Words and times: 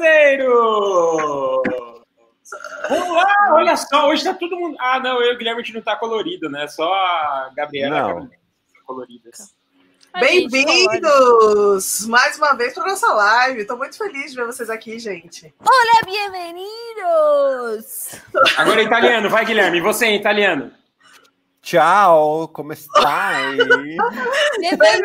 Juazeiro! 0.00 1.62
Olá, 2.88 3.34
olha 3.52 3.76
só, 3.76 4.08
hoje 4.08 4.24
tá 4.24 4.32
todo 4.32 4.56
mundo. 4.56 4.74
Ah, 4.80 4.98
não, 4.98 5.20
eu 5.20 5.32
e 5.32 5.34
o 5.34 5.38
Guilherme 5.38 5.60
a 5.60 5.64
gente 5.64 5.74
não 5.74 5.82
tá 5.82 5.94
colorido, 5.94 6.48
né? 6.48 6.66
Só 6.68 6.90
a 6.90 7.52
Gabriela 7.54 8.14
Não. 8.14 8.30
coloridas. 8.86 9.54
Bem-vindos 10.18 12.06
mais 12.08 12.36
uma 12.38 12.54
vez 12.54 12.72
para 12.74 12.86
nossa 12.86 13.12
live. 13.12 13.60
Estou 13.60 13.76
muito 13.76 13.96
feliz 13.96 14.32
de 14.32 14.36
ver 14.38 14.46
vocês 14.46 14.70
aqui, 14.70 14.98
gente. 14.98 15.54
Olá, 15.60 16.00
bem-vindos! 16.32 18.08
Agora 18.56 18.82
em 18.82 18.86
italiano, 18.86 19.28
vai, 19.28 19.44
Guilherme, 19.44 19.78
e 19.78 19.82
você 19.82 20.06
em 20.06 20.16
italiano? 20.16 20.72
Tchau, 21.62 22.48
como 22.48 22.72
stai? 22.72 23.54
Benvenuti! 24.78 24.96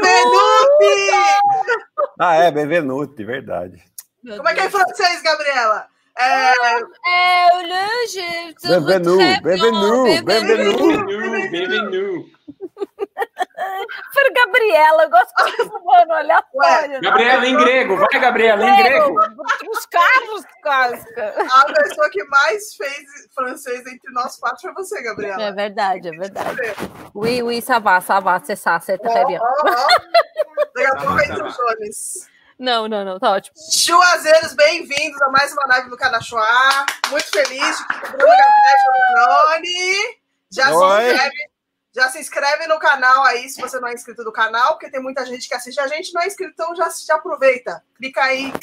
ah, 2.17 2.35
é, 2.35 2.49
benvenuti, 2.49 3.25
verdade. 3.25 3.83
Meu 4.25 4.37
Como 4.37 4.49
é 4.49 4.55
que 4.55 4.59
é 4.59 4.65
em 4.65 4.69
Deus. 4.69 4.81
francês, 4.81 5.21
Gabriela? 5.21 5.87
É... 6.17 6.51
É, 7.07 7.47
o 7.53 7.67
lanche. 7.67 8.55
Bienvenue, 8.63 9.39
bienvenue, 9.43 10.21
bienvenue. 10.23 11.05
Bienvenue, 11.05 11.49
bienvenue. 11.51 12.35
Para 13.55 14.29
Gabriela, 14.33 15.03
eu 15.03 15.09
gosto 15.11 15.31
de 15.45 15.85
mano, 15.85 16.13
aleatório. 16.13 17.01
Gabriela 17.01 17.45
em 17.45 17.55
grego, 17.55 17.97
vai, 17.97 18.19
Gabriela, 18.19 18.65
em 18.67 18.75
grego. 18.75 19.15
Os 19.69 19.85
carros, 19.85 20.43
casca. 20.63 21.35
A 21.37 21.65
pessoa 21.71 22.09
que 22.09 22.23
mais 22.23 22.73
fez 22.75 23.05
francês 23.35 23.85
entre 23.85 24.11
nós 24.11 24.37
quatro 24.39 24.59
foi 24.59 24.73
você, 24.73 25.03
Gabriela. 25.03 25.43
É 25.43 25.51
verdade, 25.51 26.07
é 26.07 26.11
verdade. 26.11 26.57
Oui, 27.13 27.43
oui, 27.43 27.61
ça 27.61 27.77
va, 27.77 28.01
ça 28.01 28.19
va, 28.19 28.41
c'est 28.43 28.55
ça, 28.55 28.79
c'est 28.79 28.97
très 28.97 29.23
bien. 29.25 29.39
Daqui 30.73 30.87
a 30.87 30.95
Tá 30.95 31.01
pouco 31.01 31.19
entra 31.21 31.37
tá 31.37 31.45
o 31.45 31.49
Jones. 31.51 32.34
Não, 32.57 32.87
não, 32.87 33.03
não, 33.03 33.19
tá 33.19 33.31
ótimo. 33.31 33.53
Chuazeiros, 33.69 34.53
bem-vindos 34.53 35.21
a 35.21 35.29
mais 35.29 35.51
uma 35.51 35.65
live 35.67 35.89
do 35.89 35.97
Canachuá. 35.97 36.85
Muito 37.11 37.27
feliz 37.29 37.77
de 37.77 37.87
que 37.87 38.07
o 38.07 38.11
Bruno 38.11 38.31
Gabriel 38.31 39.61
Já 40.49 40.67
se 40.67 40.71
inscreve. 40.71 41.49
Já 41.93 42.09
se 42.09 42.19
inscreve 42.19 42.67
no 42.67 42.79
canal 42.79 43.23
aí, 43.25 43.49
se 43.49 43.59
você 43.59 43.77
não 43.79 43.89
é 43.89 43.93
inscrito 43.93 44.23
do 44.23 44.31
canal, 44.31 44.73
porque 44.73 44.89
tem 44.89 45.01
muita 45.01 45.25
gente 45.25 45.47
que 45.47 45.53
assiste 45.53 45.79
a 45.79 45.87
gente, 45.87 46.13
não 46.13 46.21
é 46.21 46.27
inscrito, 46.27 46.51
então 46.53 46.75
já, 46.75 46.89
já 46.89 47.15
aproveita. 47.15 47.83
Clica 47.97 48.21
aí, 48.21 48.53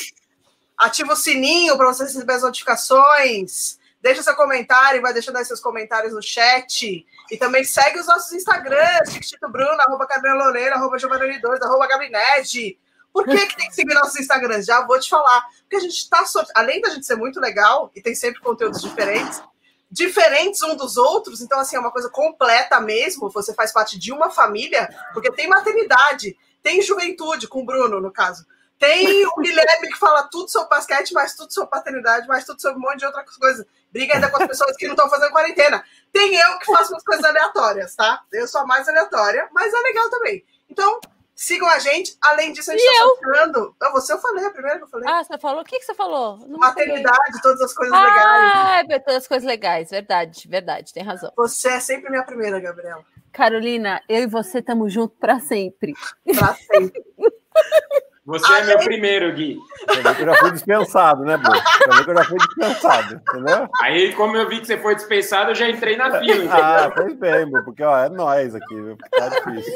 ativa 0.79 1.13
o 1.13 1.17
sininho 1.17 1.77
para 1.77 1.87
você 1.87 2.05
receber 2.05 2.33
as 2.33 2.43
notificações. 2.43 3.79
Deixa 4.01 4.23
seu 4.23 4.35
comentário, 4.35 5.03
vai 5.03 5.13
deixando 5.13 5.37
aí 5.37 5.45
seus 5.45 5.61
comentários 5.61 6.15
no 6.15 6.23
chat. 6.23 7.07
E 7.31 7.37
também 7.37 7.63
segue 7.63 8.01
os 8.01 8.07
nossos 8.07 8.33
Instagrams, 8.33 9.13
Chiquitito 9.13 9.49
Bruno, 9.51 9.81
arroba 9.81 10.07
Carolina 10.07 10.45
Loureiro, 10.45 10.75
arroba 10.75 10.99
Giovanni 10.99 11.39
2, 11.39 11.63
arroba 11.63 11.87
Gabinete. 11.87 12.79
Por 13.13 13.27
que, 13.27 13.47
que 13.47 13.57
tem 13.57 13.69
que 13.69 13.75
seguir 13.75 13.95
nossos 13.95 14.19
Instagrams? 14.19 14.65
Já 14.65 14.87
vou 14.87 14.99
te 14.99 15.09
falar. 15.09 15.45
Porque 15.61 15.77
a 15.77 15.81
gente 15.81 15.97
está, 15.97 16.25
além 16.55 16.81
da 16.81 16.91
gente 16.91 17.05
ser 17.05 17.17
muito 17.17 17.39
legal, 17.39 17.91
e 17.95 18.01
tem 18.01 18.15
sempre 18.15 18.41
conteúdos 18.41 18.81
diferentes, 18.81 19.43
diferentes 19.91 20.63
um 20.63 20.75
dos 20.75 20.97
outros, 20.97 21.43
então 21.43 21.61
assim, 21.61 21.77
é 21.77 21.79
uma 21.79 21.91
coisa 21.91 22.09
completa 22.09 22.81
mesmo, 22.81 23.29
você 23.29 23.53
faz 23.53 23.71
parte 23.73 23.99
de 23.99 24.11
uma 24.11 24.31
família, 24.31 24.89
porque 25.13 25.31
tem 25.31 25.47
maternidade, 25.47 26.35
tem 26.63 26.81
juventude, 26.81 27.47
com 27.47 27.61
o 27.61 27.65
Bruno, 27.67 28.01
no 28.01 28.11
caso. 28.11 28.47
Tem 28.79 29.25
o 29.27 29.41
Guilherme 29.41 29.89
que 29.93 29.99
fala 29.99 30.25
tudo 30.25 30.49
sobre 30.49 30.71
basquete, 30.71 31.13
mas 31.13 31.37
tudo 31.37 31.53
sobre 31.53 31.71
paternidade, 31.71 32.27
mas 32.27 32.45
tudo 32.45 32.61
sobre 32.61 32.79
um 32.79 32.81
monte 32.81 32.99
de 32.99 33.07
outras 33.07 33.37
coisas. 33.37 33.65
Briga 33.93 34.15
ainda 34.15 34.29
com 34.29 34.43
as 34.43 34.49
pessoas 34.49 34.77
que 34.77 34.87
não 34.87 34.95
estão 34.95 35.09
fazendo 35.09 35.31
quarentena. 35.31 35.85
Tem 36.13 36.35
eu 36.35 36.59
que 36.59 36.67
faço 36.67 36.93
umas 36.93 37.05
coisas 37.05 37.25
aleatórias, 37.25 37.95
tá? 37.95 38.25
Eu 38.33 38.49
sou 38.49 38.63
a 38.63 38.67
mais 38.67 38.89
aleatória, 38.89 39.49
mas 39.53 39.73
é 39.73 39.79
legal 39.79 40.11
também. 40.11 40.45
Então, 40.69 40.99
sigam 41.43 41.69
a 41.69 41.79
gente. 41.79 42.17
Além 42.21 42.53
disso, 42.53 42.71
a 42.71 42.77
gente 42.77 42.87
está 42.87 43.03
sorteando. 43.03 43.75
Não, 43.81 43.93
você 43.93 44.13
eu 44.13 44.19
falei, 44.19 44.47
a 44.47 44.51
primeira 44.51 44.79
que 44.79 44.85
eu 44.85 44.89
falei. 44.89 45.09
Ah, 45.09 45.25
você 45.25 45.39
falou? 45.39 45.63
O 45.63 45.65
que, 45.65 45.79
que 45.79 45.85
você 45.85 45.95
falou? 45.95 46.39
Não 46.39 46.61
falei. 46.61 46.87
Maternidade, 46.87 47.43
todas 47.43 47.61
as 47.61 47.75
coisas 47.75 47.99
legais. 47.99 48.53
Ah, 48.55 48.81
é 48.89 48.99
todas 49.01 49.23
as 49.23 49.29
coisas 49.29 49.47
legais, 49.47 49.91
verdade, 49.91 50.49
verdade, 50.49 50.93
tem 50.93 51.03
razão. 51.03 51.33
Você 51.37 51.69
é 51.69 51.81
sempre 51.81 52.11
minha 52.11 52.25
primeira, 52.25 52.61
Gabriela. 52.61 53.05
Carolina, 53.33 54.01
eu 54.09 54.23
e 54.23 54.27
você 54.27 54.59
estamos 54.59 54.93
juntos 54.93 55.17
para 55.19 55.41
sempre. 55.41 55.95
Pra 56.25 56.55
sempre. 56.55 57.03
Você 58.25 58.53
é 58.53 58.65
meu 58.65 58.79
primeiro, 58.79 59.35
Gui. 59.35 59.59
Eu 59.89 60.03
já 60.03 60.35
fui 60.37 60.53
dispensado, 60.53 61.25
né, 61.25 61.37
Bruno? 61.37 61.61
Eu 62.07 62.17
já 62.17 62.25
fui 62.25 62.39
dispensado, 62.39 63.15
entendeu? 63.15 63.69
Aí, 63.81 64.15
como 64.15 64.37
eu 64.37 64.49
vi 64.49 64.61
que 64.61 64.67
você 64.67 64.79
foi 64.79 64.95
dispensado, 64.95 65.51
eu 65.51 65.55
já 65.57 65.69
entrei 65.69 65.97
na 65.97 66.21
fila. 66.21 66.43
Ah, 66.53 66.87
entendeu? 66.87 66.93
pois 66.95 67.17
bem, 67.19 67.51
Bruno, 67.51 67.65
porque 67.65 67.83
ó, 67.83 67.99
é 67.99 68.09
nós 68.09 68.55
aqui, 68.55 68.75
viu? 68.75 68.97
Tá 69.11 69.29
difícil. 69.29 69.75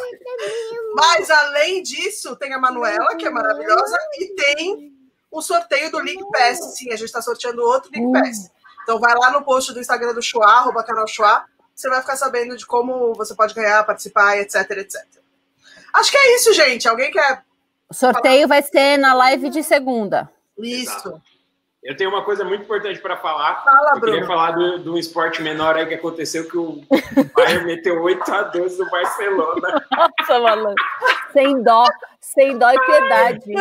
Mas, 0.95 1.29
além 1.29 1.83
disso, 1.83 2.37
tem 2.37 2.53
a 2.53 2.59
Manuela, 2.59 3.17
que 3.17 3.27
é 3.27 3.31
maravilhosa, 3.31 3.99
e 4.19 4.35
tem 4.37 4.93
o 5.31 5.43
sorteio 5.43 5.91
do 5.91 5.99
League 5.99 6.25
Pass. 6.33 6.77
Sim, 6.77 6.91
a 6.91 6.97
gente 6.97 7.07
está 7.07 7.21
sorteando 7.21 7.63
outro 7.63 7.91
League 7.93 8.13
Pass. 8.13 8.51
Então, 8.85 9.01
vai 9.01 9.15
lá 9.17 9.33
no 9.33 9.43
post 9.43 9.73
do 9.73 9.81
Instagram 9.81 10.15
do 10.15 10.23
Chua, 10.23 10.47
arroba 10.47 10.85
canal 10.85 11.09
Chua, 11.09 11.45
você 11.75 11.91
vai 11.91 12.01
ficar 12.01 12.17
sabendo 12.17 12.57
de 12.57 12.65
como 12.65 13.13
você 13.15 13.35
pode 13.35 13.53
ganhar, 13.53 13.85
participar, 13.85 14.39
etc, 14.39 14.71
etc. 14.71 15.05
Acho 15.93 16.11
que 16.11 16.17
é 16.17 16.37
isso, 16.37 16.53
gente. 16.55 16.89
Alguém 16.89 17.11
quer 17.11 17.45
O 17.89 17.95
sorteio 17.95 18.49
vai 18.49 18.63
ser 18.63 18.97
na 18.99 19.15
live 19.15 19.49
de 19.49 19.63
segunda. 19.63 20.29
isso? 20.59 20.91
Exato. 20.91 21.23
Eu 21.83 21.97
tenho 21.97 22.11
uma 22.11 22.25
coisa 22.25 22.45
muito 22.45 22.65
importante 22.65 22.99
para 23.01 23.17
falar. 23.17 23.63
Fala, 23.63 23.91
Eu 23.91 24.01
queria 24.01 24.15
Bruno. 24.17 24.27
falar 24.27 24.51
do, 24.51 24.79
do 24.81 24.99
esporte 24.99 25.41
menor 25.41 25.77
aí 25.77 25.87
que 25.87 25.95
aconteceu, 25.95 26.49
que 26.49 26.59
o 26.59 26.83
Bayern 27.33 27.63
meteu 27.67 28.03
8 28.03 28.35
a 28.35 28.43
12 28.43 28.77
no 28.77 28.91
Barcelona. 28.91 29.85
Nossa, 29.93 30.41
malandro. 30.41 30.85
Sem 31.33 31.63
dó, 31.63 31.85
sem 32.21 32.59
dó 32.59 32.69
e 32.73 32.81
piedade. 32.87 33.53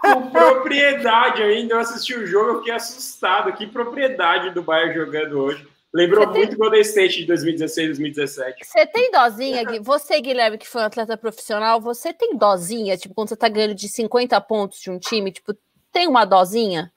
Com 0.00 0.30
propriedade 0.30 1.42
ainda. 1.42 1.74
Eu 1.74 1.80
assisti 1.80 2.14
o 2.14 2.26
jogo, 2.26 2.50
eu 2.50 2.58
fiquei 2.60 2.72
assustado. 2.72 3.52
Que 3.52 3.66
propriedade 3.66 4.48
do 4.50 4.62
Bayern 4.62 4.94
jogando 4.94 5.38
hoje. 5.38 5.68
Lembrou 5.94 6.26
tem- 6.26 6.40
muito 6.42 6.54
o 6.54 6.58
Golden 6.58 6.80
State 6.80 7.20
de 7.20 7.26
2016, 7.26 7.86
2017. 7.88 8.64
Você 8.64 8.84
tem 8.86 9.12
dozinha, 9.12 9.62
Gui? 9.64 9.78
Você, 9.78 10.20
Guilherme, 10.20 10.58
que 10.58 10.66
foi 10.66 10.82
um 10.82 10.86
atleta 10.86 11.16
profissional, 11.16 11.80
você 11.80 12.12
tem 12.12 12.36
dozinha? 12.36 12.96
Tipo, 12.96 13.14
quando 13.14 13.28
você 13.28 13.36
tá 13.36 13.48
ganhando 13.48 13.76
de 13.76 13.88
50 13.88 14.40
pontos 14.40 14.80
de 14.80 14.90
um 14.90 14.98
time, 14.98 15.30
tipo, 15.30 15.54
tem 15.92 16.08
uma 16.08 16.24
dozinha? 16.24 16.92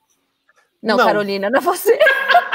Não, 0.81 0.97
Não. 0.97 1.05
Carolina, 1.05 1.47
não 1.49 1.59
é 1.59 1.61
você. 1.61 1.97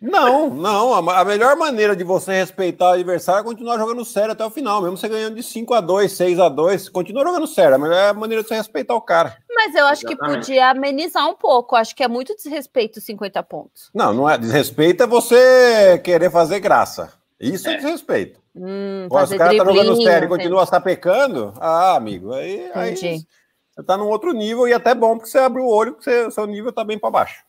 Não, 0.00 0.48
não. 0.54 0.92
A, 1.10 1.24
melhor 1.24 1.56
maneira 1.56 1.94
de 1.96 2.04
você 2.04 2.32
respeitar 2.32 2.90
o 2.90 2.92
adversário 2.94 3.40
é 3.40 3.44
continuar 3.44 3.78
jogando 3.78 4.04
sério 4.04 4.32
até 4.32 4.44
o 4.44 4.50
final, 4.50 4.80
mesmo 4.82 4.96
você 4.96 5.08
ganhando 5.08 5.34
de 5.36 5.42
5 5.42 5.74
a 5.74 5.80
2 5.80 6.12
6 6.12 6.38
a 6.38 6.48
2 6.48 6.88
continua 6.88 7.24
jogando 7.24 7.46
sério. 7.46 7.74
A 7.74 7.78
melhor 7.78 8.14
maneira 8.14 8.42
de 8.42 8.48
você 8.48 8.54
respeitar 8.56 8.94
o 8.94 9.00
cara. 9.00 9.36
Mas 9.54 9.74
eu 9.74 9.86
acho 9.86 10.02
que 10.06 10.12
Exatamente. 10.12 10.38
podia 10.46 10.70
amenizar 10.70 11.26
um 11.28 11.34
pouco. 11.34 11.74
Acho 11.76 11.94
que 11.96 12.02
é 12.02 12.08
muito 12.08 12.34
desrespeito 12.36 13.00
50 13.00 13.42
pontos. 13.42 13.90
Não, 13.94 14.12
não 14.12 14.28
é. 14.28 14.36
Desrespeito 14.36 15.02
é 15.02 15.06
você 15.06 15.98
querer 16.04 16.30
fazer 16.30 16.60
graça. 16.60 17.12
Isso 17.40 17.68
é, 17.68 17.74
É. 17.74 17.76
desrespeito. 17.76 18.40
Hum, 18.54 19.06
Pô, 19.10 19.26
se 19.26 19.34
o 19.34 19.38
cara 19.38 19.50
tá 19.56 19.64
jogando 19.64 19.96
sério 19.96 20.24
e 20.24 20.26
entendi. 20.26 20.28
continua 20.28 20.64
sapecando, 20.64 21.52
ah, 21.60 21.94
amigo, 21.94 22.32
aí, 22.32 22.70
aí 22.74 22.92
Entendi. 22.92 23.26
você 23.74 23.82
tá 23.82 23.98
num 23.98 24.08
outro 24.08 24.32
nível 24.32 24.66
e 24.66 24.72
até 24.72 24.94
bom 24.94 25.16
porque 25.18 25.28
você 25.30 25.38
abre 25.38 25.60
o 25.60 25.66
olho, 25.68 25.92
porque 25.92 26.04
você- 26.10 26.30
seu 26.30 26.46
nível 26.46 26.72
tá 26.72 26.82
bem 26.82 26.98
para 26.98 27.10
baixo. 27.10 27.44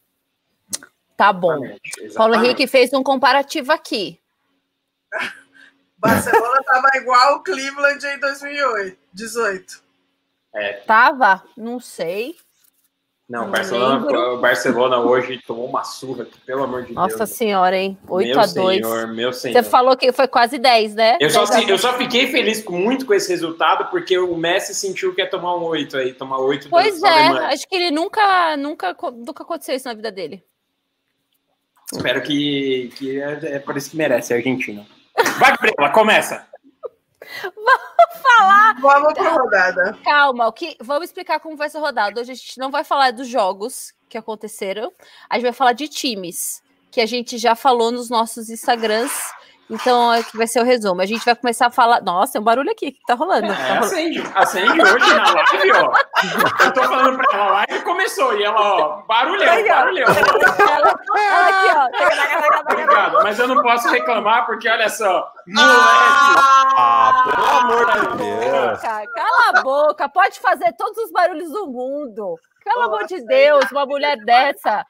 Tá 1.18 1.34
bom. 1.34 1.66
Exatamente, 1.66 2.14
Paulo. 2.16 2.36
Henrique 2.36 2.68
fez 2.68 2.94
um 2.94 3.02
comparativo 3.02 3.72
aqui. 3.74 4.20
Barcelona 5.98 6.62
tava 6.64 6.88
igual 6.96 7.38
o 7.38 7.40
Cleveland 7.44 8.06
em 8.06 8.20
2008, 8.20 8.98
18. 9.14 9.82
É, 10.54 10.74
Tava? 10.86 11.44
Não 11.58 11.80
sei. 11.80 12.36
não, 13.28 13.46
Não 13.46 13.52
Barcelona, 13.52 14.06
o 14.34 14.38
Barcelona 14.40 15.00
hoje 15.00 15.42
tomou 15.46 15.68
uma 15.68 15.84
surra, 15.84 16.26
que, 16.26 16.40
pelo 16.42 16.64
amor 16.64 16.84
de 16.84 16.94
Nossa 16.94 17.18
Deus. 17.18 17.30
senhora, 17.32 17.76
hein? 17.76 17.98
8 18.08 18.28
meu 18.28 18.40
a 18.40 18.46
2 18.46 18.54
senhor, 18.54 19.08
meu 19.08 19.34
senhor. 19.34 19.54
Você 19.54 19.70
falou 19.70 19.98
que 19.98 20.12
foi 20.12 20.28
quase 20.28 20.60
10, 20.60 20.94
né? 20.94 21.18
Eu 21.20 21.32
só, 21.32 21.46
10 21.46 21.68
a 21.68 21.70
eu 21.72 21.78
só 21.80 21.94
fiquei 21.98 22.28
feliz 22.28 22.64
com, 22.64 22.78
muito 22.78 23.06
com 23.06 23.14
esse 23.14 23.30
resultado, 23.30 23.90
porque 23.90 24.18
o 24.20 24.36
Messi 24.38 24.76
sentiu 24.76 25.16
que 25.16 25.22
ia 25.22 25.30
tomar 25.30 25.56
um 25.56 25.64
8 25.64 25.98
aí, 25.98 26.14
tomar 26.14 26.38
8 26.38 26.70
Pois 26.70 27.02
é, 27.02 27.08
Alemanha. 27.10 27.48
acho 27.48 27.68
que 27.68 27.76
ele 27.76 27.90
nunca, 27.90 28.56
nunca, 28.56 28.96
nunca 29.14 29.44
aconteceu 29.44 29.76
isso 29.76 29.88
na 29.88 29.96
vida 29.96 30.12
dele. 30.12 30.44
Espero 31.92 32.22
que, 32.22 32.92
que 32.96 33.20
é, 33.22 33.56
é 33.56 33.60
por 33.60 33.78
isso 33.78 33.92
que 33.92 33.98
merece 33.98 34.34
a 34.34 34.38
Argentina. 34.38 34.86
Vai, 35.40 35.52
Gabriela, 35.52 35.90
começa. 35.92 36.48
Falar. 38.22 38.76
Vamos 38.80 39.14
pra 39.14 39.30
rodada. 39.32 39.98
Calma, 40.04 40.48
o 40.48 40.54
que, 40.54 40.78
vamos 40.82 41.06
explicar 41.06 41.40
como 41.40 41.56
vai 41.56 41.70
ser 41.70 41.80
rodado. 41.80 42.20
Hoje 42.20 42.32
a 42.32 42.36
gente 42.36 42.58
não 42.58 42.70
vai 42.70 42.84
falar 42.84 43.12
dos 43.12 43.28
jogos 43.28 43.94
que 44.10 44.18
aconteceram, 44.18 44.92
a 45.30 45.36
gente 45.36 45.44
vai 45.44 45.54
falar 45.54 45.74
de 45.74 45.88
times 45.88 46.62
que 46.92 47.02
a 47.02 47.06
gente 47.06 47.38
já 47.38 47.56
falou 47.56 47.92
nos 47.92 48.10
nossos 48.10 48.50
Instagrams 48.50 49.14
Então, 49.70 50.12
aqui 50.12 50.38
vai 50.38 50.48
ser 50.48 50.62
o 50.62 50.64
resumo. 50.64 51.02
A 51.02 51.06
gente 51.06 51.26
vai 51.26 51.36
começar 51.36 51.68
a 51.68 51.72
falar. 51.72 52.02
Nossa, 52.02 52.34
tem 52.34 52.42
um 52.42 52.44
barulho 52.44 52.72
aqui 52.72 52.92
que 52.94 53.00
tá 53.06 53.16
rolando. 53.16 53.48
É, 53.48 53.56
tá 53.56 53.64
rolando. 53.64 53.86
acende, 53.86 54.24
acende 54.34 54.82
hoje 54.82 55.14
na 55.14 55.24
live, 55.34 55.72
ó. 55.74 56.64
Eu 56.64 56.74
tô 56.74 56.84
falando 56.84 57.18
pra 57.18 57.38
ela, 57.38 57.46
a 57.46 57.52
live 57.68 57.84
começou 57.84 58.34
e 58.40 58.44
ela, 58.44 58.62
ó, 58.62 59.02
barulhão, 59.06 59.54
Aí, 59.54 59.70
ó. 59.70 59.76
barulhão. 59.76 60.08
Ela, 60.08 61.00
ela 61.18 61.48
aqui, 61.50 61.68
ó. 61.76 62.72
Obrigado, 62.72 63.24
mas 63.24 63.40
eu 63.40 63.48
não 63.50 63.62
posso 63.62 63.90
reclamar 63.90 64.46
porque, 64.46 64.70
olha 64.70 64.88
só, 64.90 65.30
moleque, 65.48 65.82
Ah, 66.78 67.24
pelo 67.26 67.48
amor 67.60 67.86
de 67.92 68.18
Deus. 68.18 68.80
Cala 68.82 69.50
a 69.60 69.62
boca, 69.62 70.08
pode 70.10 70.40
fazer 70.40 70.72
todos 70.78 70.98
os 71.04 71.12
barulhos 71.12 71.52
do 71.52 71.68
mundo. 71.68 72.36
Pelo 72.64 72.84
amor 72.84 73.06
de 73.06 73.20
Deus, 73.26 73.70
uma 73.72 73.86
mulher 73.86 74.16
dessa. 74.26 74.86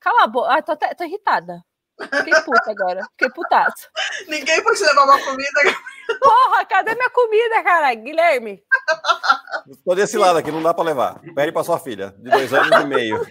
Cala 0.00 0.24
a 0.24 0.26
boca. 0.26 0.48
Ah, 0.54 0.62
tô, 0.62 0.72
até- 0.72 0.94
tô 0.94 1.04
irritada. 1.04 1.60
Fiquei 2.00 2.40
puta 2.42 2.70
agora. 2.70 3.02
Fiquei 3.12 3.30
putaço. 3.30 3.88
Ninguém 4.28 4.62
pode 4.62 4.78
te 4.78 4.84
levar 4.84 5.04
uma 5.04 5.22
comida. 5.22 5.60
Porra, 6.20 6.64
cadê 6.66 6.94
minha 6.94 7.10
comida, 7.10 7.62
cara? 7.62 7.94
Guilherme? 7.94 8.62
Tô 9.84 9.94
desse 9.94 10.18
lado 10.18 10.38
aqui, 10.38 10.50
não 10.50 10.62
dá 10.62 10.74
pra 10.74 10.84
levar. 10.84 11.20
Pede 11.34 11.52
pra 11.52 11.64
sua 11.64 11.78
filha, 11.78 12.14
de 12.18 12.30
dois 12.30 12.52
anos 12.52 12.80
e 12.80 12.86
meio. 12.86 13.24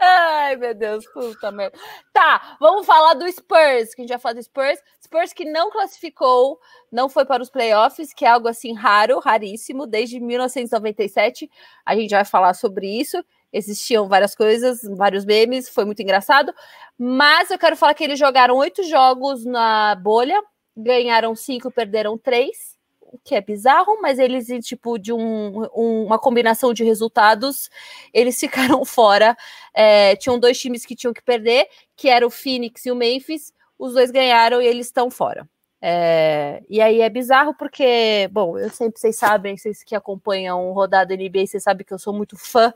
Ai, 0.00 0.56
meu 0.56 0.74
Deus, 0.74 1.06
puta 1.12 1.50
merda. 1.50 1.78
Tá, 2.12 2.56
vamos 2.58 2.86
falar 2.86 3.14
do 3.14 3.30
Spurs, 3.30 3.94
que 3.94 4.00
a 4.00 4.02
gente 4.02 4.08
já 4.08 4.18
falou 4.18 4.36
do 4.36 4.42
Spurs. 4.42 4.80
Spurs 5.02 5.32
que 5.32 5.44
não 5.44 5.70
classificou, 5.70 6.58
não 6.90 7.08
foi 7.08 7.24
para 7.24 7.42
os 7.42 7.50
playoffs, 7.50 8.12
que 8.14 8.24
é 8.24 8.28
algo 8.28 8.48
assim 8.48 8.74
raro, 8.74 9.18
raríssimo, 9.18 9.86
desde 9.86 10.20
1997. 10.20 11.50
A 11.84 11.94
gente 11.94 12.10
vai 12.10 12.24
falar 12.24 12.54
sobre 12.54 12.86
isso. 12.86 13.22
Existiam 13.52 14.08
várias 14.08 14.34
coisas, 14.34 14.80
vários 14.96 15.24
memes, 15.24 15.68
foi 15.68 15.84
muito 15.84 16.02
engraçado. 16.02 16.52
Mas 16.98 17.50
eu 17.50 17.58
quero 17.58 17.76
falar 17.76 17.94
que 17.94 18.04
eles 18.04 18.18
jogaram 18.18 18.56
oito 18.56 18.82
jogos 18.84 19.44
na 19.44 19.94
bolha, 19.94 20.40
ganharam 20.76 21.34
cinco, 21.34 21.70
perderam 21.70 22.18
três 22.18 22.76
o 23.10 23.18
que 23.24 23.34
é 23.34 23.40
bizarro, 23.40 23.98
mas 24.02 24.18
eles, 24.18 24.48
tipo, 24.66 24.98
de 24.98 25.12
um, 25.14 25.62
um- 25.74 26.04
uma 26.04 26.18
combinação 26.18 26.74
de 26.74 26.84
resultados, 26.84 27.70
eles 28.12 28.38
ficaram 28.78 28.84
fora. 28.84 29.34
É, 29.74 30.14
tinham 30.16 30.38
dois 30.38 30.58
times 30.60 30.84
que 30.84 30.94
tinham 30.94 31.14
que 31.14 31.22
perder, 31.22 31.66
que 31.96 32.08
era 32.08 32.26
o 32.26 32.30
Phoenix 32.30 32.84
e 32.84 32.90
o 32.90 32.94
Memphis. 32.94 33.52
Os 33.78 33.94
dois 33.94 34.10
ganharam 34.10 34.60
e 34.60 34.66
eles 34.66 34.86
estão 34.88 35.10
fora. 35.10 35.48
É, 35.80 36.62
e 36.68 36.80
aí 36.80 37.00
é 37.00 37.08
bizarro 37.08 37.54
porque, 37.54 38.28
bom, 38.32 38.58
eu 38.58 38.68
sempre, 38.70 38.98
vocês 39.00 39.16
sabem, 39.16 39.56
vocês 39.56 39.84
que 39.84 39.94
acompanham 39.94 40.72
rodada 40.72 41.14
NBA, 41.16 41.46
vocês 41.46 41.62
sabem 41.62 41.86
que 41.86 41.94
eu 41.94 41.98
sou 41.98 42.12
muito 42.12 42.36
fã 42.36 42.72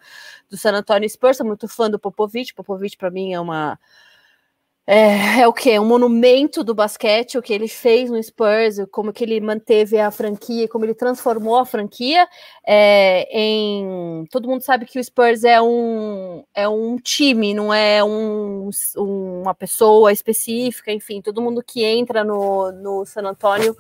do 0.49 0.57
San 0.57 0.73
Antonio 0.73 1.09
Spurs, 1.09 1.37
sou 1.39 1.47
muito 1.47 1.67
fã 1.69 1.91
do 1.91 1.99
Popovich. 1.99 2.55
Popovich, 2.55 2.97
para 2.97 3.11
mim, 3.11 3.33
é 3.33 3.41
uma. 3.41 3.79
É, 4.85 5.43
é 5.43 5.47
o 5.49 5.53
que? 5.53 5.79
Um 5.79 5.87
monumento 5.87 6.65
do 6.65 6.75
basquete, 6.75 7.39
o 7.39 7.43
que 7.43 7.53
ele 7.53 7.69
fez 7.69 8.11
no 8.11 8.21
Spurs, 8.21 8.79
como 8.91 9.13
que 9.13 9.23
ele 9.23 9.41
manteve 9.41 9.97
a 9.99 10.11
franquia, 10.11 10.69
como 10.69 10.85
ele 10.85 10.95
transformou 10.95 11.57
a 11.57 11.65
franquia 11.65 12.27
é, 12.67 13.29
em. 13.31 14.27
Todo 14.31 14.49
mundo 14.49 14.63
sabe 14.63 14.85
que 14.85 14.99
o 14.99 15.05
Spurs 15.05 15.45
é 15.45 15.63
um, 15.63 16.45
é 16.53 16.69
um 16.69 16.97
time, 16.97 17.55
não 17.55 17.73
é 17.73 18.03
um, 18.03 18.71
uma 18.97 19.55
pessoa 19.55 20.11
específica, 20.13 20.93
enfim, 20.93 21.23
todo 21.23 21.43
mundo 21.43 21.63
que 21.65 21.85
entra 21.85 22.25
no, 22.25 22.73
no 22.73 23.07
San 23.07 23.23
Antonio, 23.23 23.77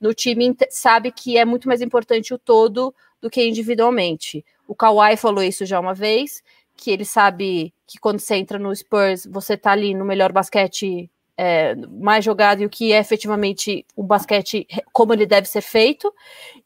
no 0.00 0.12
time, 0.12 0.56
sabe 0.68 1.12
que 1.12 1.38
é 1.38 1.44
muito 1.44 1.68
mais 1.68 1.80
importante 1.80 2.34
o 2.34 2.38
todo 2.38 2.92
do 3.20 3.30
que 3.30 3.46
individualmente. 3.46 4.44
O 4.66 4.74
Kawhi 4.74 5.16
falou 5.16 5.44
isso 5.44 5.64
já 5.64 5.78
uma 5.78 5.94
vez, 5.94 6.42
que 6.76 6.90
ele 6.90 7.04
sabe 7.04 7.72
que 7.90 7.98
quando 7.98 8.20
você 8.20 8.36
entra 8.36 8.56
no 8.56 8.74
Spurs, 8.74 9.26
você 9.26 9.56
tá 9.56 9.72
ali 9.72 9.94
no 9.94 10.04
melhor 10.04 10.30
basquete 10.30 11.10
é, 11.36 11.74
mais 11.74 12.24
jogado 12.24 12.62
e 12.62 12.66
o 12.66 12.70
que 12.70 12.92
é 12.92 12.98
efetivamente 12.98 13.84
o 13.96 14.02
basquete 14.04 14.64
como 14.92 15.12
ele 15.12 15.26
deve 15.26 15.48
ser 15.48 15.60
feito. 15.60 16.14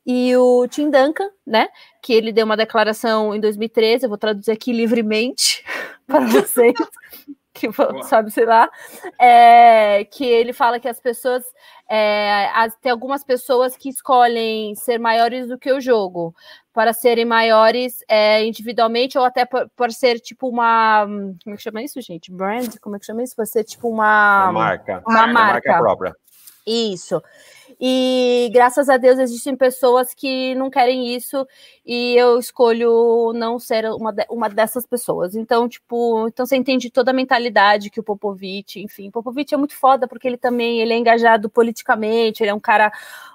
E 0.04 0.36
o 0.36 0.68
Tim 0.68 0.90
Duncan, 0.90 1.30
né, 1.46 1.68
que 2.02 2.12
ele 2.12 2.30
deu 2.30 2.44
uma 2.44 2.58
declaração 2.58 3.34
em 3.34 3.40
2013, 3.40 4.04
eu 4.04 4.10
vou 4.10 4.18
traduzir 4.18 4.50
aqui 4.50 4.70
livremente 4.70 5.64
para 6.06 6.26
vocês, 6.26 6.74
que 7.54 7.70
sabe, 8.02 8.30
sei 8.32 8.44
lá, 8.44 8.68
é, 9.20 10.04
que 10.04 10.24
ele 10.24 10.52
fala 10.52 10.80
que 10.80 10.88
as 10.88 10.98
pessoas, 11.00 11.44
é, 11.88 12.50
as- 12.54 12.74
tem 12.76 12.90
algumas 12.90 13.22
pessoas 13.24 13.76
que 13.76 13.88
escolhem 13.88 14.74
ser 14.74 14.98
maiores 14.98 15.46
do 15.48 15.56
que 15.58 15.72
o 15.72 15.80
jogo, 15.80 16.34
para 16.72 16.92
serem 16.92 17.24
maiores 17.24 17.98
é, 18.08 18.44
individualmente 18.44 19.16
ou 19.16 19.24
até 19.24 19.44
por, 19.44 19.70
por 19.76 19.92
ser 19.92 20.18
tipo 20.18 20.48
uma, 20.48 21.06
como 21.44 21.54
é 21.54 21.56
que 21.56 21.62
chama 21.62 21.82
isso, 21.82 22.00
gente? 22.00 22.32
Brand? 22.32 22.74
Como 22.80 22.96
é 22.96 22.98
que 22.98 23.06
chama 23.06 23.22
isso? 23.22 23.36
Por 23.36 23.46
ser 23.46 23.62
tipo 23.62 23.88
uma... 23.88 24.44
Uma 24.46 24.52
marca. 24.52 25.02
Uma 25.06 25.24
Uma 25.24 25.32
marca. 25.32 25.78
própria. 25.78 26.12
Isso. 26.66 27.22
E 27.80 28.50
graças 28.52 28.88
a 28.88 28.96
Deus 28.96 29.18
existem 29.18 29.56
pessoas 29.56 30.14
que 30.14 30.54
não 30.54 30.70
querem 30.70 31.14
isso 31.14 31.46
e 31.84 32.14
eu 32.16 32.38
escolho 32.38 33.32
não 33.34 33.58
ser 33.58 33.86
uma, 33.92 34.12
de- 34.12 34.26
uma 34.30 34.48
dessas 34.48 34.86
pessoas. 34.86 35.34
Então, 35.34 35.68
tipo, 35.68 36.26
então 36.28 36.46
você 36.46 36.56
entende 36.56 36.90
toda 36.90 37.10
a 37.10 37.14
mentalidade 37.14 37.90
que 37.90 38.00
o 38.00 38.02
Popovich, 38.04 38.80
enfim, 38.80 39.10
Popovich 39.10 39.54
é 39.54 39.56
muito 39.56 39.76
foda 39.76 40.06
porque 40.08 40.26
ele 40.28 40.36
também 40.38 40.80
ele 40.80 40.92
é 40.92 40.96
engajado 40.98 41.50
politicamente, 41.50 42.42
ele 42.42 42.50
é 42.50 42.54
um 42.54 42.60
cara 42.60 42.92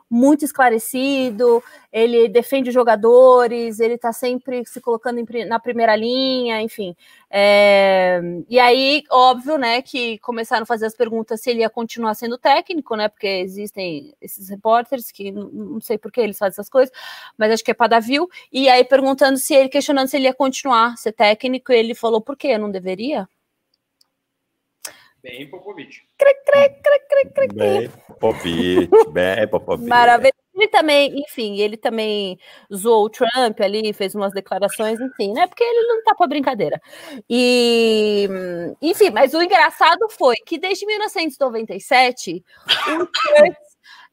muito 0.10 0.44
esclarecido, 0.44 1.64
ele 1.92 2.28
defende 2.28 2.70
os 2.70 2.74
jogadores, 2.74 3.80
ele 3.80 3.98
tá 3.98 4.12
sempre 4.12 4.66
se 4.66 4.82
colocando 4.82 5.24
na 5.48 5.60
primeira 5.60 5.96
linha, 5.96 6.62
enfim. 6.62 6.96
É, 7.30 8.20
e 8.50 8.60
aí, 8.60 9.04
óbvio, 9.12 9.58
né, 9.58 9.82
que 9.82 10.18
começaram 10.20 10.64
a 10.64 10.66
fazer 10.66 10.88
as 10.88 10.96
perguntas 10.96 11.42
se 11.42 11.52
ele 11.52 11.60
ia 11.60 11.70
continuar 11.70 12.16
sendo 12.16 12.38
técnico, 12.38 12.96
né, 12.96 13.08
porque 13.08 13.28
existem 13.28 14.16
esses 14.20 14.50
repórteres 14.50 15.12
que 15.12 15.32
não 15.32 15.80
sei 15.80 15.98
por 15.98 16.12
que 16.12 16.22
eles 16.22 16.38
fazem 16.38 16.54
essas 16.54 16.70
coisas, 16.70 16.94
mas 17.38 17.52
acho 17.52 17.64
que 17.64 17.72
é 17.72 17.74
para 17.76 17.88
dar 17.88 18.00
view. 18.00 18.28
E 18.52 18.68
aí 18.68 18.84
perguntando 18.84 19.38
se 19.38 19.54
ele, 19.54 19.70
questionando 19.70 20.08
se 20.08 20.18
ele 20.18 20.26
ia 20.26 20.34
continuar 20.34 20.98
ser 20.98 21.12
técnico, 21.12 21.72
e 21.72 21.78
ele 21.78 21.94
falou, 21.94 22.22
por 22.22 22.36
quê? 22.36 22.48
Eu 22.50 22.60
não 22.60 22.72
deveria? 22.72 23.28
bem 25.22 25.50
Popovich. 25.50 26.09
Bem, 27.54 27.90
Popovich, 28.08 28.90
bem, 29.12 29.48
Popovich. 29.48 29.88
Maravilhoso. 29.88 30.40
Ele 30.56 30.68
também, 30.68 31.22
enfim, 31.22 31.58
ele 31.62 31.78
também 31.78 32.38
zoou 32.74 33.06
o 33.06 33.10
Trump 33.10 33.62
ali, 33.62 33.94
fez 33.94 34.14
umas 34.14 34.34
declarações, 34.34 35.00
enfim, 35.00 35.32
né? 35.32 35.48
Porque 35.48 35.64
ele 35.64 35.88
não 35.88 36.04
tá 36.04 36.14
pra 36.14 36.28
brincadeira. 36.28 36.82
E, 37.30 38.28
enfim, 38.82 39.10
mas 39.10 39.34
o 39.34 39.42
engraçado 39.42 40.10
foi 40.10 40.36
que 40.46 40.58
desde 40.58 40.86
1997, 40.86 42.44
o 43.02 43.08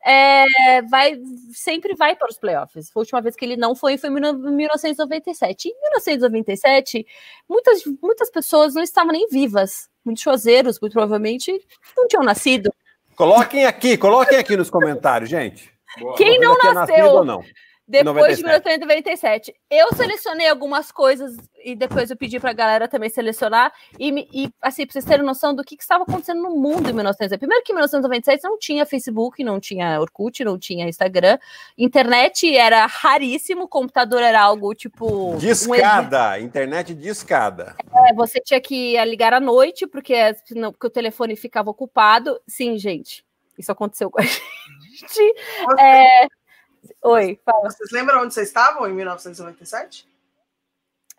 é, 0.05 0.83
vai, 0.83 1.21
sempre 1.53 1.95
vai 1.95 2.15
para 2.15 2.29
os 2.31 2.39
playoffs. 2.39 2.91
A 2.95 2.99
última 2.99 3.21
vez 3.21 3.35
que 3.35 3.45
ele 3.45 3.57
não 3.57 3.75
foi 3.75 3.99
foi 3.99 4.11
em 4.11 4.13
1997. 4.13 5.69
Em 5.69 5.81
1997, 5.83 7.07
muitas, 7.49 7.83
muitas 8.03 8.31
pessoas 8.31 8.75
não 8.75 8.83
estavam 8.83 9.13
nem 9.13 9.27
vivas. 9.29 9.89
Muitos 10.05 10.23
chozeiros, 10.23 10.79
muito 10.81 10.93
provavelmente, 10.93 11.53
não 11.97 12.07
tinham 12.07 12.23
nascido. 12.23 12.73
Coloquem 13.17 13.65
aqui, 13.65 13.97
coloquem 13.97 14.39
aqui 14.39 14.57
nos 14.57 14.71
comentários, 14.71 15.29
gente. 15.29 15.73
Quem 16.17 16.39
não 16.39 16.59
tinha 16.59 16.75
nasceu? 16.75 16.97
nascido 16.97 17.15
ou 17.17 17.25
não? 17.25 17.45
Depois 17.89 18.37
de 18.37 18.43
97. 18.43 18.43
1997. 18.43 19.55
Eu 19.71 19.89
selecionei 19.95 20.49
algumas 20.49 20.91
coisas 20.91 21.37
e 21.65 21.75
depois 21.77 22.11
eu 22.11 22.17
pedi 22.17 22.41
pra 22.41 22.53
galera 22.53 22.89
também 22.89 23.09
selecionar. 23.09 23.73
E, 23.99 24.29
e, 24.33 24.51
assim, 24.61 24.85
pra 24.85 24.93
vocês 24.93 25.05
terem 25.05 25.25
noção 25.25 25.55
do 25.55 25.63
que, 25.63 25.77
que 25.77 25.83
estava 25.83 26.03
acontecendo 26.03 26.43
no 26.43 26.51
mundo 26.51 26.89
em 26.91 26.93
1997. 26.93 27.39
Primeiro 27.39 27.63
que 27.65 27.73
em 27.73 27.75
1997 27.77 28.43
não 28.43 28.59
tinha 28.59 28.85
Facebook, 28.85 29.45
não 29.45 29.61
tinha 29.61 30.01
Orkut, 30.01 30.45
não 30.45 30.59
tinha 30.59 30.89
Instagram. 30.89 31.39
Internet 31.79 32.57
era 32.57 32.87
raríssimo, 32.87 33.69
computador 33.69 34.23
era 34.23 34.41
algo 34.43 34.75
tipo. 34.75 35.35
um 35.35 35.39
Discada, 35.39 36.41
internet 36.41 36.93
discada. 36.95 37.77
é, 38.09 38.13
você 38.15 38.41
tinha 38.41 38.61
que 38.61 38.97
ligar 39.05 39.33
à 39.33 39.39
noite, 39.41 39.87
porque, 39.87 40.15
senão- 40.45 40.73
porque 40.73 40.87
o 40.89 40.91
telefone 40.91 41.37
ficava 41.37 41.71
ocupado. 41.71 42.41
Sim, 42.49 42.77
gente. 42.79 43.25
Isso 43.59 43.71
aconteceu 43.73 44.11
com 44.11 44.21
a 44.21 44.25
gente. 44.27 45.35
É, 45.79 46.27
Oi, 47.03 47.39
fala. 47.45 47.71
Vocês 47.71 47.91
lembram 47.93 48.23
onde 48.23 48.35
vocês 48.35 48.49
estavam 48.49 48.87
em 48.89 48.93
1997? 48.93 50.07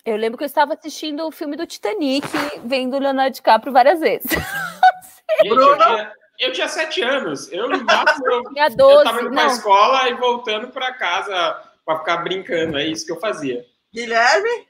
Eu 0.06 0.16
lembro 0.16 0.38
que 0.38 0.44
eu 0.44 0.48
estava 0.48 0.74
assistindo 0.74 1.26
o 1.28 1.32
filme 1.32 1.58
do 1.58 1.68
Titanic, 1.68 2.26
vendo 2.64 2.96
o 2.96 3.00
Leonardo 3.00 3.34
DiCaprio 3.36 3.74
várias 3.74 4.00
vezes. 4.00 4.30
Gente, 5.44 5.50
eu, 5.50 5.78
tinha, 5.78 6.14
eu 6.40 6.52
tinha 6.54 6.68
sete 6.70 7.02
anos. 7.02 7.52
Eu, 7.52 7.68
no 7.70 7.84
máximo, 7.84 8.26
eu, 8.28 8.44
Tinha 8.54 8.68
eu 8.70 8.76
12, 8.78 9.04
tava 9.04 9.22
indo 9.22 9.32
pra 9.32 9.44
não. 9.44 9.52
escola 9.52 10.10
e 10.10 10.14
voltando 10.16 10.68
pra 10.70 10.94
casa 10.94 11.62
pra 11.86 12.00
ficar 12.00 12.18
brincando. 12.18 12.78
É 12.78 12.86
isso 12.86 13.06
que 13.06 13.12
eu 13.12 13.20
fazia. 13.20 13.66
Guilherme? 13.94 14.68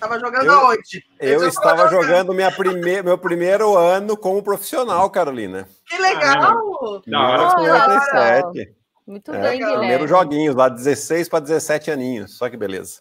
Tava 0.00 0.18
jogando 0.18 0.46
Eu- 0.46 0.52
aonde? 0.60 1.04
Eu 1.20 1.40
já 1.40 1.48
estava 1.48 1.76
tava 1.76 1.90
jogando 1.90 2.34
minha 2.34 2.50
prime... 2.50 3.02
meu 3.02 3.16
primeiro 3.18 3.76
ano 3.76 4.16
como 4.16 4.42
profissional, 4.42 5.08
Carolina. 5.10 5.68
Que 5.86 5.98
legal! 5.98 7.02
Da 7.06 7.20
hora. 7.20 7.42
Olha 7.42 7.62
1997. 7.62 8.74
Muito 9.06 9.32
É, 9.32 9.40
bem. 9.40 9.58
Guilherme. 9.58 9.78
Primeiros 9.78 10.10
joguinhos, 10.10 10.54
lá 10.54 10.68
16 10.68 11.28
para 11.28 11.40
17 11.40 11.90
aninhos. 11.90 12.36
Só 12.36 12.48
que 12.48 12.56
beleza. 12.56 13.00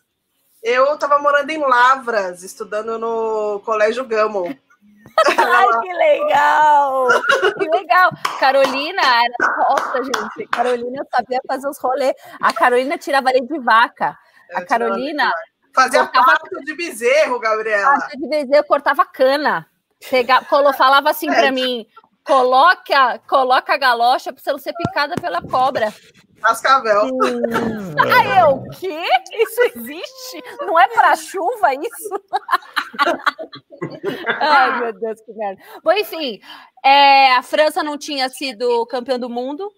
Eu 0.64 0.98
tava 0.98 1.18
morando 1.18 1.50
em 1.50 1.58
Lavras, 1.58 2.44
estudando 2.44 3.00
no 3.00 3.60
Colégio 3.66 4.06
Gamo. 4.06 4.46
Ai, 5.38 5.68
que 5.82 5.94
legal! 5.94 7.08
Que 7.58 7.70
legal! 7.70 8.12
Carolina 8.40 9.02
era 9.02 9.56
nossa, 9.58 10.04
gente. 10.04 10.48
Carolina 10.50 11.04
sabia 11.14 11.40
fazer 11.48 11.68
os 11.68 11.78
rolês. 11.80 12.14
A 12.40 12.54
Carolina 12.54 12.98
tirava 12.98 13.32
leite 13.32 13.48
de 13.48 13.60
vaca. 13.60 14.18
A 14.54 14.64
Carolina. 14.64 15.32
Fazia 15.74 16.06
cortava... 16.06 16.26
pato 16.26 16.64
de 16.64 16.76
bezerro, 16.76 17.40
Gabriela. 17.40 18.00
Pato 18.00 18.18
de 18.18 18.28
bezerro, 18.28 18.66
cortava 18.66 19.06
cana. 19.06 19.66
Pegava, 20.10 20.46
falava 20.74 21.10
assim 21.10 21.30
é. 21.30 21.34
para 21.34 21.52
mim: 21.52 21.88
coloca, 22.24 23.20
coloca 23.28 23.74
a 23.74 23.78
galocha 23.78 24.32
para 24.32 24.42
você 24.42 24.52
não 24.52 24.60
ser 24.60 24.74
picada 24.74 25.16
pela 25.16 25.42
cobra. 25.42 25.94
Cascavel. 26.42 27.06
Hum. 27.06 27.96
Aí 28.02 28.40
eu, 28.40 28.56
o 28.56 28.70
quê? 28.72 29.04
Isso 29.32 29.62
existe? 29.76 30.44
Não 30.62 30.80
é 30.80 30.88
para 30.88 31.16
chuva 31.16 31.74
isso? 31.74 32.22
Ai, 34.40 34.80
meu 34.80 34.94
Deus, 34.94 35.22
que 35.22 35.34
merda. 35.34 35.62
Bom, 35.84 35.92
enfim, 35.94 36.42
é, 36.84 37.34
a 37.34 37.44
França 37.44 37.84
não 37.84 37.98
tinha 37.98 38.28
sido 38.30 38.86
campeão 38.88 39.20
do 39.20 39.30
mundo. 39.30 39.72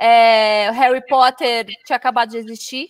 É, 0.00 0.70
Harry 0.70 1.04
Potter 1.06 1.66
tinha 1.84 1.96
acabado 1.96 2.30
de 2.30 2.38
existir. 2.38 2.88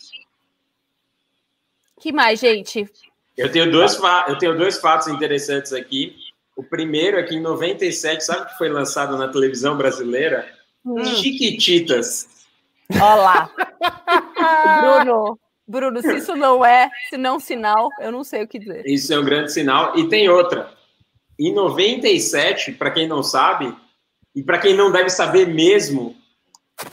que 2.00 2.12
mais, 2.12 2.40
gente? 2.40 2.90
Eu 3.36 3.50
tenho 3.50 3.70
dois, 3.70 3.98
eu 4.28 4.38
tenho 4.38 4.56
dois 4.56 4.78
fatos 4.78 5.08
interessantes 5.08 5.72
aqui. 5.72 6.16
O 6.56 6.62
primeiro 6.62 7.18
é 7.18 7.22
que 7.22 7.34
em 7.34 7.40
97, 7.40 8.24
sabe 8.24 8.42
o 8.42 8.46
que 8.46 8.58
foi 8.58 8.68
lançado 8.68 9.18
na 9.18 9.28
televisão 9.28 9.76
brasileira? 9.76 10.46
Hum. 10.84 11.04
Chiquititas. 11.04 12.28
Olá. 12.92 13.50
Bruno, 15.04 15.38
Bruno, 15.66 16.00
se 16.00 16.16
isso 16.16 16.36
não 16.36 16.64
é, 16.64 16.90
se 17.08 17.16
não 17.16 17.40
sinal, 17.40 17.88
eu 18.00 18.12
não 18.12 18.22
sei 18.22 18.44
o 18.44 18.48
que 18.48 18.58
dizer. 18.58 18.86
Isso 18.86 19.12
é 19.12 19.18
um 19.18 19.24
grande 19.24 19.52
sinal. 19.52 19.98
E 19.98 20.08
tem 20.08 20.28
outra. 20.28 20.70
Em 21.38 21.52
97, 21.52 22.72
para 22.72 22.90
quem 22.90 23.08
não 23.08 23.22
sabe, 23.22 23.74
e 24.34 24.42
para 24.42 24.58
quem 24.58 24.74
não 24.74 24.92
deve 24.92 25.08
saber 25.08 25.48
mesmo, 25.48 26.14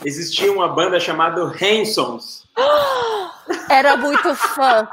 existia 0.04 0.50
uma 0.50 0.68
banda 0.68 0.98
chamada 0.98 1.42
Hansons. 1.42 2.48
Era 3.70 3.96
muito 3.96 4.34
fã. 4.34 4.88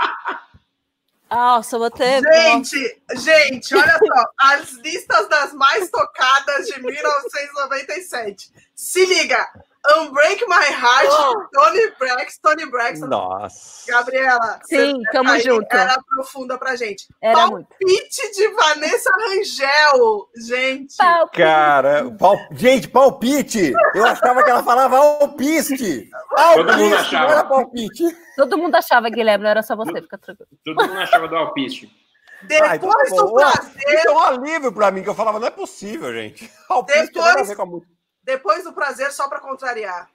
Nossa, 1.29 1.77
vou 1.77 1.91
ter. 1.91 2.21
Gente, 2.23 3.01
gente, 3.15 3.75
olha 3.75 3.97
só. 3.97 4.25
As 4.39 4.71
listas 4.73 5.29
das 5.29 5.53
mais 5.53 5.89
tocadas 5.89 6.65
de 6.65 6.81
1997. 6.81 8.51
Se 8.73 9.05
liga. 9.05 9.47
Unbreak 9.87 10.45
My 10.47 10.65
Heart, 10.69 11.07
oh. 11.09 11.47
Tony 11.53 11.91
Braxton, 11.97 12.49
Tony 12.49 12.65
Braxton. 12.69 13.07
Nossa. 13.07 13.91
Gabriela. 13.91 14.59
Sim, 14.65 15.01
tamo 15.11 15.39
junto. 15.39 15.65
Era 15.71 15.97
profunda 16.03 16.57
pra 16.57 16.75
gente. 16.75 17.07
Era 17.21 17.47
Palpite 17.47 18.21
muito. 18.21 18.35
de 18.35 18.47
Vanessa 18.49 19.09
Rangel, 19.11 20.29
gente. 20.47 20.95
Palpite. 20.97 21.37
Cara, 21.37 22.11
pal... 22.19 22.37
gente, 22.51 22.87
palpite. 22.89 23.73
Eu 23.95 24.05
achava 24.05 24.43
que 24.43 24.49
ela 24.49 24.63
falava 24.63 24.97
alpiste. 24.97 26.09
Todo 26.55 26.77
mundo 26.77 26.95
achava. 26.95 27.31
Era 27.31 27.43
palpite. 27.45 28.03
Todo 28.35 28.57
mundo 28.57 28.75
achava, 28.75 29.09
Guilherme, 29.09 29.43
não 29.43 29.51
era 29.51 29.63
só 29.63 29.75
você, 29.75 30.01
fica 30.01 30.17
tranquilo. 30.17 30.49
Todo 30.63 30.87
mundo 30.87 30.99
achava 30.99 31.27
do 31.27 31.35
alpiste. 31.37 31.89
Depois 32.43 32.71
Ai, 32.71 32.79
tá 32.79 32.87
do 32.87 33.33
prazer. 33.33 33.73
Isso 33.87 34.07
é 34.07 34.11
um 34.11 34.19
alívio 34.19 34.71
pra 34.71 34.91
mim, 34.91 35.03
que 35.03 35.09
eu 35.09 35.15
falava, 35.15 35.39
não 35.39 35.47
é 35.47 35.51
possível, 35.51 36.13
gente. 36.13 36.49
Alpiste 36.69 37.13
Depois... 37.13 37.55
com 37.55 37.61
a 37.61 37.65
música. 37.65 37.98
Depois 38.29 38.63
do 38.63 38.71
prazer, 38.73 39.11
só 39.11 39.27
para 39.27 39.39
contrariar. 39.39 40.07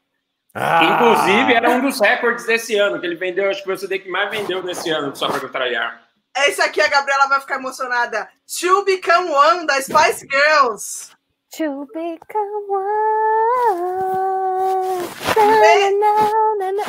Ah. 0.55 0.85
Inclusive, 0.85 1.53
era 1.53 1.69
um 1.69 1.81
dos 1.81 1.99
recordes 1.99 2.47
desse 2.47 2.77
ano, 2.77 3.01
que 3.01 3.07
ele 3.07 3.17
vendeu, 3.17 3.51
acho 3.51 3.59
que 3.59 3.65
foi 3.65 3.75
o 3.75 3.79
CD 3.79 3.99
que 3.99 4.09
mais 4.09 4.31
vendeu 4.31 4.63
nesse 4.63 4.89
ano, 4.89 5.17
só 5.17 5.27
para 5.29 5.41
contrariar. 5.41 6.01
Esse 6.47 6.63
aqui 6.63 6.81
a 6.81 6.87
Gabriela 6.87 7.27
vai 7.27 7.41
ficar 7.41 7.57
emocionada. 7.57 8.29
To 8.61 8.85
Become 8.85 9.31
One, 9.31 9.67
da 9.67 9.83
Spice 9.83 10.29
Girls. 10.31 11.11
To 11.57 11.89
Become 11.93 12.69
One. 12.69 12.95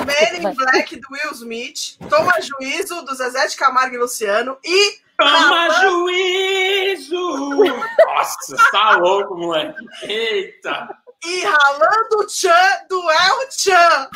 Men 0.05 0.35
in 0.35 0.55
Black, 0.55 0.95
do 0.95 1.07
Will 1.09 1.33
Smith. 1.33 1.97
Toma 2.07 2.33
Juízo, 2.39 3.01
do 3.01 3.15
Zezé 3.15 3.47
de 3.47 3.57
Camargo 3.57 3.95
e 3.95 3.97
Luciano. 3.97 4.59
E 4.63 4.99
Toma 5.17 5.69
juízo! 5.81 7.15
Nossa, 8.05 8.55
tá 8.71 8.97
louco, 8.97 9.35
moleque. 9.35 9.85
Eita! 10.03 10.89
E 11.25 11.43
ralando 11.43 12.19
o 12.19 12.27
tchan 12.27 12.85
do 12.89 13.01
El 13.11 13.49
Tchan. 13.49 14.09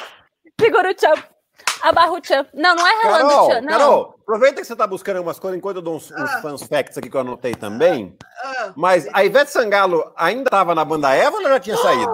Segura 0.60 0.92
o 0.92 0.94
tchan. 0.94 1.24
Abarra 1.82 2.12
o 2.12 2.22
tchan. 2.22 2.46
Não, 2.54 2.76
não 2.76 2.86
é 2.86 3.04
ralando 3.04 3.30
Carol, 3.30 3.46
o 3.46 3.50
tchan, 3.50 3.62
não. 3.62 3.70
Carol, 3.70 4.16
aproveita 4.22 4.62
que 4.62 4.68
você 4.68 4.76
tá 4.76 4.86
buscando 4.86 5.22
umas 5.22 5.40
coisas 5.40 5.58
enquanto 5.58 5.78
eu 5.78 5.82
dou 5.82 5.96
uns, 5.96 6.12
uns 6.12 6.18
ah. 6.18 6.42
fans 6.42 6.64
facts 6.64 6.98
aqui 6.98 7.10
que 7.10 7.16
eu 7.16 7.22
anotei 7.22 7.56
também. 7.56 8.18
Ah. 8.44 8.74
Mas 8.76 9.08
a 9.14 9.24
Ivete 9.24 9.52
Sangalo 9.52 10.12
ainda 10.16 10.44
estava 10.44 10.76
na 10.76 10.84
banda 10.84 11.14
Eva 11.14 11.38
ou 11.38 11.44
já 11.44 11.60
tinha 11.60 11.78
saído? 11.78 12.12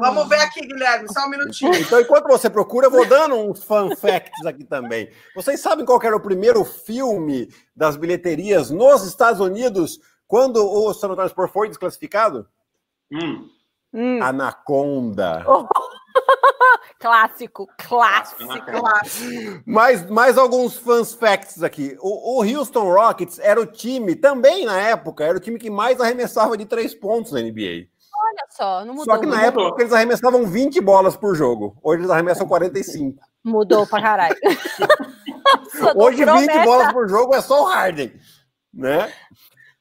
Vamos 0.00 0.28
ver 0.28 0.40
aqui, 0.40 0.60
Guilherme, 0.60 1.12
só 1.12 1.26
um 1.26 1.30
minutinho. 1.30 1.74
Então, 1.74 2.00
enquanto 2.00 2.26
você 2.26 2.48
procura, 2.50 2.86
eu 2.86 2.90
vou 2.90 3.06
dando 3.06 3.34
uns 3.36 3.62
fun 3.62 3.94
facts 3.96 4.44
aqui 4.46 4.64
também. 4.64 5.10
Vocês 5.34 5.60
sabem 5.60 5.84
qual 5.84 6.00
era 6.02 6.16
o 6.16 6.20
primeiro 6.20 6.64
filme 6.64 7.48
das 7.74 7.96
bilheterias 7.96 8.70
nos 8.70 9.04
Estados 9.04 9.40
Unidos 9.40 10.00
quando 10.26 10.64
o 10.64 10.92
San 10.92 11.08
Antonio 11.08 11.28
Sport 11.28 11.52
foi 11.52 11.68
desclassificado? 11.68 12.48
Hum. 13.12 13.48
Hum. 13.96 14.22
Anaconda. 14.22 15.42
Oh. 15.48 15.66
clássico, 17.00 17.66
clássico. 17.78 18.42
mais, 19.64 20.08
mais 20.10 20.36
alguns 20.36 20.76
fans 20.76 21.14
facts 21.14 21.62
aqui. 21.62 21.96
O, 22.00 22.38
o, 22.38 22.44
Houston 22.44 22.92
Rockets 22.92 23.38
era 23.38 23.58
o 23.58 23.64
time, 23.64 24.14
também 24.14 24.66
na 24.66 24.78
época, 24.78 25.24
era 25.24 25.38
o 25.38 25.40
time 25.40 25.58
que 25.58 25.70
mais 25.70 25.98
arremessava 25.98 26.56
de 26.56 26.66
três 26.66 26.94
pontos 26.94 27.32
na 27.32 27.40
NBA. 27.40 27.88
Olha 28.18 28.46
só, 28.50 28.84
não 28.84 28.94
mudou. 28.94 29.14
Só 29.14 29.20
que 29.20 29.26
na 29.26 29.44
época 29.44 29.82
eles 29.82 29.92
arremessavam 29.92 30.44
20 30.46 30.80
bolas 30.80 31.16
por 31.16 31.34
jogo. 31.34 31.76
Hoje 31.82 32.00
eles 32.00 32.10
arremessam 32.10 32.46
45. 32.46 33.18
Mudou 33.44 33.86
pra 33.86 34.02
caralho. 34.02 34.36
Hoje 35.94 36.24
20 36.24 36.64
bolas 36.64 36.92
por 36.92 37.08
jogo 37.08 37.34
é 37.34 37.40
só 37.40 37.62
o 37.62 37.66
Harden, 37.66 38.12
né? 38.74 39.12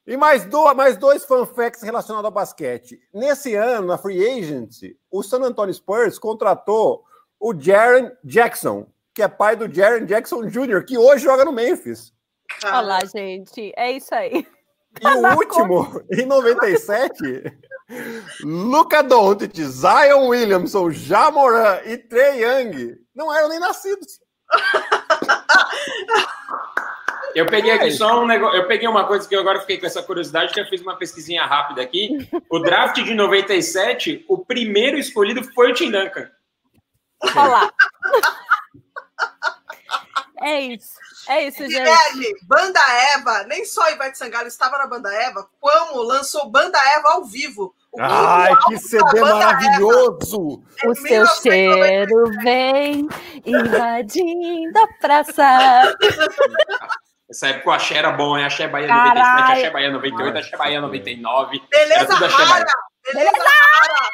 E 0.07 0.15
mais, 0.15 0.45
do, 0.45 0.74
mais 0.75 0.97
dois 0.97 1.25
fun 1.25 1.45
facts 1.45 1.81
relacionados 1.81 2.25
ao 2.25 2.31
basquete. 2.31 3.00
Nesse 3.12 3.55
ano, 3.55 3.88
na 3.88 3.97
Free 3.97 4.24
Agency, 4.24 4.95
o 5.09 5.24
San 5.24 5.41
Antonio 5.41 5.74
Spurs 5.74 6.19
contratou 6.19 7.03
o 7.39 7.59
Jaren 7.59 8.12
Jackson, 8.24 8.88
que 9.13 9.24
é 9.24 9.27
pai 9.27 9.55
do 9.55 9.74
Jaren 9.74 10.05
Jackson 10.05 10.45
Jr., 10.45 10.85
que 10.85 10.97
hoje 10.97 11.24
joga 11.24 11.43
no 11.43 11.51
Memphis. 11.51 12.13
Olá, 12.63 13.00
gente. 13.05 13.74
É 13.75 13.93
isso 13.93 14.13
aí. 14.13 14.47
E 15.01 15.07
o 15.07 15.35
último, 15.35 16.03
em 16.12 16.25
97, 16.25 17.51
Luca 18.43 19.03
Doncic, 19.03 19.62
Zion 19.62 20.27
Williamson, 20.27 20.91
Jamoran 20.91 21.81
e 21.83 21.97
Trey 21.97 22.43
Young 22.43 22.95
não 23.13 23.33
eram 23.33 23.50
nem 23.50 23.59
nascidos. 23.59 24.21
Eu 27.35 27.45
peguei 27.45 27.71
aqui 27.71 27.91
só 27.91 28.21
um 28.21 28.25
negócio. 28.25 28.57
Eu 28.57 28.65
peguei 28.65 28.87
uma 28.87 29.05
coisa 29.05 29.27
que 29.27 29.35
eu 29.35 29.41
agora 29.41 29.59
fiquei 29.59 29.77
com 29.77 29.85
essa 29.85 30.01
curiosidade, 30.01 30.53
que 30.53 30.59
eu 30.59 30.65
fiz 30.67 30.81
uma 30.81 30.95
pesquisinha 30.95 31.45
rápida 31.45 31.81
aqui. 31.81 32.29
O 32.49 32.59
draft 32.59 32.95
de 32.95 33.13
97, 33.13 34.25
o 34.29 34.37
primeiro 34.37 34.97
escolhido 34.97 35.43
foi 35.53 35.71
o 35.71 35.73
Tim 35.73 35.91
Duncan. 35.91 36.29
Olha 37.21 37.43
lá. 37.43 37.73
É 40.41 40.61
isso. 40.61 40.95
É 41.27 41.47
isso, 41.47 41.57
gente. 41.57 41.73
Guilherme, 41.73 42.27
Banda 42.43 42.79
Eva, 43.15 43.43
nem 43.47 43.65
só 43.65 43.89
Ivete 43.91 44.17
Sangalo 44.17 44.47
estava 44.47 44.77
na 44.77 44.85
Banda 44.85 45.11
Eva, 45.11 45.47
como 45.59 46.03
lançou 46.03 46.49
Banda 46.49 46.77
Eva 46.95 47.13
ao 47.13 47.25
vivo. 47.25 47.73
Ai, 47.97 48.53
que 48.67 48.77
CD 48.77 49.21
maravilhoso! 49.21 50.63
Eva. 50.83 50.91
O 50.91 50.95
seu 50.95 51.25
cheiro 51.41 52.25
vem 52.43 53.07
invadindo 53.43 54.77
a 54.77 54.87
praça. 54.99 55.97
Essa 57.29 57.48
época 57.48 57.70
o 57.70 57.74
Axé 57.74 57.96
era 57.96 58.12
bom, 58.12 58.38
hein? 58.38 58.46
Axé 58.46 58.67
Bahia 58.67 58.88
97, 58.88 59.51
Axé 59.51 59.70
Bahia 59.72 59.91
98, 59.91 60.38
Axé 60.38 60.58
Bahia 60.58 60.82
99. 60.82 61.62
Beleza, 61.72 61.96
era 61.96 62.25
Axé 62.25 62.46
Bahia. 62.46 62.65
Beleza, 63.13 63.38
Rara! 63.38 64.10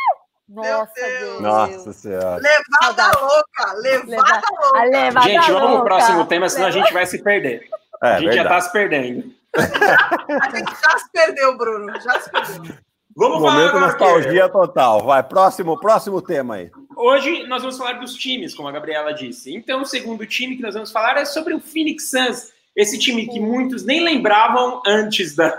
Nossa, 0.47 0.93
Deus. 0.95 1.41
Nossa 1.41 1.93
Senhora. 1.93 2.41
Levada 2.41 3.19
louca, 3.19 3.73
levada 3.77 4.41
louca. 4.61 4.79
A 4.79 4.83
levada 4.83 5.29
gente, 5.29 5.51
vamos 5.51 5.71
pro 5.71 5.83
próximo 5.85 6.25
tema, 6.25 6.49
senão 6.49 6.67
a 6.67 6.71
gente 6.71 6.91
vai 6.91 7.05
se 7.05 7.23
perder. 7.23 7.69
É, 8.03 8.07
a 8.07 8.19
gente 8.19 8.35
verdade. 8.35 8.49
já 8.49 8.49
tá 8.49 8.61
se 8.61 8.71
perdendo. 8.71 9.33
a 9.55 10.57
gente 10.57 10.71
já 10.71 10.97
se 10.97 11.11
perdeu, 11.13 11.57
Bruno. 11.57 12.01
Já 12.01 12.19
se 12.19 12.29
perdeu. 12.29 12.75
Vamos 13.15 13.41
Momento 13.41 13.71
falar 13.71 13.87
nostalgia 13.87 14.43
que... 14.43 14.49
total. 14.49 15.03
Vai, 15.03 15.23
próximo, 15.23 15.79
próximo 15.79 16.21
tema 16.21 16.55
aí. 16.55 16.71
Hoje 16.95 17.45
nós 17.47 17.61
vamos 17.61 17.77
falar 17.77 17.93
dos 17.93 18.15
times, 18.15 18.53
como 18.53 18.67
a 18.67 18.71
Gabriela 18.71 19.13
disse. 19.13 19.53
Então, 19.55 19.81
o 19.81 19.85
segundo 19.85 20.25
time 20.25 20.55
que 20.55 20.61
nós 20.61 20.73
vamos 20.73 20.91
falar 20.91 21.17
é 21.17 21.25
sobre 21.25 21.53
o 21.53 21.59
Phoenix 21.59 22.09
Suns. 22.09 22.51
Esse 22.75 22.97
time 22.97 23.27
que 23.27 23.39
muitos 23.39 23.85
nem 23.85 24.03
lembravam 24.03 24.81
antes 24.85 25.35
da, 25.35 25.49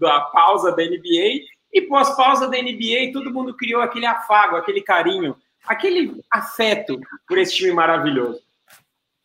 da 0.00 0.20
pausa 0.32 0.72
da 0.72 0.82
NBA 0.82 1.44
e 1.72 1.82
pós-pausa 1.82 2.48
da 2.48 2.60
NBA, 2.60 3.12
todo 3.12 3.32
mundo 3.32 3.54
criou 3.54 3.82
aquele 3.82 4.06
afago, 4.06 4.56
aquele 4.56 4.80
carinho, 4.80 5.36
aquele 5.66 6.22
afeto 6.30 6.98
por 7.26 7.38
esse 7.38 7.54
time 7.54 7.72
maravilhoso. 7.72 8.40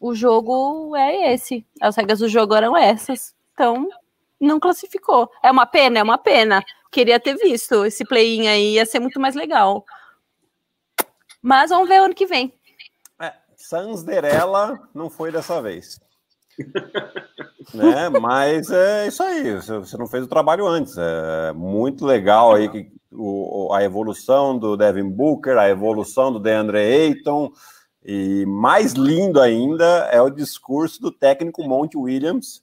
o 0.00 0.14
jogo 0.14 0.96
é 0.96 1.34
esse. 1.34 1.64
As 1.80 1.96
regras 1.96 2.18
do 2.18 2.28
jogo 2.28 2.54
eram 2.54 2.76
essas. 2.76 3.34
Então, 3.52 3.88
não 4.40 4.58
classificou. 4.58 5.30
É 5.42 5.50
uma 5.50 5.66
pena, 5.66 6.00
é 6.00 6.02
uma 6.02 6.18
pena. 6.18 6.64
Queria 6.90 7.20
ter 7.20 7.36
visto 7.36 7.84
esse 7.84 8.04
play-in 8.04 8.48
aí, 8.48 8.74
ia 8.74 8.86
ser 8.86 8.98
muito 8.98 9.20
mais 9.20 9.34
legal. 9.34 9.84
Mas 11.42 11.70
vamos 11.70 11.88
ver 11.88 11.96
ano 11.96 12.14
que 12.14 12.26
vem. 12.26 12.52
Sansderella 13.56 14.78
não 14.94 15.10
foi 15.10 15.32
dessa 15.32 15.60
vez. 15.60 16.00
né? 17.74 18.08
Mas 18.08 18.70
é 18.70 19.08
isso 19.08 19.22
aí, 19.22 19.54
você 19.54 19.96
não 19.96 20.06
fez 20.06 20.24
o 20.24 20.28
trabalho 20.28 20.66
antes. 20.66 20.96
É 20.96 21.52
muito 21.52 22.04
legal 22.04 22.54
aí 22.54 22.68
que, 22.68 22.90
o, 23.10 23.72
a 23.72 23.82
evolução 23.82 24.58
do 24.58 24.76
Devin 24.76 25.08
Booker, 25.08 25.58
a 25.58 25.68
evolução 25.68 26.32
do 26.32 26.38
DeAndre 26.38 26.78
Ayton, 26.78 27.50
e 28.04 28.44
mais 28.46 28.92
lindo 28.92 29.40
ainda 29.40 30.08
é 30.12 30.20
o 30.20 30.30
discurso 30.30 31.00
do 31.00 31.10
técnico 31.10 31.66
Monte 31.66 31.96
Williams, 31.96 32.62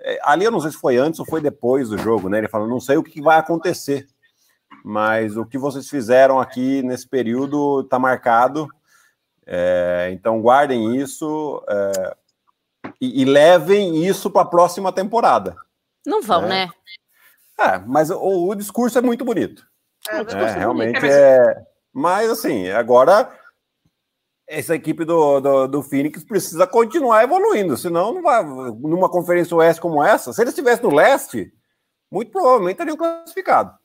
é, 0.00 0.18
ali 0.24 0.44
eu 0.44 0.50
não 0.50 0.60
sei 0.60 0.70
se 0.70 0.76
foi 0.76 0.96
antes 0.96 1.20
ou 1.20 1.26
foi 1.26 1.40
depois 1.40 1.88
do 1.88 1.98
jogo, 1.98 2.28
né? 2.28 2.38
Ele 2.38 2.48
falou: 2.48 2.68
não 2.68 2.80
sei 2.80 2.96
o 2.96 3.02
que 3.02 3.20
vai 3.20 3.38
acontecer, 3.38 4.06
mas 4.84 5.36
o 5.36 5.44
que 5.44 5.58
vocês 5.58 5.88
fizeram 5.88 6.40
aqui 6.40 6.82
nesse 6.82 7.08
período 7.08 7.82
está 7.82 7.98
marcado. 7.98 8.68
É, 9.54 10.08
então 10.12 10.40
guardem 10.40 10.96
isso 10.96 11.62
é, 11.68 12.16
e, 12.98 13.20
e, 13.20 13.24
levem 13.26 14.02
isso 14.02 14.30
para 14.30 14.40
a 14.40 14.46
próxima 14.46 14.90
temporada. 14.90 15.54
Não 16.06 16.22
vão, 16.22 16.40
né? 16.40 16.66
né? 16.66 16.72
É, 17.60 17.78
mas 17.86 18.08
o, 18.08 18.48
o, 18.48 18.54
discurso 18.54 18.96
é 18.96 19.02
muito 19.02 19.26
bonito. 19.26 19.66
É, 20.08 20.20
é 20.20 20.52
realmente 20.52 21.06
é. 21.06 21.66
Mas 21.92 22.30
assim, 22.30 22.70
agora 22.70 23.30
essa 24.48 24.74
equipe 24.74 25.04
do, 25.04 25.38
do, 25.38 25.66
do, 25.68 25.82
Phoenix 25.82 26.24
precisa 26.24 26.66
continuar 26.66 27.22
evoluindo, 27.22 27.76
senão 27.76 28.14
não 28.14 28.22
vai. 28.22 28.42
Numa 28.42 29.10
conferência 29.10 29.54
oeste 29.54 29.82
como 29.82 30.02
essa, 30.02 30.32
se 30.32 30.40
eles 30.40 30.54
estivessem 30.54 30.88
no 30.88 30.94
leste, 30.94 31.52
muito 32.10 32.32
provavelmente 32.32 32.78
teriam 32.78 32.96
classificado. 32.96 33.76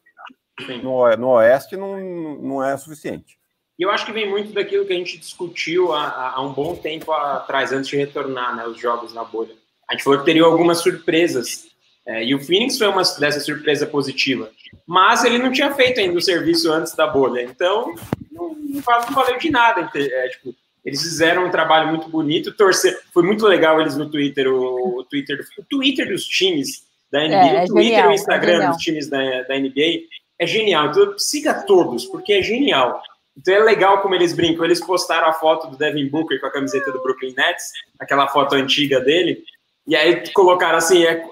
No, 0.81 1.13
no, 1.17 1.27
oeste 1.31 1.75
não, 1.75 1.99
não 2.39 2.63
é 2.63 2.77
suficiente. 2.77 3.37
E 3.77 3.83
eu 3.83 3.91
acho 3.91 4.05
que 4.05 4.11
vem 4.11 4.27
muito 4.27 4.53
daquilo 4.53 4.85
que 4.85 4.93
a 4.93 4.95
gente 4.95 5.17
discutiu 5.17 5.93
há, 5.93 6.33
há 6.35 6.41
um 6.41 6.51
bom 6.51 6.75
tempo 6.75 7.11
atrás, 7.11 7.71
antes 7.71 7.89
de 7.89 7.97
retornar 7.97 8.55
né, 8.55 8.65
os 8.65 8.79
jogos 8.79 9.13
na 9.13 9.23
bolha. 9.23 9.53
A 9.87 9.93
gente 9.93 10.03
falou 10.03 10.19
que 10.19 10.25
teria 10.25 10.43
algumas 10.43 10.79
surpresas. 10.79 11.67
É, 12.05 12.23
e 12.23 12.33
o 12.33 12.39
Phoenix 12.39 12.77
foi 12.77 12.87
uma 12.87 13.03
dessa 13.19 13.39
surpresa 13.39 13.85
positiva. 13.85 14.49
Mas 14.85 15.23
ele 15.23 15.37
não 15.37 15.51
tinha 15.51 15.73
feito 15.73 15.99
ainda 15.99 16.17
o 16.17 16.21
serviço 16.21 16.71
antes 16.71 16.95
da 16.95 17.05
bolha. 17.05 17.41
Então, 17.43 17.93
não, 18.31 18.55
não 18.55 18.81
valeu 18.81 19.37
de 19.37 19.51
nada. 19.51 19.89
É, 19.93 20.29
tipo, 20.29 20.55
eles 20.83 21.01
fizeram 21.01 21.45
um 21.45 21.51
trabalho 21.51 21.89
muito 21.89 22.09
bonito, 22.09 22.53
torcer. 22.53 22.99
Foi 23.13 23.23
muito 23.23 23.45
legal 23.45 23.79
eles 23.79 23.95
no 23.97 24.09
Twitter, 24.09 24.47
o, 24.47 24.99
o 24.99 25.03
Twitter, 25.03 25.45
o 25.59 25.63
Twitter 25.63 26.07
dos 26.07 26.25
times 26.25 26.87
da 27.11 27.19
NBA, 27.19 27.35
é, 27.35 27.55
é 27.55 27.63
o 27.63 27.67
Twitter 27.67 28.05
e 28.05 28.07
o 28.07 28.11
Instagram 28.11 28.63
é 28.63 28.67
dos 28.69 28.77
times 28.77 29.09
da, 29.09 29.41
da 29.43 29.59
NBA 29.59 30.07
é 30.39 30.45
genial. 30.45 30.87
Então 30.87 31.17
siga 31.17 31.53
todos, 31.65 32.05
porque 32.05 32.33
é 32.33 32.41
genial. 32.41 33.01
Então 33.37 33.53
é 33.53 33.59
legal 33.59 34.01
como 34.01 34.15
eles 34.15 34.33
brincam. 34.33 34.65
Eles 34.65 34.83
postaram 34.83 35.27
a 35.27 35.33
foto 35.33 35.67
do 35.67 35.77
Devin 35.77 36.09
Booker 36.09 36.39
com 36.39 36.47
a 36.47 36.51
camiseta 36.51 36.91
do 36.91 37.01
Brooklyn 37.01 37.33
Nets, 37.37 37.71
aquela 37.99 38.27
foto 38.27 38.55
antiga 38.55 38.99
dele, 38.99 39.43
e 39.85 39.95
aí 39.95 40.27
colocaram 40.33 40.77
assim: 40.77 41.05
é, 41.05 41.23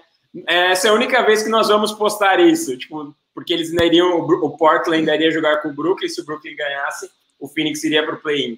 essa 0.46 0.88
é 0.88 0.91
a 0.91 0.94
única 0.94 1.24
vez 1.24 1.44
que 1.44 1.50
nós 1.50 1.68
vamos 1.68 1.91
postar 1.94 2.39
isso. 2.39 2.78
Tipo, 2.78 3.15
porque 3.34 3.54
eles 3.54 3.72
iriam, 3.74 4.20
o 4.20 4.58
Portland 4.58 5.10
iria 5.10 5.32
jogar 5.32 5.58
com 5.58 5.70
o 5.70 5.74
Brooklyn, 5.74 6.08
se 6.08 6.22
o 6.22 6.26
Brooklyn 6.26 6.56
ganhasse, 6.56 7.10
o 7.39 7.48
Phoenix 7.48 7.84
iria 7.84 8.06
para 8.06 8.15
o 8.15 8.22
play-in. 8.22 8.58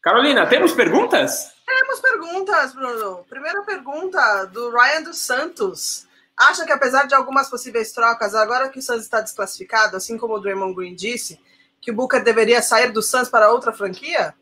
Carolina, 0.00 0.46
temos 0.46 0.72
perguntas? 0.72 1.52
Temos 1.66 2.00
perguntas, 2.00 2.74
Bruno. 2.74 3.24
Primeira 3.28 3.62
pergunta 3.62 4.44
do 4.46 4.70
Ryan 4.70 5.02
dos 5.02 5.18
Santos. 5.18 6.06
Acha 6.36 6.64
que 6.64 6.72
apesar 6.72 7.06
de 7.06 7.14
algumas 7.14 7.48
possíveis 7.48 7.92
trocas, 7.92 8.34
agora 8.34 8.68
que 8.68 8.78
o 8.78 8.82
Suns 8.82 9.02
está 9.02 9.20
desclassificado, 9.20 9.96
assim 9.96 10.16
como 10.16 10.34
o 10.34 10.40
Draymond 10.40 10.74
Green 10.74 10.94
disse, 10.94 11.38
que 11.80 11.90
o 11.90 11.94
Booker 11.94 12.22
deveria 12.22 12.62
sair 12.62 12.90
do 12.90 13.02
Suns 13.02 13.28
para 13.28 13.50
outra 13.50 13.72
franquia? 13.72 14.34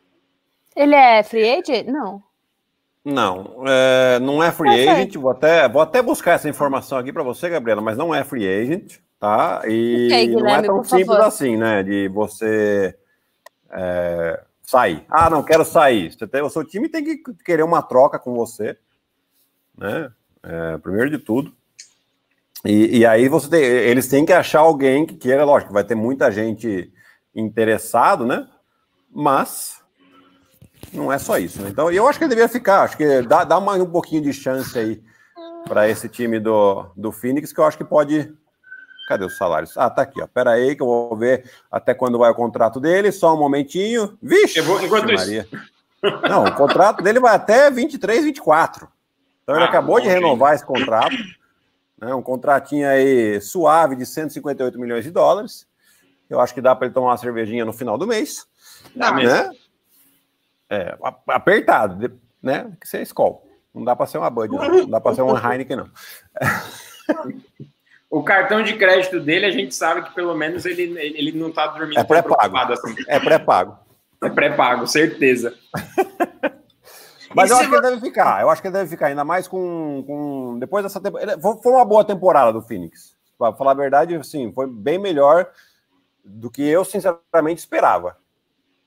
Ele 0.75 0.95
é 0.95 1.21
free 1.23 1.49
agent? 1.49 1.87
Não. 1.87 2.23
Não, 3.03 3.63
é, 3.67 4.19
não 4.19 4.43
é 4.43 4.51
free 4.51 4.87
agent. 4.87 5.15
Vou 5.15 5.31
até, 5.31 5.67
vou 5.67 5.81
até 5.81 6.01
buscar 6.01 6.33
essa 6.33 6.47
informação 6.47 6.99
aqui 6.99 7.11
para 7.11 7.23
você, 7.23 7.49
Gabriela, 7.49 7.81
mas 7.81 7.97
não 7.97 8.13
é 8.13 8.23
free 8.23 8.47
agent, 8.47 8.99
tá? 9.19 9.63
E 9.65 10.05
okay, 10.05 10.27
não 10.29 10.47
é 10.47 10.61
tão 10.61 10.83
simples 10.83 11.07
favor. 11.07 11.25
assim, 11.25 11.57
né? 11.57 11.81
De 11.81 12.07
você 12.09 12.95
é, 13.71 14.39
sair. 14.61 15.03
Ah, 15.09 15.29
não 15.31 15.41
quero 15.41 15.65
sair. 15.65 16.13
Você 16.13 16.27
tem, 16.27 16.43
o 16.43 16.49
seu 16.49 16.63
time 16.63 16.87
tem 16.87 17.03
que 17.03 17.23
querer 17.43 17.63
uma 17.63 17.81
troca 17.81 18.19
com 18.19 18.35
você, 18.35 18.77
né? 19.75 20.11
É, 20.43 20.77
primeiro 20.77 21.09
de 21.09 21.17
tudo. 21.17 21.51
E, 22.65 22.99
e 22.99 23.05
aí 23.05 23.27
você 23.27 23.49
tem, 23.49 23.61
eles 23.63 24.07
têm 24.07 24.25
que 24.25 24.33
achar 24.33 24.59
alguém 24.59 25.05
que 25.05 25.15
queira, 25.15 25.43
lógico, 25.43 25.73
vai 25.73 25.83
ter 25.83 25.95
muita 25.95 26.31
gente 26.31 26.91
interessado, 27.33 28.25
né? 28.25 28.47
Mas 29.13 29.81
não 30.93 31.11
é 31.11 31.17
só 31.17 31.37
isso. 31.37 31.61
Né? 31.61 31.69
Então, 31.69 31.91
eu 31.91 32.07
acho 32.07 32.17
que 32.17 32.25
ele 32.25 32.29
deveria 32.29 32.49
ficar. 32.49 32.83
Acho 32.83 32.97
que 32.97 33.21
dá, 33.23 33.43
dá 33.43 33.59
mais 33.59 33.81
um 33.81 33.89
pouquinho 33.89 34.21
de 34.21 34.33
chance 34.33 34.77
aí 34.77 35.01
para 35.67 35.89
esse 35.89 36.09
time 36.09 36.39
do, 36.39 36.85
do 36.95 37.11
Phoenix, 37.11 37.53
que 37.53 37.59
eu 37.59 37.65
acho 37.65 37.77
que 37.77 37.83
pode. 37.83 38.31
Cadê 39.07 39.25
os 39.25 39.37
salários? 39.37 39.77
Ah, 39.77 39.89
tá 39.89 40.03
aqui, 40.03 40.21
ó. 40.21 40.27
Pera 40.27 40.51
aí, 40.51 40.75
que 40.75 40.81
eu 40.81 40.87
vou 40.87 41.17
ver 41.17 41.49
até 41.69 41.93
quando 41.93 42.17
vai 42.17 42.31
o 42.31 42.35
contrato 42.35 42.79
dele. 42.79 43.11
Só 43.11 43.33
um 43.33 43.39
momentinho. 43.39 44.17
Vixe! 44.21 44.59
Eu 44.59 44.63
vou, 44.63 44.81
enquanto 44.81 45.11
Maria. 45.11 45.47
Isso. 45.51 45.71
Não, 46.29 46.45
o 46.45 46.55
contrato 46.55 47.03
dele 47.03 47.19
vai 47.19 47.35
até 47.35 47.69
23, 47.69 48.23
24. 48.23 48.87
Então, 49.43 49.55
ele 49.55 49.65
ah, 49.65 49.67
acabou 49.67 49.99
de 49.99 50.07
renovar 50.07 50.53
esse 50.53 50.65
contrato. 50.65 51.15
Né? 52.01 52.13
um 52.13 52.21
contratinho 52.21 52.87
aí 52.89 53.39
suave 53.39 53.95
de 53.95 54.05
158 54.05 54.79
milhões 54.79 55.03
de 55.03 55.11
dólares. 55.11 55.67
Eu 56.29 56.39
acho 56.39 56.53
que 56.53 56.61
dá 56.61 56.75
para 56.75 56.87
ele 56.87 56.93
tomar 56.93 57.09
uma 57.09 57.17
cervejinha 57.17 57.63
no 57.63 57.73
final 57.73 57.97
do 57.97 58.07
mês. 58.07 58.47
Dá 58.95 59.11
né? 59.11 59.23
mesmo. 59.23 59.55
É, 60.69 60.97
apertado, 61.27 62.19
né? 62.41 62.71
Que 62.79 62.87
você 62.87 62.97
é 62.97 63.01
escola. 63.01 63.37
Não 63.73 63.83
dá 63.83 63.95
para 63.95 64.07
ser 64.07 64.17
uma 64.17 64.29
Bud, 64.29 64.53
não. 64.53 64.67
não 64.67 64.89
dá 64.89 64.99
para 64.99 65.15
ser 65.15 65.21
uma 65.21 65.39
Heineken, 65.39 65.77
não. 65.77 65.89
O 68.11 68.21
cartão 68.23 68.61
de 68.61 68.75
crédito 68.75 69.21
dele, 69.21 69.45
a 69.45 69.51
gente 69.51 69.73
sabe 69.73 70.03
que 70.03 70.13
pelo 70.13 70.35
menos 70.35 70.65
ele, 70.65 70.99
ele 70.99 71.31
não 71.31 71.47
está 71.47 71.67
dormindo 71.67 71.97
é 71.97 72.03
pré-pago. 72.03 72.57
Assim. 72.57 72.93
É 73.07 73.17
pré-pago. 73.17 73.79
É 74.21 74.29
pré-pago, 74.29 74.85
certeza. 74.85 75.55
Mas 77.35 77.49
eu 77.49 77.57
acho 77.57 77.69
que 77.69 77.75
ele 77.75 77.81
deve 77.81 78.01
ficar. 78.01 78.41
Eu 78.41 78.49
acho 78.49 78.61
que 78.61 78.67
ele 78.67 78.77
deve 78.77 78.89
ficar, 78.89 79.07
ainda 79.07 79.23
mais 79.23 79.47
com. 79.47 80.03
com... 80.05 80.59
Depois 80.59 80.83
dessa 80.83 80.99
temporada. 80.99 81.39
Foi 81.39 81.71
uma 81.71 81.85
boa 81.85 82.03
temporada 82.03 82.53
do 82.53 82.61
Phoenix. 82.61 83.15
Para 83.37 83.53
falar 83.53 83.71
a 83.71 83.75
verdade, 83.75 84.15
assim, 84.15 84.51
foi 84.53 84.67
bem 84.67 84.99
melhor 84.99 85.49
do 86.23 86.49
que 86.49 86.61
eu, 86.61 86.85
sinceramente, 86.85 87.59
esperava. 87.59 88.17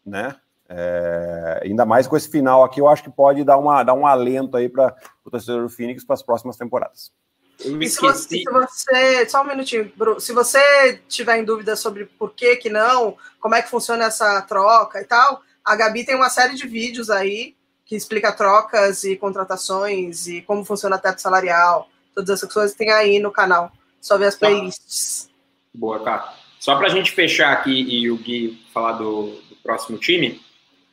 Né? 0.07 0.37
É... 0.69 1.61
ainda 1.65 1.85
mais 1.85 2.07
com 2.07 2.17
esse 2.17 2.31
final 2.31 2.63
aqui, 2.63 2.81
eu 2.81 2.89
acho 2.89 3.03
que 3.03 3.11
pode 3.11 3.45
dar, 3.45 3.59
uma, 3.59 3.83
dar 3.83 3.95
um 3.95 4.07
alento 4.07 4.57
aí 4.57 4.69
para 4.69 4.95
o 5.25 5.31
torcedor 5.31 5.63
do 5.63 5.69
Phoenix 5.69 6.05
para 6.05 6.15
as 6.15 6.23
próximas 6.23 6.57
temporadas. 6.57 7.13
E 7.61 7.89
se 7.89 8.01
você, 8.01 8.39
se 8.39 8.45
você, 8.45 9.29
só 9.29 9.43
um 9.43 9.47
minutinho, 9.47 9.91
Bruno, 9.97 10.21
se 10.21 10.33
você 10.33 11.01
tiver 11.09 11.39
em 11.39 11.45
dúvida 11.45 11.77
sobre 11.77 12.05
por 12.05 12.35
que 12.35 12.57
que 12.57 12.69
não, 12.69 13.17
como 13.41 13.55
é 13.55 13.63
que 13.63 13.71
funciona 13.71 14.05
essa 14.05 14.43
troca 14.43 15.01
e 15.01 15.05
tal, 15.05 15.41
a 15.65 15.77
Gabi 15.77 16.05
tem 16.05 16.15
uma 16.15 16.29
série 16.29 16.55
de 16.55 16.67
vídeos 16.67 17.11
aí 17.11 17.57
que 17.95 17.99
explica 17.99 18.33
trocas 18.33 19.05
e 19.05 19.17
contratações 19.17 20.27
e 20.27 20.43
como 20.43 20.65
funciona 20.65 20.97
a 20.97 20.99
teto 20.99 21.23
salarial, 21.23 21.89
todas 22.13 22.31
essas 22.31 22.53
coisas 22.53 22.77
tem 22.77 22.91
aí 22.91 23.21
no 23.21 23.31
canal. 23.31 23.71
Só 24.01 24.19
ver 24.19 24.27
as 24.27 24.35
tá. 24.35 24.49
playlists. 24.49 25.31
Boa, 25.73 26.03
cara. 26.03 26.35
Só 26.59 26.77
para 26.77 26.89
a 26.89 26.91
gente 26.91 27.13
fechar 27.13 27.53
aqui 27.53 27.71
e 27.71 28.11
o 28.11 28.17
Gui 28.17 28.61
falar 28.73 28.93
do, 28.93 29.27
do 29.49 29.57
próximo 29.63 29.97
time, 29.97 30.41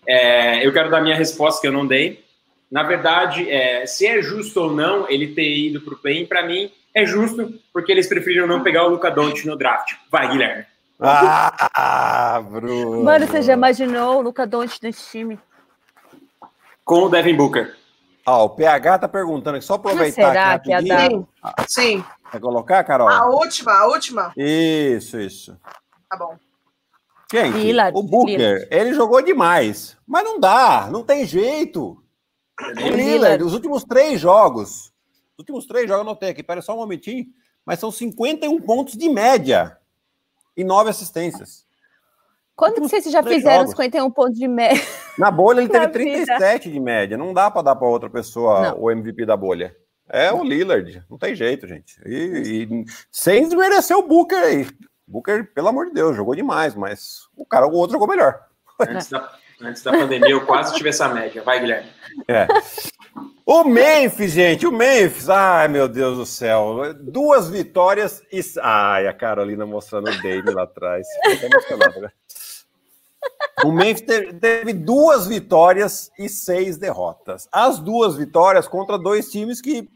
é, 0.06 0.66
eu 0.66 0.72
quero 0.72 0.92
dar 0.92 1.02
minha 1.02 1.16
resposta 1.16 1.60
que 1.60 1.68
eu 1.68 1.72
não 1.72 1.88
dei. 1.88 2.24
Na 2.70 2.84
verdade, 2.84 3.50
é, 3.50 3.86
se 3.86 4.06
é 4.06 4.22
justo 4.22 4.62
ou 4.62 4.72
não 4.72 5.10
ele 5.10 5.34
ter 5.34 5.52
ido 5.52 5.82
para 5.82 5.94
o 5.94 5.98
play 5.98 6.26
para 6.26 6.46
mim 6.46 6.72
é 6.94 7.06
justo, 7.06 7.54
porque 7.74 7.92
eles 7.92 8.08
preferiram 8.08 8.46
não 8.46 8.64
pegar 8.64 8.86
o 8.86 8.90
Luca 8.90 9.10
Doncic 9.10 9.46
no 9.46 9.58
draft. 9.58 9.94
Vai, 10.12 10.30
Guilherme. 10.30 10.66
Ah, 11.00 12.44
Bruno. 12.48 13.04
Mano, 13.04 13.26
você 13.26 13.42
já 13.42 13.54
imaginou 13.54 14.20
o 14.20 14.22
Luca 14.22 14.46
Doncic 14.46 14.84
nesse 14.84 15.10
time? 15.10 15.40
Com 16.84 17.04
o 17.04 17.10
Devin 17.10 17.36
Booker. 17.36 17.76
Ó, 18.26 18.46
o 18.46 18.50
PH 18.50 19.00
tá 19.00 19.08
perguntando 19.08 19.58
aqui, 19.58 19.66
só 19.66 19.76
aproveitar 19.76 20.32
será 20.32 20.60
que 20.60 20.70
ia 20.70 20.82
dar? 20.82 21.10
Sim. 21.68 22.04
Quer 22.32 22.40
colocar, 22.40 22.84
Carol? 22.84 23.10
A 23.10 23.28
última, 23.30 23.74
a 23.74 23.88
última. 23.88 24.32
Isso, 24.38 25.20
isso. 25.20 25.58
Tá 26.10 26.18
bom. 26.18 26.38
Gente, 27.32 27.58
Lillard, 27.58 27.98
o 27.98 28.04
Booker, 28.04 28.38
Lillard. 28.38 28.68
ele 28.70 28.94
jogou 28.94 29.22
demais, 29.22 29.98
mas 30.06 30.24
não 30.24 30.40
dá, 30.40 30.90
não 30.92 31.02
tem 31.04 31.26
jeito. 31.26 31.98
O 32.60 32.90
Lillard, 32.90 33.42
os 33.44 33.54
últimos 33.54 33.84
três 33.84 34.20
jogos, 34.20 34.92
os 35.34 35.40
últimos 35.40 35.66
três 35.66 35.88
jogos, 35.88 36.06
eu 36.06 36.12
notei 36.12 36.30
aqui, 36.30 36.44
pera 36.44 36.62
só 36.62 36.74
um 36.74 36.78
momentinho, 36.78 37.26
mas 37.66 37.80
são 37.80 37.90
51 37.90 38.62
pontos 38.62 38.96
de 38.96 39.10
média 39.10 39.78
e 40.56 40.64
nove 40.64 40.90
assistências. 40.90 41.66
Quando 42.62 42.76
que 42.76 42.82
vocês 42.82 43.04
já 43.06 43.24
fizeram 43.24 43.62
jogos. 43.62 43.72
51 43.72 44.12
pontos 44.12 44.38
de 44.38 44.48
média? 44.48 44.80
Na 45.18 45.32
bolha 45.32 45.62
ele 45.62 45.68
teve 45.68 45.88
37 45.88 46.66
vida. 46.66 46.74
de 46.76 46.80
média. 46.80 47.18
Não 47.18 47.34
dá 47.34 47.50
para 47.50 47.64
dar 47.64 47.76
para 47.76 47.88
outra 47.88 48.08
pessoa 48.08 48.62
não. 48.62 48.84
o 48.84 48.92
MVP 48.92 49.26
da 49.26 49.36
bolha. 49.36 49.76
É 50.08 50.32
o 50.32 50.44
Lillard, 50.44 51.04
não 51.10 51.18
tem 51.18 51.34
jeito, 51.34 51.68
gente. 51.68 52.00
E, 52.06 52.68
e 52.70 52.86
sem 53.12 53.46
desmerecer 53.46 53.98
o 53.98 54.08
Booker 54.08 54.38
aí. 54.38 54.68
Booker, 55.08 55.52
pelo 55.56 55.70
amor 55.70 55.88
de 55.88 55.94
Deus, 55.94 56.16
jogou 56.16 56.36
demais, 56.36 56.76
mas 56.76 57.22
o 57.36 57.44
cara, 57.44 57.66
o 57.66 57.74
outro 57.74 57.94
jogou 57.94 58.08
melhor. 58.08 58.40
Antes 58.80 59.10
da, 59.10 59.32
antes 59.60 59.82
da 59.82 59.92
pandemia, 59.92 60.30
eu 60.30 60.46
quase 60.46 60.76
tive 60.76 60.90
essa 60.90 61.10
média. 61.10 61.42
Vai, 61.42 61.62
Guilherme. 61.62 61.90
É. 62.28 62.48
O 63.44 63.64
Memphis, 63.64 64.34
gente, 64.34 64.68
o 64.68 64.72
Memphis, 64.72 65.30
ai 65.30 65.68
meu 65.68 65.88
Deus 65.88 66.18
do 66.18 66.26
céu, 66.26 66.94
duas 66.94 67.50
vitórias 67.50 68.22
e. 68.32 68.40
Ai, 68.62 69.08
a 69.08 69.14
Carolina 69.14 69.66
mostrando 69.66 70.12
o 70.12 70.22
Dave 70.22 70.52
lá 70.52 70.64
atrás. 70.64 71.08
Né? 71.26 72.12
O 73.64 73.72
Memphis 73.72 74.02
teve, 74.40 74.74
duas 74.74 75.28
vitórias 75.28 76.12
e 76.18 76.28
seis 76.28 76.78
derrotas. 76.78 77.48
As 77.52 77.80
duas 77.80 78.16
vitórias 78.16 78.68
contra 78.68 78.98
dois 78.98 79.30
times 79.30 79.62
que. 79.62 79.88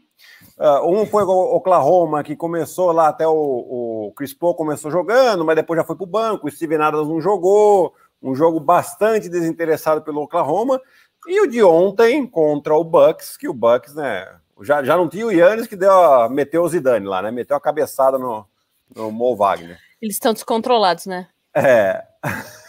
Uh, 0.58 0.88
um 0.88 1.06
foi 1.06 1.22
o 1.22 1.56
Oklahoma, 1.56 2.22
que 2.22 2.34
começou 2.34 2.90
lá 2.90 3.08
até 3.08 3.26
o, 3.26 3.32
o 3.32 4.12
Chris 4.16 4.32
Paul 4.32 4.54
começou 4.54 4.90
jogando, 4.90 5.44
mas 5.44 5.56
depois 5.56 5.78
já 5.78 5.84
foi 5.84 5.96
para 5.96 6.04
o 6.04 6.08
banco. 6.08 6.46
O 6.46 6.50
Steven 6.50 6.80
Adams 6.80 7.08
não 7.08 7.20
jogou. 7.20 7.94
Um 8.22 8.34
jogo 8.34 8.58
bastante 8.58 9.28
desinteressado 9.28 10.02
pelo 10.02 10.22
Oklahoma. 10.22 10.80
E 11.28 11.40
o 11.40 11.46
de 11.46 11.62
ontem 11.62 12.26
contra 12.26 12.74
o 12.74 12.84
Bucks, 12.84 13.36
que 13.36 13.48
o 13.48 13.52
Bucks, 13.52 13.94
né, 13.94 14.26
já, 14.62 14.82
já 14.82 14.96
não 14.96 15.08
tinha 15.08 15.26
o 15.26 15.32
Yannis 15.32 15.66
que 15.66 15.76
deu 15.76 15.92
a, 15.92 16.28
meteu 16.28 16.62
o 16.62 16.68
Zidane 16.68 17.06
lá, 17.06 17.20
né? 17.20 17.30
Meteu 17.30 17.56
a 17.56 17.60
cabeçada 17.60 18.16
no, 18.18 18.46
no 18.94 19.10
Mo 19.10 19.36
Wagner. 19.36 19.78
Eles 20.00 20.16
estão 20.16 20.32
descontrolados, 20.32 21.06
né? 21.06 21.28
É. 21.54 22.02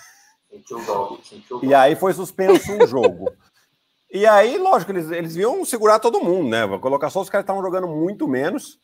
e 1.61 1.73
aí 1.73 1.95
foi 1.95 2.13
suspenso 2.13 2.71
um 2.71 2.87
jogo. 2.87 3.31
E 4.11 4.25
aí, 4.25 4.57
lógico, 4.57 4.91
eles, 4.91 5.11
eles 5.11 5.35
iam 5.35 5.65
segurar 5.65 5.99
todo 5.99 6.23
mundo, 6.23 6.49
né? 6.49 6.65
Vou 6.65 6.79
colocar 6.79 7.09
só 7.09 7.21
os 7.21 7.29
caras 7.29 7.43
que 7.43 7.51
estavam 7.51 7.63
jogando 7.63 7.87
muito 7.87 8.27
menos, 8.27 8.79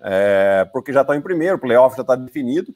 é, 0.00 0.68
porque 0.72 0.92
já 0.92 1.00
estão 1.00 1.14
em 1.14 1.20
primeiro, 1.20 1.56
o 1.56 1.60
playoff 1.60 1.96
já 1.96 2.02
está 2.02 2.14
definido. 2.14 2.74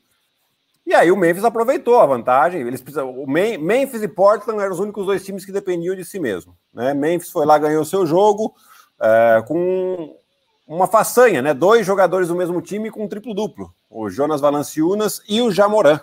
E 0.87 0.95
aí 0.95 1.13
o 1.13 1.17
Memphis 1.17 1.45
aproveitou 1.45 2.01
a 2.01 2.07
vantagem. 2.07 2.63
Eles 2.63 2.83
o 2.97 3.27
Memphis 3.27 4.03
e 4.03 4.09
Portland 4.09 4.61
eram 4.61 4.73
os 4.73 4.81
únicos 4.81 5.07
dois 5.07 5.25
times 5.25 5.45
que 5.45 5.53
dependiam 5.53 5.95
de 5.95 6.05
si 6.05 6.19
mesmo. 6.19 6.57
Né? 6.73 6.95
Memphis 6.95 7.31
foi 7.31 7.47
lá, 7.47 7.59
ganhou 7.59 7.85
seu 7.85 8.05
jogo 8.07 8.55
é, 9.01 9.45
com 9.47 10.17
uma 10.67 10.87
façanha, 10.87 11.43
né? 11.43 11.55
Dois 11.55 11.87
jogadores 11.87 12.29
do 12.29 12.35
mesmo 12.35 12.61
time 12.61 12.91
com 12.91 13.05
um 13.05 13.09
triplo-duplo. 13.09 13.73
O 13.89 14.09
Jonas 14.09 14.41
Valanciunas 14.41 15.23
e 15.29 15.41
o 15.41 15.51
Jamoran. 15.53 16.01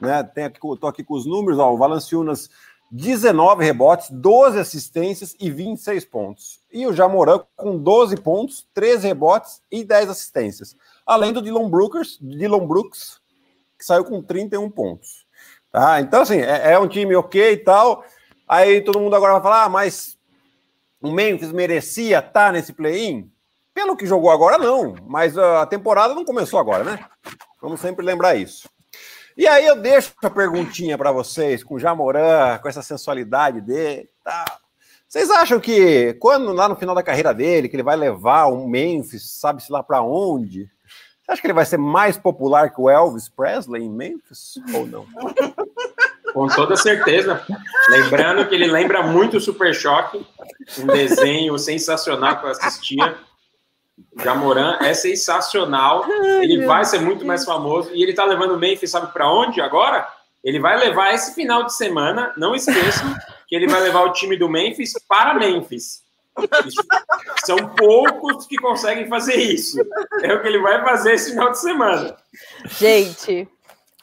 Né? 0.00 0.22
Tem 0.34 0.44
aqui, 0.44 0.58
tô 0.60 0.86
aqui 0.86 1.04
com 1.04 1.14
os 1.14 1.26
números, 1.26 1.58
ó, 1.58 1.72
o 1.72 1.76
Valanciunas 1.76 2.48
19 2.90 3.64
rebotes, 3.64 4.10
12 4.10 4.58
assistências 4.58 5.36
e 5.38 5.50
26 5.50 6.04
pontos. 6.06 6.60
E 6.72 6.86
o 6.86 6.92
Jamoran 6.92 7.40
com 7.56 7.78
12 7.78 8.16
pontos, 8.16 8.66
13 8.74 9.06
rebotes 9.06 9.62
e 9.70 9.84
10 9.84 10.10
assistências. 10.10 10.76
Além 11.06 11.32
do 11.32 11.40
Dylan 11.40 11.70
Brooks, 11.70 12.18
Dylan 12.20 12.66
Brooks 12.66 13.20
que 13.78 13.86
saiu 13.86 14.04
com 14.04 14.22
31 14.22 14.70
pontos. 14.70 15.26
Tá? 15.72 16.00
Então, 16.00 16.20
assim, 16.20 16.38
é, 16.38 16.72
é 16.72 16.78
um 16.78 16.86
time 16.86 17.14
ok 17.14 17.52
e 17.52 17.56
tal. 17.56 18.04
Aí 18.46 18.82
todo 18.82 19.00
mundo 19.00 19.16
agora 19.16 19.34
vai 19.34 19.42
falar, 19.42 19.64
ah, 19.64 19.68
mas 19.68 20.18
o 21.00 21.10
Memphis 21.10 21.50
merecia 21.50 22.18
estar 22.18 22.30
tá 22.30 22.52
nesse 22.52 22.72
play-in? 22.72 23.30
Pelo 23.72 23.96
que 23.96 24.06
jogou 24.06 24.30
agora, 24.30 24.58
não. 24.58 24.94
Mas 25.06 25.38
a 25.38 25.64
temporada 25.64 26.14
não 26.14 26.24
começou 26.24 26.60
agora, 26.60 26.84
né? 26.84 27.06
Vamos 27.62 27.80
sempre 27.80 28.04
lembrar 28.04 28.34
isso. 28.34 28.68
E 29.36 29.46
aí 29.46 29.66
eu 29.66 29.76
deixo 29.76 30.12
a 30.22 30.30
perguntinha 30.30 30.98
para 30.98 31.12
vocês, 31.12 31.64
com 31.64 31.74
o 31.74 31.78
Jamoran, 31.78 32.58
com 32.58 32.68
essa 32.68 32.82
sensualidade 32.82 33.60
dele 33.60 34.08
tá. 34.24 34.44
Vocês 35.08 35.28
acham 35.28 35.58
que 35.58 36.14
quando 36.20 36.52
lá 36.52 36.68
no 36.68 36.76
final 36.76 36.94
da 36.94 37.02
carreira 37.02 37.34
dele, 37.34 37.68
que 37.68 37.74
ele 37.74 37.82
vai 37.82 37.96
levar 37.96 38.46
um 38.46 38.68
Memphis, 38.68 39.28
sabe-se 39.40 39.72
lá 39.72 39.82
para 39.82 40.02
onde? 40.02 40.70
acha 41.28 41.40
que 41.40 41.46
ele 41.46 41.54
vai 41.54 41.64
ser 41.64 41.78
mais 41.78 42.16
popular 42.16 42.70
que 42.70 42.80
o 42.80 42.90
Elvis 42.90 43.28
Presley 43.28 43.84
em 43.84 43.90
Memphis 43.90 44.54
ou 44.74 44.86
não? 44.86 45.06
Com 46.32 46.46
toda 46.48 46.76
certeza. 46.76 47.44
Lembrando 47.88 48.48
que 48.48 48.54
ele 48.54 48.66
lembra 48.66 49.02
muito 49.02 49.36
o 49.36 49.40
Super 49.40 49.74
Choque, 49.74 50.24
um 50.78 50.86
desenho 50.86 51.58
sensacional 51.58 52.38
que 52.38 52.46
eu 52.46 52.50
assistia. 52.50 53.16
Jamoran 54.22 54.78
é 54.80 54.94
sensacional. 54.94 56.04
Ele 56.40 56.66
vai 56.66 56.84
ser 56.84 57.00
muito 57.00 57.24
mais 57.24 57.44
famoso. 57.44 57.90
E 57.94 58.02
ele 58.02 58.12
tá 58.12 58.24
levando 58.24 58.52
o 58.52 58.58
Memphis, 58.58 58.90
sabe 58.90 59.12
para 59.12 59.30
onde 59.30 59.60
agora? 59.60 60.06
Ele 60.42 60.58
vai 60.58 60.78
levar 60.78 61.12
esse 61.14 61.34
final 61.34 61.64
de 61.64 61.74
semana. 61.74 62.32
Não 62.36 62.54
esqueçam 62.54 63.14
que 63.46 63.54
ele 63.54 63.68
vai 63.68 63.80
levar 63.80 64.04
o 64.04 64.12
time 64.12 64.36
do 64.36 64.48
Memphis 64.48 64.94
para 65.08 65.34
Memphis. 65.34 66.02
São 67.44 67.56
poucos 67.74 68.46
que 68.46 68.56
conseguem 68.56 69.08
fazer 69.08 69.36
isso. 69.36 69.78
É 70.22 70.32
o 70.32 70.40
que 70.40 70.48
ele 70.48 70.60
vai 70.60 70.82
fazer 70.82 71.14
esse 71.14 71.30
final 71.30 71.50
de 71.50 71.60
semana. 71.60 72.16
Gente. 72.78 73.48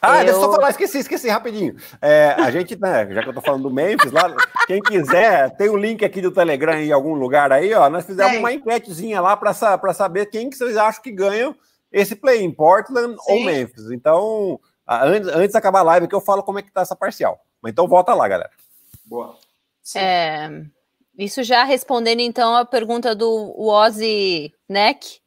Ah, 0.02 0.20
eu... 0.20 0.26
deixa 0.26 0.40
eu 0.40 0.42
só 0.42 0.52
falar, 0.52 0.70
esqueci, 0.70 1.00
esqueci, 1.00 1.28
rapidinho. 1.30 1.76
É, 2.02 2.36
a 2.38 2.52
gente, 2.52 2.76
né, 2.80 3.08
já 3.12 3.24
que 3.24 3.30
eu 3.30 3.34
tô 3.34 3.42
falando 3.42 3.64
do 3.64 3.74
Memphis, 3.74 4.12
lá, 4.12 4.34
quem 4.68 4.82
quiser, 4.82 5.56
tem 5.58 5.70
o 5.70 5.74
um 5.74 5.78
link 5.78 6.06
aqui 6.06 6.22
do 6.22 6.32
Telegram 6.32 6.76
em 6.76 6.92
algum 6.92 7.14
lugar 7.14 7.52
aí, 7.52 7.74
ó. 7.74 7.90
Nós 7.90 8.06
fizemos 8.06 8.34
Sim. 8.34 8.40
uma 8.40 8.54
enquetezinha 8.54 9.22
lá 9.22 9.36
para 9.36 9.94
saber 9.94 10.28
quem 10.28 10.50
que 10.50 10.56
vocês 10.56 10.78
acham 10.78 11.02
que 11.02 11.12
ganham 11.12 11.56
esse 11.92 12.16
play 12.16 12.42
em 12.42 12.52
Portland 12.52 13.16
Sim. 13.22 13.32
ou 13.32 13.44
Memphis. 13.44 13.92
Então, 13.92 14.60
antes, 14.88 15.30
antes 15.30 15.52
de 15.52 15.58
acabar 15.58 15.80
a 15.80 15.84
live, 15.84 16.08
que 16.08 16.16
eu 16.16 16.22
falo 16.22 16.44
como 16.44 16.60
é 16.60 16.62
que 16.62 16.72
tá 16.72 16.82
essa 16.82 16.96
parcial. 16.96 17.40
Então, 17.66 17.88
volta 17.88 18.14
lá, 18.14 18.28
galera. 18.28 18.52
Boa. 19.06 19.36
É, 19.96 20.50
isso 21.18 21.44
já 21.44 21.64
respondendo 21.64 22.20
então 22.20 22.56
a 22.56 22.66
pergunta 22.66 23.16
do 23.16 23.54
Ozzy 23.58 24.54
Neck. 24.70 25.20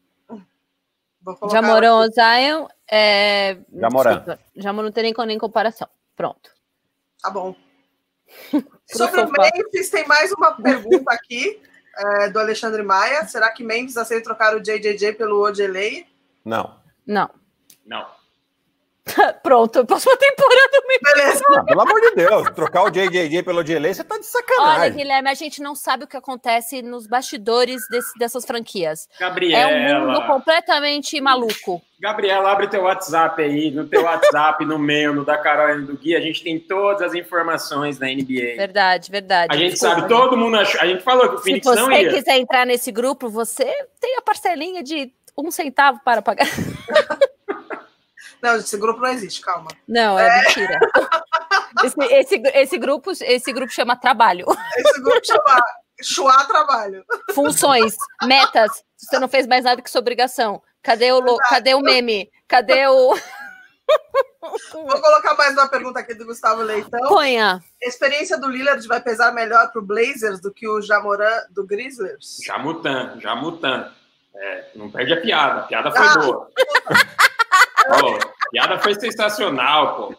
Jamoran 1.51 1.95
ou 1.95 2.11
Zion. 2.11 2.67
É... 2.91 3.59
Jamoran. 3.73 4.39
Jamoran 4.57 4.87
não 4.87 4.93
tem 4.93 5.05
nem, 5.05 5.27
nem 5.27 5.39
comparação. 5.39 5.89
Pronto. 6.17 6.51
Tá 7.23 7.31
bom. 7.31 7.55
Sobre 8.87 9.21
o 9.21 9.31
Memphis, 9.31 9.91
tem 9.91 10.07
mais 10.07 10.33
uma 10.33 10.53
pergunta 10.53 11.13
aqui 11.13 11.61
é, 11.97 12.31
do 12.31 12.39
Alexandre 12.39 12.83
Maia. 12.83 13.27
Será 13.27 13.51
que 13.51 13.63
Memphis 13.63 13.97
aceita 13.97 14.25
trocar 14.25 14.57
o 14.57 14.61
JJJ 14.61 15.15
pelo 15.15 15.41
Ojeley? 15.41 16.07
Não. 16.45 16.79
Não. 17.07 17.31
Não. 17.87 18.07
Pronto, 19.43 19.85
próxima 19.85 20.17
temporada 20.17 20.83
mesmo. 20.87 21.15
Beleza. 21.15 21.43
Não, 21.49 21.65
pelo 21.67 21.81
amor 21.81 22.01
de 22.01 22.15
Deus, 22.15 22.51
trocar 22.51 22.85
o 22.85 22.91
JJJ 22.91 23.43
pelo 23.43 23.63
JLA, 23.63 23.95
você 23.95 24.05
tá 24.05 24.19
de 24.19 24.27
sacanagem. 24.27 24.81
Olha, 24.81 24.91
Guilherme, 24.91 25.29
a 25.29 25.35
gente 25.35 25.63
não 25.63 25.75
sabe 25.75 26.05
o 26.05 26.07
que 26.07 26.17
acontece 26.17 26.83
nos 26.83 27.07
bastidores 27.07 27.83
desse, 27.91 28.19
dessas 28.19 28.45
franquias. 28.45 29.09
Gabriela. 29.19 29.71
É 29.71 29.99
um 29.99 30.07
mundo 30.07 30.27
completamente 30.27 31.21
maluco. 31.21 31.83
Gabriela, 32.01 32.51
abre 32.51 32.67
teu 32.67 32.85
WhatsApp 32.85 33.43
aí, 33.43 33.71
no 33.71 33.87
teu 33.87 34.03
WhatsApp, 34.05 34.65
no 34.65 34.79
meu, 34.79 35.15
no 35.15 35.23
da 35.23 35.37
Carol 35.37 35.79
e 35.79 35.83
do 35.83 35.99
Gui, 35.99 36.17
a 36.17 36.21
gente 36.21 36.43
tem 36.43 36.59
todas 36.59 37.03
as 37.03 37.15
informações 37.15 37.99
da 37.99 38.07
NBA. 38.07 38.57
Verdade, 38.57 39.11
verdade. 39.11 39.55
A 39.55 39.57
gente 39.59 39.73
Desculpa, 39.73 39.97
sabe, 39.97 40.09
todo 40.09 40.35
mundo 40.35 40.57
achou, 40.57 40.81
a 40.81 40.87
gente 40.87 41.03
falou 41.03 41.29
que 41.29 41.35
o 41.35 41.39
Phoenix 41.39 41.67
não 41.67 41.93
ia. 41.93 41.99
Se 41.99 42.05
você 42.05 42.17
quiser 42.17 42.39
entrar 42.39 42.65
nesse 42.65 42.91
grupo, 42.91 43.29
você 43.29 43.67
tem 44.01 44.17
a 44.17 44.23
parcelinha 44.23 44.83
de 44.83 45.13
um 45.37 45.51
centavo 45.51 46.01
para 46.03 46.23
pagar. 46.23 46.47
Não, 48.43 48.57
esse 48.57 48.77
grupo 48.77 49.01
não 49.01 49.09
existe, 49.09 49.41
calma. 49.43 49.69
Não, 49.87 50.19
é, 50.19 50.27
é... 50.27 50.43
mentira. 50.43 50.81
esse, 51.85 52.15
esse, 52.15 52.43
esse, 52.55 52.79
grupo, 52.79 53.11
esse 53.11 53.53
grupo 53.53 53.73
chama 53.73 53.97
trabalho. 53.97 54.47
Esse 54.77 55.01
grupo 55.01 55.21
chama 55.25 55.63
Chua 56.03 56.45
Trabalho. 56.45 57.05
Funções, 57.35 57.97
metas. 58.23 58.83
Você 58.97 59.19
não 59.19 59.29
fez 59.29 59.47
mais 59.47 59.65
nada 59.65 59.83
que 59.83 59.91
sua 59.91 60.01
obrigação. 60.01 60.63
Cadê 60.83 61.13
o, 61.13 61.37
cadê 61.49 61.75
o 61.75 61.81
meme? 61.81 62.31
Cadê 62.49 62.87
o. 62.87 63.15
Vou 64.73 65.01
colocar 65.01 65.35
mais 65.35 65.53
uma 65.53 65.69
pergunta 65.69 66.01
aqui 66.01 66.15
do 66.15 66.25
Gustavo 66.25 66.63
Leitão. 66.63 67.01
Ponha. 67.09 67.61
A 67.83 67.87
experiência 67.87 68.39
do 68.39 68.49
Lillard 68.49 68.87
vai 68.89 69.01
pesar 69.01 69.33
melhor 69.33 69.71
para 69.71 69.81
o 69.81 69.85
Blazers 69.85 70.41
do 70.41 70.53
que 70.53 70.67
o 70.67 70.81
Jamoran 70.81 71.43
do 71.51 71.67
Grizzlies? 71.67 72.39
Jamutan, 72.43 73.19
Jamutan. 73.21 73.93
É, 74.35 74.71
não 74.75 74.91
perde 74.91 75.13
a 75.13 75.21
piada, 75.21 75.61
a 75.61 75.63
piada 75.65 75.91
foi 75.91 76.07
ah, 76.07 76.19
boa. 76.19 76.51
Pô, 77.99 78.19
piada 78.51 78.79
foi 78.79 78.95
sensacional, 78.95 79.97
pô. 79.97 80.15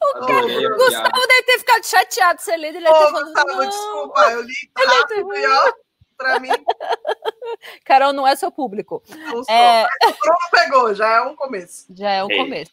O, 0.00 0.26
cara, 0.26 0.46
Gustavo 0.76 1.26
deve 1.26 1.42
ter 1.42 1.58
ficado 1.58 1.84
chateado 1.84 2.40
se 2.40 2.52
ele, 2.52 2.68
ele 2.68 2.88
Ô, 2.88 2.94
falando, 2.94 3.24
Gustavo, 3.24 3.66
desculpa, 3.66 4.20
eu 4.30 4.42
li 4.42 4.54
rápido 4.76 5.34
e 5.34 5.46
ó, 5.46 5.72
pra 6.16 6.38
mim. 6.38 6.50
Carol 7.84 8.12
não 8.12 8.26
é 8.26 8.36
seu 8.36 8.52
público. 8.52 9.02
Não 9.08 9.42
sou, 9.42 9.54
é... 9.54 9.88
Pronto, 10.00 10.50
pegou, 10.52 10.94
já 10.94 11.16
é 11.16 11.20
um 11.22 11.34
começo. 11.34 11.86
Já 11.96 12.10
é 12.10 12.24
um 12.24 12.30
Ei. 12.30 12.36
começo. 12.36 12.72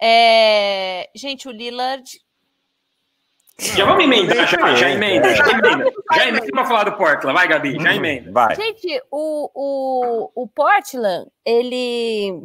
É... 0.00 1.10
Gente, 1.14 1.46
o 1.48 1.52
Lillard 1.52 2.20
já 3.58 3.84
vamos 3.84 4.02
emendar, 4.02 4.48
já, 4.48 4.74
já 4.74 4.90
emenda, 4.90 5.32
já 5.32 5.48
emenda. 5.48 5.92
Já 6.12 6.28
emenda 6.28 6.46
pra 6.46 6.64
falar 6.64 6.84
do 6.84 6.96
Portland. 6.96 7.32
Vai, 7.32 7.46
Gabi, 7.46 7.74
já 7.74 7.90
uhum. 7.90 7.96
emenda. 7.96 8.32
Vai. 8.32 8.56
Gente, 8.56 9.02
o, 9.10 9.50
o, 9.54 10.30
o 10.42 10.48
Portland, 10.48 11.30
ele. 11.44 12.44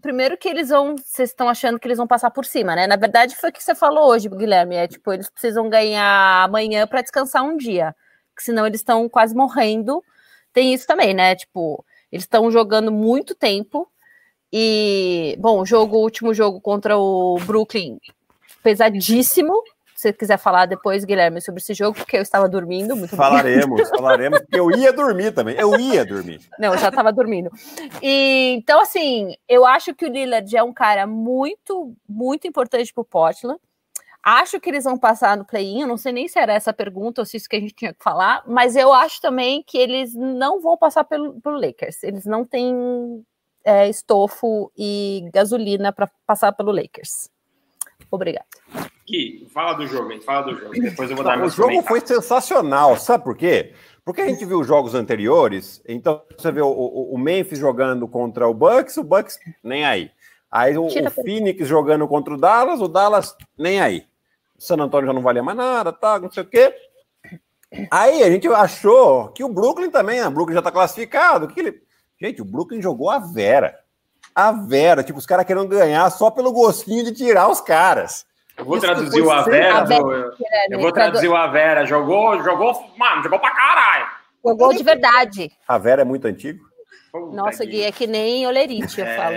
Primeiro 0.00 0.36
que 0.36 0.48
eles 0.48 0.68
vão. 0.68 0.94
Vocês 0.96 1.30
estão 1.30 1.48
achando 1.48 1.78
que 1.80 1.88
eles 1.88 1.98
vão 1.98 2.06
passar 2.06 2.30
por 2.30 2.44
cima, 2.44 2.76
né? 2.76 2.86
Na 2.86 2.96
verdade, 2.96 3.34
foi 3.34 3.50
o 3.50 3.52
que 3.52 3.62
você 3.62 3.74
falou 3.74 4.10
hoje, 4.10 4.28
Guilherme. 4.28 4.76
É 4.76 4.86
tipo, 4.86 5.12
eles 5.12 5.28
precisam 5.28 5.68
ganhar 5.68 6.44
amanhã 6.44 6.86
para 6.86 7.02
descansar 7.02 7.42
um 7.42 7.56
dia. 7.56 7.96
Porque 8.32 8.44
senão 8.44 8.66
eles 8.66 8.80
estão 8.80 9.08
quase 9.08 9.34
morrendo. 9.34 10.04
Tem 10.52 10.72
isso 10.72 10.86
também, 10.86 11.12
né? 11.12 11.34
Tipo, 11.34 11.84
eles 12.12 12.24
estão 12.24 12.48
jogando 12.48 12.92
muito 12.92 13.34
tempo. 13.34 13.90
E, 14.52 15.36
bom, 15.40 15.60
o 15.60 15.66
jogo, 15.66 15.96
o 15.96 16.02
último 16.02 16.32
jogo 16.32 16.60
contra 16.60 16.96
o 16.96 17.36
Brooklyn 17.44 17.98
pesadíssimo. 18.64 19.52
Se 19.94 20.08
você 20.08 20.12
quiser 20.12 20.38
falar 20.38 20.66
depois, 20.66 21.04
Guilherme, 21.04 21.40
sobre 21.40 21.60
esse 21.60 21.72
jogo, 21.72 21.96
porque 21.96 22.16
eu 22.16 22.22
estava 22.22 22.48
dormindo. 22.48 22.96
Muito 22.96 23.14
falaremos, 23.14 23.88
falaremos, 23.90 24.40
porque 24.40 24.58
eu 24.58 24.70
ia 24.72 24.92
dormir 24.92 25.32
também. 25.32 25.54
Eu 25.56 25.78
ia 25.78 26.04
dormir. 26.04 26.40
Não, 26.58 26.72
eu 26.72 26.78
já 26.78 26.88
estava 26.88 27.12
dormindo. 27.12 27.48
E, 28.02 28.56
então, 28.58 28.80
assim, 28.80 29.36
eu 29.48 29.64
acho 29.64 29.94
que 29.94 30.04
o 30.04 30.08
Lillard 30.08 30.56
é 30.56 30.62
um 30.62 30.72
cara 30.72 31.06
muito, 31.06 31.94
muito 32.08 32.48
importante 32.48 32.92
para 32.92 33.02
o 33.02 33.04
Portland. 33.04 33.60
Acho 34.20 34.58
que 34.58 34.68
eles 34.68 34.84
vão 34.84 34.98
passar 34.98 35.36
no 35.36 35.44
play-in. 35.44 35.84
Não 35.84 35.96
sei 35.96 36.12
nem 36.12 36.26
se 36.26 36.38
era 36.38 36.54
essa 36.54 36.72
pergunta 36.72 37.20
ou 37.20 37.26
se 37.26 37.36
isso 37.36 37.48
que 37.48 37.56
a 37.56 37.60
gente 37.60 37.74
tinha 37.74 37.92
que 37.92 38.02
falar, 38.02 38.42
mas 38.46 38.74
eu 38.74 38.92
acho 38.92 39.20
também 39.20 39.62
que 39.62 39.78
eles 39.78 40.14
não 40.14 40.60
vão 40.60 40.76
passar 40.76 41.04
pelo, 41.04 41.40
pelo 41.40 41.60
Lakers. 41.60 42.02
Eles 42.02 42.24
não 42.24 42.44
têm 42.44 43.22
é, 43.64 43.88
estofo 43.88 44.72
e 44.76 45.28
gasolina 45.32 45.92
para 45.92 46.10
passar 46.26 46.52
pelo 46.52 46.72
Lakers. 46.72 47.28
Obrigado. 48.10 48.46
Gui, 49.06 49.46
fala 49.52 49.74
do 49.74 49.86
jogo, 49.86 50.10
hein? 50.12 50.20
Fala 50.20 50.42
do 50.42 50.58
jogo. 50.58 50.72
Depois 50.72 51.10
eu 51.10 51.16
vou 51.16 51.24
dar 51.24 51.42
O 51.42 51.48
jogo 51.48 51.82
foi 51.82 52.00
sensacional, 52.00 52.96
sabe 52.96 53.24
por 53.24 53.36
quê? 53.36 53.74
Porque 54.04 54.20
a 54.20 54.26
gente 54.26 54.44
viu 54.44 54.60
os 54.60 54.66
jogos 54.66 54.94
anteriores, 54.94 55.82
então 55.88 56.22
você 56.36 56.52
vê 56.52 56.60
o, 56.60 56.68
o, 56.68 57.14
o 57.14 57.18
Memphis 57.18 57.58
jogando 57.58 58.06
contra 58.06 58.46
o 58.46 58.54
Bucks, 58.54 58.96
o 58.96 59.04
Bucks 59.04 59.38
nem 59.62 59.84
aí. 59.84 60.10
Aí 60.50 60.76
o, 60.76 60.86
o 60.86 61.10
Phoenix 61.10 61.66
jogando 61.66 62.06
contra 62.06 62.34
o 62.34 62.38
Dallas, 62.38 62.80
o 62.80 62.88
Dallas 62.88 63.34
nem 63.58 63.80
aí. 63.80 64.06
O 64.56 64.62
San 64.62 64.76
Antonio 64.76 65.06
já 65.06 65.12
não 65.12 65.22
valia 65.22 65.42
mais 65.42 65.56
nada, 65.56 65.92
tá, 65.92 66.18
não 66.18 66.30
sei 66.30 66.42
o 66.42 66.46
quê. 66.46 66.74
Aí 67.90 68.22
a 68.22 68.30
gente 68.30 68.46
achou 68.48 69.28
que 69.28 69.42
o 69.42 69.48
Brooklyn 69.48 69.90
também, 69.90 70.22
o 70.22 70.30
Brooklyn 70.30 70.54
já 70.54 70.62
tá 70.62 70.70
classificado. 70.70 71.48
Que 71.48 71.60
ele... 71.60 71.82
Gente, 72.20 72.40
o 72.40 72.44
Brooklyn 72.44 72.80
jogou 72.80 73.10
a 73.10 73.18
Vera 73.18 73.78
a 74.34 74.50
Vera, 74.50 75.02
tipo, 75.04 75.18
os 75.18 75.26
caras 75.26 75.46
querendo 75.46 75.68
ganhar 75.68 76.10
só 76.10 76.30
pelo 76.30 76.52
gostinho 76.52 77.04
de 77.04 77.12
tirar 77.12 77.48
os 77.48 77.60
caras. 77.60 78.26
Eu 78.56 78.64
vou 78.64 78.76
Isso 78.76 78.86
traduzir 78.86 79.20
o 79.20 79.30
Avera, 79.30 79.82
a 79.82 79.94
eu, 79.94 80.32
eu 80.70 80.80
vou 80.80 80.92
traduzir 80.92 81.28
o 81.28 81.36
Avera. 81.36 81.84
Jogou, 81.86 82.42
jogou, 82.42 82.72
mano, 82.96 83.22
jogou 83.22 83.38
pra 83.38 83.50
caralho. 83.50 84.06
Jogou 84.44 84.72
de 84.72 84.82
verdade. 84.82 85.52
A 85.66 85.78
Vera 85.78 86.02
é 86.02 86.04
muito 86.04 86.26
antigo? 86.26 86.64
Nossa, 87.32 87.64
Gui, 87.64 87.82
é 87.82 87.92
que 87.92 88.06
nem 88.06 88.46
Olerite, 88.46 89.00
eu 89.00 89.06
é... 89.06 89.16
falo. 89.16 89.36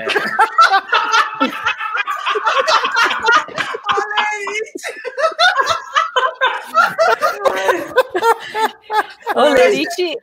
Olerite. 9.36 10.17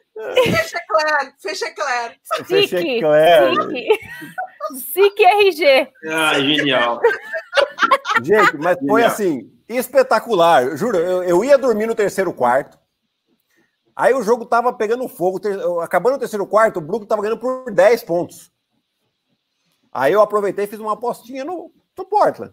Fecha 0.44 0.80
claro, 0.88 1.32
fecha 1.38 1.74
claro. 1.74 2.14
Fecha 2.46 2.78
claro. 3.00 3.72
SIC 4.72 5.20
RG. 5.20 5.92
Ah, 6.08 6.40
genial. 6.40 7.00
Gente, 8.22 8.56
mas 8.56 8.78
foi 8.78 9.02
genial. 9.02 9.06
assim, 9.06 9.52
espetacular. 9.68 10.76
Juro, 10.76 10.96
eu, 10.96 11.22
eu 11.22 11.44
ia 11.44 11.58
dormir 11.58 11.86
no 11.86 11.94
terceiro 11.94 12.32
quarto. 12.32 12.78
Aí 13.96 14.12
o 14.12 14.22
jogo 14.22 14.44
tava 14.44 14.72
pegando 14.72 15.08
fogo. 15.08 15.40
Acabando 15.80 16.16
o 16.16 16.18
terceiro 16.18 16.46
quarto, 16.46 16.78
o 16.78 16.80
Brooklyn 16.80 17.06
tava 17.06 17.22
ganhando 17.22 17.38
por 17.38 17.70
10 17.70 18.02
pontos. 18.04 18.50
Aí 19.92 20.12
eu 20.12 20.20
aproveitei 20.20 20.64
e 20.64 20.68
fiz 20.68 20.80
uma 20.80 20.94
apostinha 20.94 21.44
no, 21.44 21.70
no 21.96 22.04
Portland. 22.04 22.52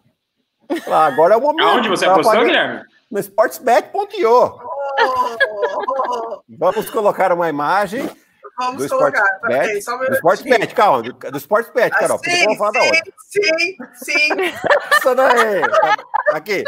Ah, 0.88 1.06
agora 1.08 1.34
é 1.34 1.38
o 1.38 1.42
momento. 1.42 1.68
Aonde 1.68 1.90
você 1.90 2.06
apostou, 2.06 2.44
Guilherme? 2.46 2.84
No 3.10 3.20
sportsbet.io. 3.20 4.60
Oh. 5.00 6.42
Vamos 6.48 6.90
colocar 6.90 7.34
uma 7.34 7.50
imagem 7.50 8.10
Vamos 8.58 8.84
do 8.84 8.90
colocar. 8.90 9.40
Bet, 9.48 9.82
só 9.82 9.98
do 9.98 10.14
Sportsbet, 10.16 10.76
calma. 10.76 11.02
Do, 11.02 11.14
do 11.14 11.38
Sportsbet, 11.38 11.92
Carol. 11.92 12.20
Ah, 12.24 12.30
sim, 12.30 12.58
falar 12.58 12.72
da 12.72 12.84
outra. 12.84 13.02
sim, 13.28 13.78
sim. 13.94 14.42
Isso 14.98 15.16
daí. 15.16 15.62
Aqui. 16.34 16.64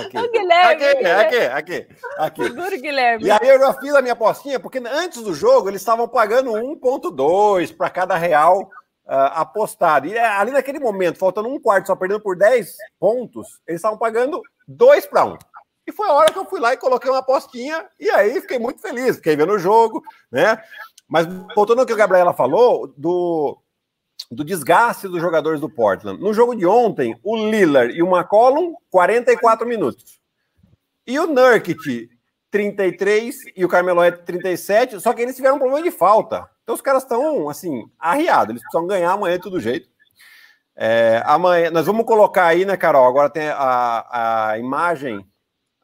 Aqui. 0.00 0.18
O 0.18 0.30
Guilherme, 0.30 0.84
aqui, 0.84 1.06
aqui, 1.06 1.36
aqui, 1.36 1.88
aqui. 2.18 2.42
Segura, 2.44 2.76
Guilherme. 2.76 3.24
E 3.24 3.30
aí 3.30 3.48
eu 3.48 3.58
já 3.58 3.72
fiz 3.74 3.94
a 3.94 4.02
minha 4.02 4.12
apostinha, 4.12 4.60
porque 4.60 4.78
antes 4.78 5.22
do 5.22 5.34
jogo 5.34 5.68
eles 5.68 5.80
estavam 5.80 6.08
pagando 6.08 6.52
1,2 6.52 7.76
para 7.76 7.90
cada 7.90 8.16
real 8.16 8.70
uh, 9.06 9.30
apostado. 9.34 10.06
E 10.06 10.16
é, 10.16 10.24
ali 10.24 10.50
naquele 10.50 10.78
momento, 10.78 11.18
faltando 11.18 11.48
um 11.48 11.60
quarto, 11.60 11.86
só 11.86 11.96
perdendo 11.96 12.20
por 12.20 12.36
10 12.36 12.76
pontos, 12.98 13.60
eles 13.66 13.78
estavam 13.78 13.98
pagando 13.98 14.40
2 14.66 15.06
para 15.06 15.24
1. 15.24 15.38
E 15.86 15.92
foi 15.92 16.08
a 16.08 16.12
hora 16.12 16.32
que 16.32 16.38
eu 16.38 16.46
fui 16.46 16.60
lá 16.60 16.72
e 16.72 16.78
coloquei 16.78 17.10
uma 17.10 17.18
apostinha, 17.18 17.86
e 18.00 18.10
aí 18.10 18.40
fiquei 18.40 18.58
muito 18.58 18.80
feliz, 18.80 19.16
fiquei 19.16 19.36
vendo 19.36 19.52
o 19.52 19.58
jogo, 19.58 20.02
né? 20.30 20.62
Mas 21.06 21.26
voltando 21.54 21.80
ao 21.80 21.86
que 21.86 21.92
a 21.92 21.96
Gabriela 21.96 22.32
falou, 22.32 22.92
do, 22.96 23.58
do 24.30 24.44
desgaste 24.44 25.06
dos 25.08 25.20
jogadores 25.20 25.60
do 25.60 25.68
Portland. 25.68 26.20
No 26.20 26.32
jogo 26.32 26.54
de 26.54 26.66
ontem, 26.66 27.18
o 27.22 27.36
Lillard 27.36 27.94
e 27.94 28.02
o 28.02 28.08
McCollum, 28.08 28.74
44 28.90 29.66
minutos. 29.66 30.20
E 31.06 31.18
o 31.18 31.26
Nurkic, 31.26 32.08
33, 32.50 33.36
e 33.54 33.64
o 33.64 33.68
Carmelo 33.68 34.00
37, 34.10 35.00
só 35.00 35.12
que 35.12 35.20
eles 35.20 35.36
tiveram 35.36 35.56
um 35.56 35.58
problema 35.58 35.82
de 35.82 35.90
falta. 35.90 36.48
Então 36.62 36.74
os 36.74 36.80
caras 36.80 37.02
estão, 37.02 37.50
assim, 37.50 37.84
arriados, 37.98 38.50
eles 38.50 38.62
precisam 38.62 38.86
ganhar 38.86 39.10
amanhã 39.10 39.36
de 39.36 39.42
todo 39.42 39.60
jeito. 39.60 39.88
É, 40.74 41.22
amanhã, 41.26 41.70
nós 41.70 41.86
vamos 41.86 42.06
colocar 42.06 42.46
aí, 42.46 42.64
né, 42.64 42.76
Carol? 42.76 43.06
Agora 43.06 43.28
tem 43.28 43.48
a, 43.48 44.50
a 44.52 44.58
imagem 44.58 45.24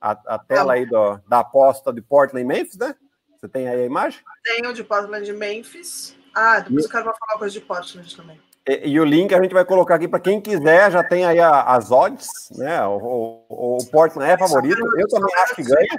a, 0.01 0.13
a 0.35 0.39
tela 0.39 0.75
aí 0.75 0.87
do, 0.87 1.19
da 1.29 1.41
aposta 1.41 1.93
de 1.93 2.01
Portland 2.01 2.45
e 2.45 2.49
Memphis, 2.49 2.79
né? 2.79 2.95
Você 3.37 3.49
tem 3.49 3.69
aí 3.69 3.83
a 3.83 3.87
imagem? 3.87 4.21
tenho 4.43 4.73
de 4.73 4.85
Portland 4.85 5.29
e 5.29 5.33
Memphis. 5.33 6.17
Ah, 6.35 6.61
depois 6.61 6.85
e... 6.85 6.87
eu 6.87 6.91
quero 6.91 7.05
falar 7.05 7.33
uma 7.33 7.39
coisa 7.39 7.53
de 7.53 7.61
Portland 7.61 8.17
também. 8.17 8.41
E, 8.67 8.89
e, 8.91 9.01
o 9.01 9.05
link 9.05 9.35
a 9.35 9.43
gente 9.43 9.55
vai 9.55 9.65
colocar 9.65 9.95
aqui 9.95 10.07
para 10.07 10.21
quem 10.21 10.41
quiser, 10.41 10.91
já 10.91 11.03
tem 11.03 11.25
aí 11.25 11.41
a, 11.41 11.63
as 11.63 11.91
odds, 11.91 12.29
né? 12.53 12.85
O, 12.87 13.45
o, 13.49 13.77
o 13.79 13.91
Portland 13.91 14.31
é 14.31 14.39
favorito, 14.39 14.81
eu 14.99 15.09
também 15.09 15.35
acho 15.37 15.55
que 15.55 15.63
ganha. 15.63 15.99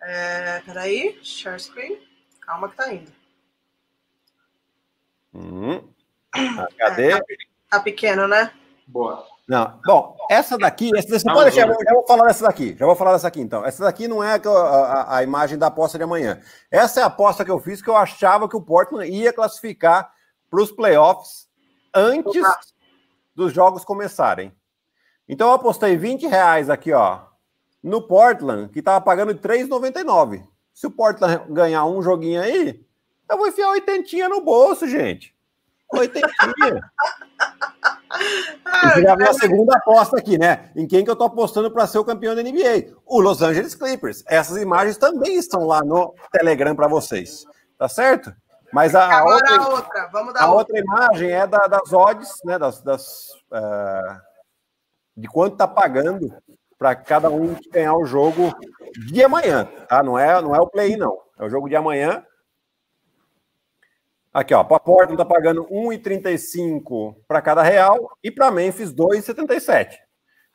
É, 0.00 0.60
peraí, 0.60 1.18
share 1.22 1.60
screen. 1.60 1.98
Calma 2.40 2.68
que 2.70 2.76
tá 2.76 2.92
indo. 2.92 3.12
Hum. 5.34 5.86
Ah, 6.32 6.66
cadê? 6.78 7.12
É, 7.12 7.18
tá, 7.18 7.24
tá, 7.70 7.80
pequeno, 7.80 8.26
né? 8.26 8.50
Boa. 8.86 9.26
Não, 9.48 9.80
bom, 9.86 10.14
essa 10.28 10.58
daqui, 10.58 10.90
essa, 10.94 11.08
você 11.08 11.24
pode 11.24 11.50
deixar, 11.50 11.66
já 11.66 11.94
vou 11.94 12.06
falar 12.06 12.26
dessa 12.26 12.44
daqui, 12.44 12.76
já 12.78 12.84
vou 12.84 12.94
falar 12.94 13.12
dessa 13.14 13.28
aqui 13.28 13.40
então. 13.40 13.64
Essa 13.64 13.82
daqui 13.82 14.06
não 14.06 14.22
é 14.22 14.34
a, 14.34 14.50
a, 14.50 15.16
a, 15.16 15.22
imagem 15.22 15.56
da 15.56 15.68
aposta 15.68 15.96
de 15.96 16.04
amanhã. 16.04 16.38
Essa 16.70 17.00
é 17.00 17.02
a 17.02 17.06
aposta 17.06 17.46
que 17.46 17.50
eu 17.50 17.58
fiz 17.58 17.80
que 17.80 17.88
eu 17.88 17.96
achava 17.96 18.46
que 18.46 18.56
o 18.56 18.60
Portland 18.60 19.10
ia 19.10 19.32
classificar 19.32 20.12
para 20.50 20.60
os 20.60 20.70
playoffs 20.70 21.48
antes 21.94 22.42
dos 23.34 23.50
jogos 23.50 23.86
começarem. 23.86 24.52
Então 25.26 25.48
eu 25.48 25.54
apostei 25.54 25.96
20 25.96 26.26
reais 26.26 26.68
aqui, 26.68 26.92
ó, 26.92 27.20
no 27.82 28.02
Portland, 28.06 28.68
que 28.68 28.80
estava 28.80 29.00
pagando 29.00 29.34
3,99. 29.34 30.46
Se 30.74 30.86
o 30.86 30.90
Portland 30.90 31.42
ganhar 31.48 31.86
um 31.86 32.02
joguinho 32.02 32.42
aí, 32.42 32.84
eu 33.30 33.38
vou 33.38 33.48
enfiar 33.48 33.70
oitentinha 33.70 34.28
no 34.28 34.42
bolso, 34.42 34.86
gente. 34.86 35.34
Oitentinha. 35.90 36.82
Você 38.82 39.02
já 39.02 39.16
viu 39.16 39.28
a 39.28 39.32
segunda 39.32 39.76
aposta 39.76 40.18
aqui, 40.18 40.38
né? 40.38 40.70
Em 40.74 40.86
quem 40.86 41.04
que 41.04 41.10
eu 41.10 41.16
tô 41.16 41.24
apostando 41.24 41.70
para 41.70 41.86
ser 41.86 41.98
o 41.98 42.04
campeão 42.04 42.34
da 42.34 42.42
NBA? 42.42 42.94
O 43.04 43.20
Los 43.20 43.42
Angeles 43.42 43.74
Clippers. 43.74 44.24
Essas 44.26 44.56
imagens 44.56 44.96
também 44.96 45.36
estão 45.36 45.64
lá 45.66 45.82
no 45.82 46.14
Telegram 46.32 46.74
para 46.74 46.88
vocês. 46.88 47.44
Tá 47.76 47.88
certo? 47.88 48.32
Mas 48.72 48.94
a, 48.94 49.20
a 49.20 49.24
outra, 49.24 49.56
a 49.56 49.68
outra, 49.68 50.08
Vamos 50.12 50.34
dar 50.34 50.42
a 50.42 50.50
outra. 50.50 50.76
outra 50.76 50.78
imagem 50.78 51.30
é 51.30 51.46
da, 51.46 51.66
das 51.66 51.92
odds, 51.92 52.40
né? 52.44 52.58
Das, 52.58 52.82
das 52.82 53.28
uh, 53.52 54.20
de 55.16 55.26
quanto 55.28 55.56
tá 55.56 55.66
pagando 55.66 56.32
para 56.78 56.94
cada 56.94 57.30
um 57.30 57.56
ganhar 57.72 57.94
o 57.94 58.04
jogo 58.04 58.52
de 59.10 59.22
amanhã, 59.24 59.64
tá? 59.88 60.02
Não 60.02 60.18
é, 60.18 60.40
não 60.40 60.54
é 60.54 60.60
o 60.60 60.66
play, 60.68 60.96
não. 60.96 61.18
É 61.38 61.44
o 61.44 61.50
jogo 61.50 61.68
de 61.68 61.76
amanhã. 61.76 62.24
Aqui, 64.32 64.52
ó, 64.52 64.62
para 64.62 64.78
Portland 64.78 65.16
tá 65.16 65.24
pagando 65.24 65.64
1,35 65.66 67.16
para 67.26 67.40
cada 67.40 67.62
real 67.62 67.96
e 68.22 68.30
para 68.30 68.50
Memphis 68.50 68.92
2,77. 68.92 69.96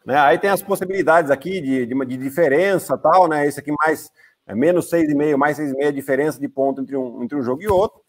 Né? 0.05 0.17
Aí 0.17 0.37
tem 0.37 0.49
as 0.49 0.61
possibilidades 0.61 1.31
aqui 1.31 1.61
de, 1.61 1.85
de, 1.85 2.05
de, 2.05 2.17
diferença 2.17 2.97
tal, 2.97 3.27
né? 3.27 3.47
Esse 3.47 3.59
aqui 3.59 3.71
mais 3.85 4.11
é 4.45 4.53
menos 4.53 4.89
6,5, 4.89 5.37
mais 5.37 5.57
6,5 5.57 5.91
diferença 5.91 6.39
de 6.39 6.47
ponto 6.47 6.81
entre 6.81 6.95
um, 6.95 7.23
entre 7.23 7.37
um 7.37 7.41
jogo 7.41 7.61
e 7.61 7.67
outro. 7.67 8.01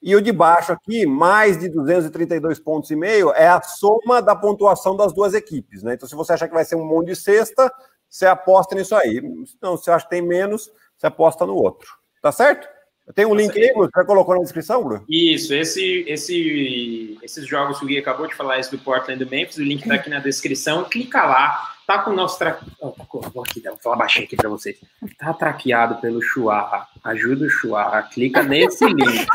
E 0.00 0.16
o 0.16 0.20
de 0.20 0.32
baixo 0.32 0.72
aqui, 0.72 1.06
mais 1.06 1.56
de 1.56 1.68
232 1.68 2.58
pontos 2.58 2.90
e 2.90 2.96
meio, 2.96 3.32
é 3.34 3.46
a 3.46 3.62
soma 3.62 4.20
da 4.20 4.34
pontuação 4.34 4.96
das 4.96 5.12
duas 5.12 5.32
equipes, 5.32 5.84
né? 5.84 5.94
Então, 5.94 6.08
se 6.08 6.16
você 6.16 6.32
achar 6.32 6.48
que 6.48 6.54
vai 6.54 6.64
ser 6.64 6.74
um 6.74 6.84
monte 6.84 7.08
de 7.08 7.16
cesta, 7.16 7.72
você 8.08 8.26
aposta 8.26 8.74
nisso 8.74 8.96
aí. 8.96 9.22
Não, 9.62 9.76
se 9.76 9.90
acha 9.90 10.04
que 10.04 10.10
tem 10.10 10.20
menos, 10.20 10.72
você 10.96 11.06
aposta 11.06 11.46
no 11.46 11.54
outro. 11.54 11.88
Tá 12.20 12.32
certo? 12.32 12.66
Tem 13.14 13.26
um 13.26 13.34
link 13.34 13.58
aí, 13.58 13.72
Bruno? 13.72 13.90
Você 13.92 14.04
colocou 14.04 14.34
na 14.36 14.42
descrição, 14.42 14.82
Bruno? 14.84 15.04
Isso, 15.08 15.52
esse, 15.52 16.04
esse, 16.06 17.18
esses 17.22 17.46
jogos 17.46 17.78
que 17.78 17.84
o 17.84 17.88
Gui 17.88 17.98
acabou 17.98 18.26
de 18.26 18.34
falar, 18.34 18.58
esse 18.60 18.70
do 18.70 18.78
Portland 18.78 19.20
e 19.20 19.24
do 19.24 19.30
Memphis, 19.30 19.58
o 19.58 19.62
link 19.62 19.86
tá 19.86 19.96
aqui 19.96 20.08
na 20.08 20.20
descrição. 20.20 20.84
Clica 20.84 21.24
lá, 21.24 21.74
tá 21.84 21.98
com 21.98 22.10
o 22.10 22.14
nosso. 22.14 22.38
Tra... 22.38 22.58
Oh, 22.80 22.94
vou, 23.34 23.42
aqui, 23.42 23.60
vou 23.60 23.76
falar 23.82 23.96
baixinho 23.96 24.24
aqui 24.24 24.36
para 24.36 24.48
vocês. 24.48 24.76
Tá 25.18 25.34
traqueado 25.34 26.00
pelo 26.00 26.22
Chua. 26.22 26.86
Ajuda 27.02 27.46
o 27.46 27.50
Chua. 27.50 28.02
Clica 28.14 28.42
nesse 28.44 28.86
link. 28.86 29.26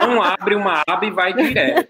Não 0.00 0.20
abre 0.20 0.56
uma 0.56 0.82
aba 0.86 1.06
e 1.06 1.10
vai 1.10 1.32
direto. 1.32 1.88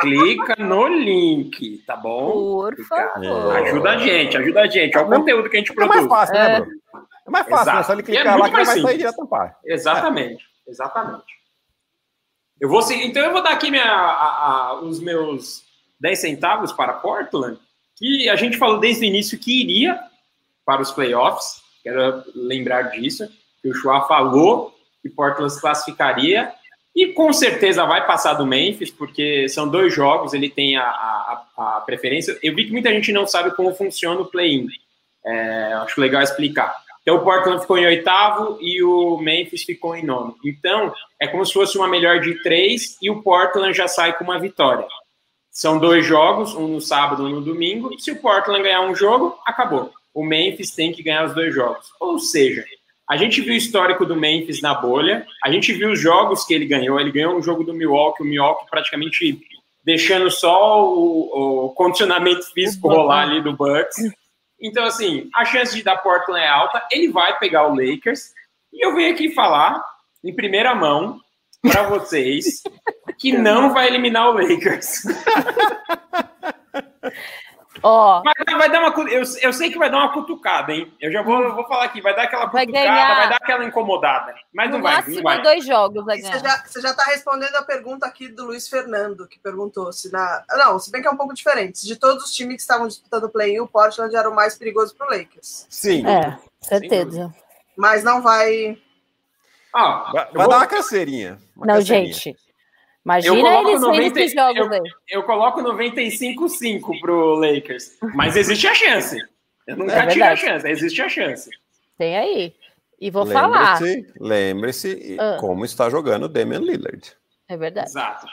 Clica 0.00 0.54
no 0.58 0.86
link, 0.86 1.82
tá 1.86 1.96
bom? 1.96 2.70
Por 2.70 2.76
favor. 2.86 3.56
Ajuda 3.56 3.90
a 3.90 3.98
gente, 3.98 4.36
ajuda 4.36 4.60
a 4.60 4.66
gente. 4.68 4.96
Olha 4.96 5.06
o 5.06 5.10
conteúdo 5.10 5.50
que 5.50 5.56
a 5.56 5.58
gente 5.60 5.74
produz. 5.74 5.96
É 5.96 6.00
mais 6.00 6.08
fácil, 6.08 6.34
né, 6.34 6.60
Bruno? 6.60 6.80
É 7.30 7.32
mais 7.32 7.48
fácil, 7.48 7.74
né? 7.74 7.82
Só 7.84 7.92
ele 7.92 8.02
é 8.02 8.04
clicar 8.04 8.26
é 8.26 8.36
lá 8.36 8.48
que 8.48 8.56
vai 8.56 8.66
simples. 8.66 8.82
sair 8.82 8.98
direto 8.98 9.20
no 9.20 9.28
par. 9.28 9.58
Exatamente, 9.64 10.44
é. 10.66 10.70
exatamente. 10.70 11.40
Eu 12.60 12.68
vou 12.68 12.82
então 12.92 13.22
eu 13.24 13.32
vou 13.32 13.42
dar 13.42 13.52
aqui 13.52 13.70
minha, 13.70 13.84
a, 13.84 14.46
a, 14.46 14.80
os 14.80 15.00
meus 15.00 15.62
10 16.00 16.18
centavos 16.18 16.72
para 16.72 16.92
Portland, 16.94 17.58
que 17.96 18.28
a 18.28 18.36
gente 18.36 18.58
falou 18.58 18.78
desde 18.78 19.04
o 19.04 19.08
início 19.08 19.38
que 19.38 19.62
iria 19.62 19.98
para 20.64 20.82
os 20.82 20.90
playoffs. 20.90 21.62
Quero 21.82 22.22
lembrar 22.34 22.82
disso, 22.90 23.26
que 23.62 23.70
o 23.70 23.74
Chua 23.74 24.06
falou 24.06 24.74
que 25.02 25.08
Portland 25.08 25.50
se 25.50 25.60
classificaria 25.60 26.52
e 26.94 27.12
com 27.12 27.32
certeza 27.32 27.86
vai 27.86 28.06
passar 28.06 28.34
do 28.34 28.46
Memphis, 28.46 28.90
porque 28.90 29.48
são 29.48 29.68
dois 29.68 29.94
jogos, 29.94 30.34
ele 30.34 30.50
tem 30.50 30.76
a, 30.76 30.82
a, 30.84 31.44
a 31.56 31.80
preferência. 31.80 32.36
Eu 32.42 32.54
vi 32.54 32.66
que 32.66 32.72
muita 32.72 32.90
gente 32.90 33.12
não 33.12 33.26
sabe 33.26 33.54
como 33.54 33.74
funciona 33.74 34.20
o 34.20 34.26
play-in. 34.26 34.66
É, 35.24 35.72
acho 35.74 36.00
legal 36.00 36.20
explicar. 36.22 36.74
Então 37.02 37.16
o 37.16 37.24
Portland 37.24 37.60
ficou 37.60 37.78
em 37.78 37.86
oitavo 37.86 38.58
e 38.60 38.82
o 38.82 39.16
Memphis 39.18 39.62
ficou 39.62 39.96
em 39.96 40.04
nono. 40.04 40.36
Então 40.44 40.92
é 41.20 41.26
como 41.26 41.44
se 41.44 41.52
fosse 41.52 41.76
uma 41.76 41.88
melhor 41.88 42.20
de 42.20 42.42
três 42.42 42.96
e 43.00 43.10
o 43.10 43.22
Portland 43.22 43.76
já 43.76 43.88
sai 43.88 44.16
com 44.16 44.24
uma 44.24 44.38
vitória. 44.38 44.86
São 45.50 45.78
dois 45.78 46.06
jogos, 46.06 46.54
um 46.54 46.68
no 46.68 46.80
sábado, 46.80 47.24
um 47.24 47.30
no 47.30 47.40
domingo. 47.40 47.98
Se 47.98 48.12
o 48.12 48.20
Portland 48.20 48.62
ganhar 48.62 48.82
um 48.82 48.94
jogo, 48.94 49.36
acabou. 49.44 49.92
O 50.14 50.24
Memphis 50.24 50.74
tem 50.74 50.92
que 50.92 51.02
ganhar 51.02 51.24
os 51.24 51.34
dois 51.34 51.54
jogos. 51.54 51.86
Ou 51.98 52.18
seja, 52.18 52.64
a 53.08 53.16
gente 53.16 53.40
viu 53.40 53.54
o 53.54 53.56
histórico 53.56 54.06
do 54.06 54.14
Memphis 54.14 54.62
na 54.62 54.72
bolha, 54.74 55.26
a 55.42 55.50
gente 55.50 55.72
viu 55.72 55.90
os 55.90 56.00
jogos 56.00 56.44
que 56.44 56.54
ele 56.54 56.66
ganhou. 56.66 57.00
Ele 57.00 57.10
ganhou 57.10 57.36
um 57.36 57.42
jogo 57.42 57.64
do 57.64 57.74
Milwaukee, 57.74 58.22
o 58.22 58.26
Milwaukee 58.26 58.70
praticamente 58.70 59.40
deixando 59.84 60.30
só 60.30 60.84
o, 60.88 61.66
o 61.66 61.68
condicionamento 61.70 62.50
físico 62.52 62.88
rolar 62.88 63.22
ali 63.22 63.42
do 63.42 63.52
Bucks. 63.52 63.96
Então, 64.60 64.84
assim, 64.84 65.28
a 65.34 65.44
chance 65.44 65.74
de 65.74 65.82
dar 65.82 65.98
Portland 65.98 66.44
é 66.44 66.48
alta. 66.48 66.86
Ele 66.90 67.08
vai 67.08 67.38
pegar 67.38 67.66
o 67.66 67.74
Lakers. 67.74 68.32
E 68.72 68.84
eu 68.84 68.94
venho 68.94 69.12
aqui 69.12 69.32
falar, 69.32 69.82
em 70.22 70.34
primeira 70.34 70.74
mão, 70.74 71.18
para 71.62 71.84
vocês, 71.84 72.62
que 73.18 73.32
não 73.32 73.72
vai 73.72 73.88
eliminar 73.88 74.30
o 74.30 74.32
Lakers. 74.32 75.02
Ó. 77.82 78.22
Vai, 78.22 78.58
vai, 78.58 78.70
dar 78.70 78.80
uma. 78.80 79.10
Eu, 79.10 79.22
eu 79.40 79.52
sei 79.52 79.70
que 79.70 79.78
vai 79.78 79.90
dar 79.90 79.98
uma 79.98 80.12
cutucada, 80.12 80.72
hein? 80.72 80.92
Eu 81.00 81.10
já 81.10 81.22
vou, 81.22 81.54
vou 81.54 81.66
falar 81.66 81.84
aqui. 81.84 82.00
Vai 82.00 82.14
dar 82.14 82.24
aquela 82.24 82.46
cutucada, 82.46 82.72
vai, 82.72 82.82
ganhar... 82.82 83.16
vai 83.16 83.28
dar 83.28 83.36
aquela 83.36 83.64
incomodada. 83.64 84.34
Mas 84.52 84.70
no 84.70 84.76
não 84.76 84.82
vai. 84.82 85.02
Não 85.06 85.22
vai. 85.22 85.42
dois 85.42 85.64
jogos 85.64 86.04
vai 86.04 86.20
Você 86.20 86.38
já, 86.38 86.62
você 86.64 86.80
já 86.80 86.94
tá 86.94 87.04
respondendo 87.04 87.54
a 87.56 87.62
pergunta 87.62 88.06
aqui 88.06 88.28
do 88.28 88.46
Luiz 88.46 88.68
Fernando, 88.68 89.26
que 89.26 89.38
perguntou 89.38 89.92
se 89.92 90.12
na. 90.12 90.44
Não, 90.50 90.78
se 90.78 90.90
bem 90.90 91.00
que 91.00 91.08
é 91.08 91.10
um 91.10 91.16
pouco 91.16 91.34
diferente. 91.34 91.86
De 91.86 91.96
todos 91.96 92.24
os 92.24 92.32
times 92.32 92.56
que 92.56 92.62
estavam 92.62 92.86
disputando 92.86 93.24
o 93.24 93.30
play-in, 93.30 93.60
o 93.60 93.68
Portland 93.68 94.14
era 94.14 94.28
o 94.28 94.34
mais 94.34 94.56
perigoso 94.56 94.94
pro 94.94 95.08
Lakers. 95.08 95.66
Sim. 95.68 96.06
É, 96.06 96.38
certeza. 96.60 97.32
Mas 97.76 98.04
não 98.04 98.20
vai. 98.20 98.78
Ah, 99.72 100.10
vai, 100.12 100.32
vou... 100.32 100.48
dar 100.48 100.56
uma 100.56 100.66
canseirinha. 100.66 101.38
não, 101.56 101.80
gente. 101.80 102.36
Imagina 103.04 103.60
eles 103.60 103.80
90, 103.80 104.20
esses 104.20 104.34
jogos 104.34 104.66
eu, 104.66 104.72
aí. 104.72 104.90
Eu 105.08 105.22
coloco 105.22 105.60
95-5 105.62 107.00
pro 107.00 107.34
Lakers. 107.34 107.98
Mas 108.14 108.36
existe 108.36 108.66
a 108.66 108.74
chance. 108.74 109.16
Eu 109.66 109.76
nunca 109.76 109.94
é 109.94 110.06
tive 110.06 110.22
a 110.22 110.36
chance. 110.36 110.68
Existe 110.68 111.00
a 111.02 111.08
chance. 111.08 111.50
Tem 111.96 112.16
aí. 112.16 112.54
E 113.00 113.10
vou 113.10 113.22
lembre 113.22 113.40
falar. 113.40 113.80
Lembre-se 114.20 115.16
ah. 115.18 115.38
como 115.40 115.64
está 115.64 115.88
jogando 115.88 116.24
o 116.24 116.28
Damian 116.28 116.60
Lillard. 116.60 117.16
É 117.48 117.56
verdade. 117.56 117.88
Exato. 117.88 118.26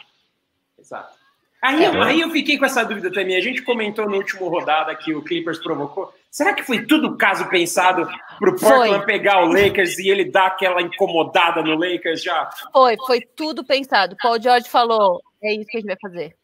Exato. 0.77 1.17
Aí, 1.61 1.83
é, 1.83 2.03
aí 2.03 2.21
eu 2.21 2.29
fiquei 2.29 2.57
com 2.57 2.65
essa 2.65 2.83
dúvida 2.83 3.11
também. 3.11 3.35
A 3.35 3.41
gente 3.41 3.61
comentou 3.61 4.07
no 4.07 4.17
último 4.17 4.47
rodada 4.47 4.93
que 4.95 5.13
o 5.13 5.23
Clippers 5.23 5.59
provocou. 5.59 6.13
Será 6.29 6.53
que 6.53 6.63
foi 6.63 6.85
tudo 6.85 7.17
caso 7.17 7.49
pensado 7.49 8.07
para 8.39 8.49
o 8.49 8.59
Portland 8.59 8.97
foi. 8.97 9.05
pegar 9.05 9.43
o 9.43 9.47
Lakers 9.47 9.97
e 9.99 10.09
ele 10.09 10.25
dar 10.31 10.47
aquela 10.47 10.81
incomodada 10.81 11.61
no 11.61 11.75
Lakers 11.75 12.23
já? 12.23 12.49
Foi, 12.71 12.95
foi 13.05 13.21
tudo 13.35 13.65
pensado. 13.65 14.15
Paul 14.21 14.41
George 14.41 14.69
falou: 14.69 15.21
é 15.43 15.53
isso 15.53 15.67
que 15.67 15.77
a 15.77 15.81
gente 15.81 15.89
vai 15.89 15.97
fazer. 16.01 16.35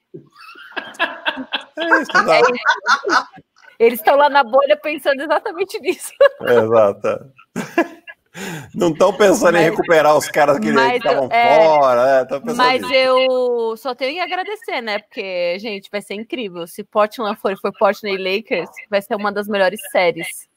é 1.77 2.01
isso, 2.01 2.17
é 2.17 2.41
isso. 2.41 3.27
Eles 3.79 3.99
estão 3.99 4.15
lá 4.15 4.29
na 4.29 4.43
bolha 4.43 4.77
pensando 4.77 5.21
exatamente 5.21 5.79
nisso. 5.79 6.13
Exato. 6.41 7.31
Não 8.73 8.89
estão 8.89 9.13
pensando 9.13 9.53
mas, 9.53 9.61
em 9.61 9.69
recuperar 9.69 10.17
os 10.17 10.27
caras 10.27 10.57
que 10.57 10.69
estavam 10.69 11.29
é, 11.31 11.65
fora, 11.65 12.25
né? 12.25 12.53
Mas 12.55 12.81
nisso. 12.81 12.93
eu 12.93 13.77
só 13.77 13.93
tenho 13.93 14.13
que 14.13 14.19
agradecer, 14.19 14.81
né? 14.81 14.99
Porque, 14.99 15.59
gente, 15.59 15.89
vai 15.91 16.01
ser 16.01 16.15
incrível. 16.15 16.65
Se 16.65 16.83
Portland 16.83 17.39
for, 17.39 17.55
for 17.59 17.71
Portland 17.77 18.15
e 18.15 18.35
Lakers, 18.37 18.69
vai 18.89 19.01
ser 19.01 19.15
uma 19.15 19.31
das 19.31 19.47
melhores 19.47 19.79
séries. 19.91 20.47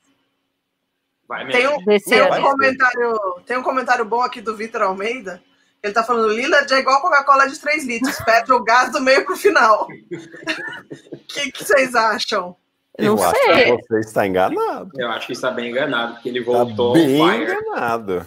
Tem 1.51 1.67
um, 1.67 1.85
tem 1.85 2.23
um 2.23 2.43
comentário, 2.43 3.21
tem 3.47 3.57
um 3.59 3.63
comentário 3.63 4.05
bom 4.05 4.21
aqui 4.21 4.41
do 4.41 4.57
Vitor 4.57 4.83
Almeida. 4.83 5.43
Ele 5.83 5.93
tá 5.93 6.03
falando, 6.03 6.33
Lillard 6.33 6.73
é 6.73 6.79
igual 6.79 7.01
Coca-Cola 7.01 7.49
de 7.49 7.59
3 7.59 7.85
litros, 7.85 8.17
perde 8.25 8.53
o 8.53 8.63
gás 8.63 8.91
do 8.93 9.01
meio 9.01 9.25
pro 9.25 9.37
final. 9.37 9.85
O 9.85 11.17
que, 11.29 11.53
que 11.53 11.65
vocês 11.65 11.95
acham? 11.95 12.57
Eu 12.99 13.15
não 13.15 13.23
acho 13.23 13.41
sei. 13.41 13.77
que 13.77 13.83
você 13.89 14.01
está 14.01 14.27
enganado. 14.27 14.91
Eu 14.97 15.09
acho 15.11 15.27
que 15.27 15.33
está 15.33 15.51
bem 15.51 15.71
enganado, 15.71 16.15
porque 16.15 16.29
ele 16.29 16.45
tá 16.45 16.51
voltou. 16.51 16.95
Tá 16.95 16.99
bem 16.99 17.43
enganado. 17.43 18.27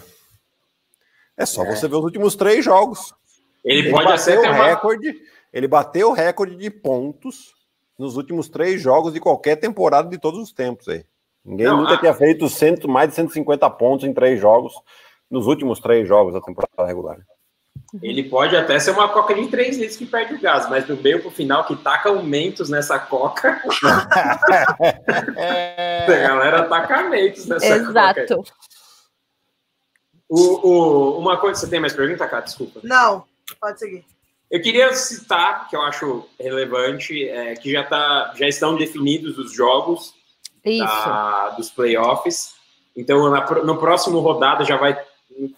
É 1.36 1.44
só 1.44 1.64
é. 1.64 1.74
você 1.74 1.88
ver 1.88 1.96
os 1.96 2.04
últimos 2.04 2.36
três 2.36 2.64
jogos. 2.64 3.12
Ele, 3.64 3.80
ele 3.80 3.90
pode 3.90 4.20
ser 4.20 4.38
o 4.38 4.52
recorde. 4.52 5.08
Uma... 5.08 5.20
Ele 5.52 5.66
bateu 5.66 6.10
o 6.10 6.12
recorde 6.12 6.56
de 6.56 6.70
pontos 6.70 7.52
nos 7.98 8.16
últimos 8.16 8.48
três 8.48 8.80
jogos 8.80 9.12
de 9.12 9.20
qualquer 9.20 9.56
temporada 9.56 10.08
de 10.08 10.18
todos 10.18 10.40
os 10.40 10.52
tempos 10.52 10.88
aí. 10.88 11.04
Ninguém 11.44 11.66
Não, 11.66 11.78
nunca 11.78 11.94
a... 11.94 11.98
tinha 11.98 12.14
feito 12.14 12.48
cento, 12.48 12.88
mais 12.88 13.08
de 13.08 13.14
150 13.14 13.68
pontos 13.70 14.06
em 14.06 14.12
três 14.12 14.40
jogos, 14.40 14.72
nos 15.30 15.46
últimos 15.46 15.80
três 15.80 16.06
jogos 16.06 16.34
da 16.34 16.40
temporada 16.40 16.86
regular. 16.86 17.18
Ele 18.02 18.24
pode 18.24 18.56
até 18.56 18.78
ser 18.78 18.92
uma 18.92 19.08
coca 19.08 19.34
de 19.34 19.48
3 19.48 19.78
litros 19.78 19.96
que 19.96 20.06
perde 20.06 20.34
o 20.34 20.40
gás, 20.40 20.68
mas 20.68 20.84
do 20.86 20.96
meio 20.96 21.20
pro 21.20 21.30
final 21.30 21.64
que 21.64 21.74
taca 21.76 22.08
aumentos 22.08 22.68
nessa 22.68 22.98
coca. 22.98 23.60
a 26.06 26.06
galera 26.06 26.68
taca 26.68 27.00
aumentos 27.00 27.46
nessa 27.46 27.66
Exato. 27.66 27.92
coca. 27.92 28.20
Exato. 28.20 28.44
O, 30.28 30.68
o, 30.68 31.18
uma 31.18 31.38
coisa, 31.38 31.58
você 31.58 31.68
tem 31.68 31.80
mais 31.80 31.92
pergunta, 31.92 32.28
Cá? 32.28 32.40
Desculpa. 32.40 32.80
Não, 32.84 33.24
pode 33.60 33.80
seguir. 33.80 34.04
Eu 34.48 34.62
queria 34.62 34.92
citar, 34.94 35.68
que 35.68 35.74
eu 35.74 35.82
acho 35.82 36.28
relevante, 36.38 37.28
é, 37.28 37.54
que 37.54 37.72
já, 37.72 37.82
tá, 37.82 38.32
já 38.36 38.46
estão 38.46 38.76
definidos 38.76 39.36
os 39.38 39.52
jogos 39.52 40.14
da, 40.64 41.50
dos 41.50 41.70
playoffs. 41.70 42.54
Então, 42.96 43.30
na, 43.30 43.44
no 43.62 43.78
próximo 43.78 44.20
rodada 44.20 44.64
já 44.64 44.76
vai 44.76 44.98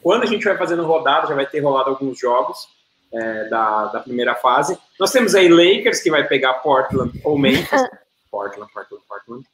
quando 0.03 0.23
a 0.23 0.27
gente 0.27 0.45
vai 0.45 0.57
fazendo 0.57 0.85
rodada, 0.85 1.27
já 1.27 1.35
vai 1.35 1.47
ter 1.47 1.61
rolado 1.61 1.91
alguns 1.91 2.19
jogos 2.19 2.69
é, 3.13 3.45
da, 3.49 3.87
da 3.87 4.01
primeira 4.01 4.35
fase. 4.35 4.79
Nós 4.99 5.11
temos 5.11 5.35
aí 5.35 5.49
Lakers, 5.49 6.01
que 6.01 6.11
vai 6.11 6.25
pegar 6.25 6.55
Portland 6.55 7.21
ou 7.25 7.39
Memphis. 7.39 7.83
Portland, 8.31 8.71
Portland, 8.73 9.05
Portland. 9.09 9.47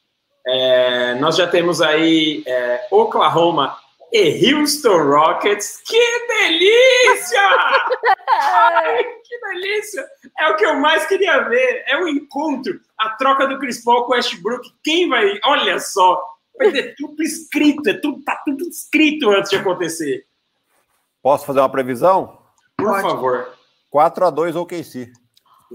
É, 0.47 1.15
nós 1.15 1.35
já 1.35 1.47
temos 1.47 1.81
aí 1.81 2.43
é, 2.45 2.87
Oklahoma 2.89 3.77
e 4.11 4.53
Houston 4.53 5.03
Rockets. 5.03 5.81
Que 5.85 6.27
delícia! 6.27 7.41
Ai, 8.29 9.03
que 9.23 9.39
delícia! 9.39 10.05
É 10.39 10.49
o 10.49 10.55
que 10.55 10.65
eu 10.65 10.75
mais 10.75 11.05
queria 11.05 11.39
ver. 11.41 11.83
É 11.87 11.97
o 11.97 12.05
um 12.05 12.07
encontro, 12.07 12.79
a 12.97 13.09
troca 13.11 13.47
do 13.47 13.59
Chris 13.59 13.83
Paul 13.83 14.05
com 14.05 14.11
o 14.11 14.15
Westbrook. 14.15 14.67
Quem 14.83 15.09
vai. 15.09 15.39
Olha 15.45 15.79
só, 15.79 16.21
Vai 16.59 16.73
ter 16.73 16.93
tudo 16.97 17.23
escrito, 17.23 17.89
é 17.89 17.93
tudo, 17.93 18.21
tá 18.21 18.41
tudo 18.45 18.67
escrito 18.67 19.29
antes 19.29 19.49
de 19.49 19.55
acontecer. 19.55 20.25
Posso 21.23 21.45
fazer 21.45 21.59
uma 21.61 21.69
previsão? 21.69 22.37
Por 22.75 22.87
Pode. 22.87 23.01
favor. 23.01 23.53
4 23.89 24.25
a 24.25 24.29
2 24.29 24.55
OKC. 24.57 25.09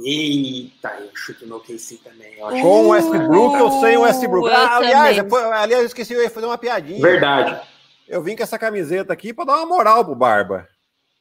Eita, 0.04 0.94
eu 1.00 1.10
chuto 1.14 1.46
no 1.46 1.56
OKC 1.56 1.96
também. 2.04 2.36
Ó. 2.42 2.50
Com 2.50 2.84
o 2.84 2.88
Westbrook 2.88 3.56
ou 3.62 3.80
sem 3.80 3.96
o 3.96 4.02
Westbrook? 4.02 4.50
Ah, 4.50 4.76
aliás, 4.76 5.16
depois, 5.16 5.42
aliás, 5.44 5.82
eu 5.82 5.86
esqueci, 5.86 6.12
eu 6.12 6.22
ia 6.22 6.30
fazer 6.30 6.46
uma 6.46 6.58
piadinha. 6.58 7.00
Verdade. 7.00 7.66
Eu 8.14 8.22
vim 8.22 8.36
com 8.36 8.44
essa 8.44 8.56
camiseta 8.56 9.12
aqui 9.12 9.34
para 9.34 9.46
dar 9.46 9.56
uma 9.56 9.66
moral 9.66 10.04
pro 10.04 10.14
Barba. 10.14 10.68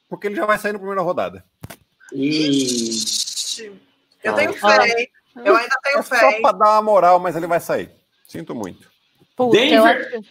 Porque 0.07 0.27
ele 0.27 0.35
já 0.35 0.45
vai 0.45 0.59
sair 0.59 0.73
na 0.73 0.77
primeira 0.77 1.01
rodada. 1.01 1.43
Ixi. 2.13 3.73
Eu 4.23 4.35
tenho 4.35 4.53
fé, 4.53 4.99
hein? 4.99 5.09
Eu 5.43 5.55
ainda 5.55 5.75
tenho 5.81 5.97
é 5.97 6.03
fé. 6.03 6.19
Só 6.19 6.39
para 6.39 6.55
dar 6.55 6.71
uma 6.73 6.81
moral, 6.83 7.17
mas 7.17 7.35
ele 7.35 7.47
vai 7.47 7.59
sair. 7.59 7.89
Sinto 8.27 8.53
muito. 8.53 8.87
Puta, 9.35 9.57
Denver. 9.57 10.07
Acho... 10.13 10.23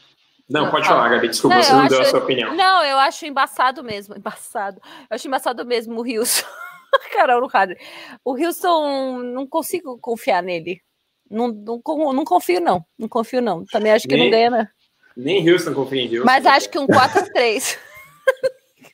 Não, 0.48 0.70
pode 0.70 0.86
falar, 0.86 1.08
Gabi. 1.08 1.30
Desculpa, 1.30 1.56
não, 1.56 1.64
você 1.64 1.72
não 1.72 1.80
acho... 1.80 1.88
deu 1.88 2.00
a 2.00 2.04
sua 2.04 2.20
opinião. 2.20 2.54
Não, 2.54 2.84
eu 2.84 2.98
acho 3.00 3.26
embaçado 3.26 3.82
mesmo. 3.82 4.16
Embaçado. 4.16 4.80
Eu 5.10 5.16
acho 5.16 5.26
embaçado 5.26 5.66
mesmo 5.66 6.00
o 6.00 6.06
Houston. 6.06 6.46
Carol 7.12 7.40
no 7.40 7.50
quadro. 7.50 7.76
O 8.24 8.40
Houston, 8.40 9.18
não 9.18 9.48
consigo 9.48 9.98
confiar 9.98 10.44
nele. 10.44 10.80
Não, 11.28 11.48
não, 11.48 11.82
não 12.12 12.24
confio, 12.24 12.60
não. 12.60 12.86
Não 12.96 13.08
confio, 13.08 13.42
não. 13.42 13.64
Também 13.64 13.90
acho 13.90 14.06
que 14.06 14.14
nem, 14.14 14.26
não 14.26 14.30
ganha, 14.30 14.50
né? 14.50 14.68
Nem 15.16 15.48
Houston 15.50 15.74
confia 15.74 16.02
em 16.02 16.08
Houston. 16.08 16.24
Mas 16.24 16.46
acho 16.46 16.68
que 16.68 16.78
um 16.78 16.86
4x3. 16.86 17.78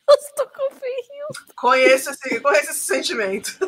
Houston 0.08 0.46
confia 0.56 0.88
em 0.88 1.22
Houston. 1.22 1.52
Conheço 1.56 2.10
esse, 2.10 2.40
conheço 2.40 2.70
esse 2.70 2.80
sentimento. 2.80 3.58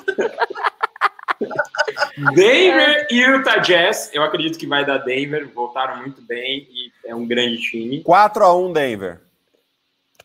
Denver 2.35 3.07
e 3.11 3.21
Utah 3.21 3.59
Jazz. 3.59 4.11
Eu 4.13 4.23
acredito 4.23 4.59
que 4.59 4.67
vai 4.67 4.85
dar 4.85 4.99
Denver. 4.99 5.49
Voltaram 5.53 5.99
muito 5.99 6.23
bem 6.23 6.69
e 6.71 6.93
é 7.05 7.15
um 7.15 7.27
grande 7.27 7.59
time. 7.59 8.03
4x1 8.03 8.73
Denver. 8.73 9.21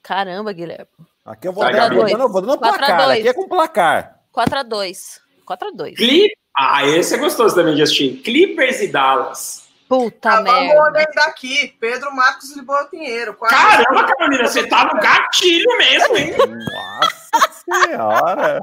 Caramba, 0.01 0.53
Guilherme. 0.53 0.87
Aqui 1.25 1.47
eu 1.47 1.53
vou, 1.53 1.63
dar, 1.63 1.91
vou 1.91 2.05
dando, 2.05 2.29
vou 2.29 2.41
dando 2.41 2.59
placar. 2.59 3.09
Aqui 3.09 3.27
é 3.27 3.33
com 3.33 3.47
placar. 3.47 4.19
4x2. 4.33 5.19
4x2. 5.47 5.95
Clip... 5.95 6.31
Ah, 6.57 6.85
esse 6.87 7.15
é 7.15 7.17
gostoso 7.17 7.55
também 7.55 7.75
de 7.75 7.81
assistir. 7.81 8.21
Clippers 8.21 8.81
e 8.81 8.87
Dallas. 8.87 9.64
Puta 9.87 10.37
ah, 10.37 10.41
merda. 10.41 10.91
Vamos 10.91 11.15
daqui. 11.15 11.67
Pedro 11.79 12.13
Marcos 12.15 12.49
e 12.51 12.55
Lisboa 12.55 12.85
Pinheiro. 12.85 13.35
Caramba, 13.35 14.05
Carolina, 14.05 14.47
você 14.47 14.67
tá 14.67 14.85
no 14.85 14.99
gatilho 14.99 15.77
mesmo, 15.77 16.17
hein? 16.17 16.33
Nossa 16.37 17.63
senhora. 17.63 18.61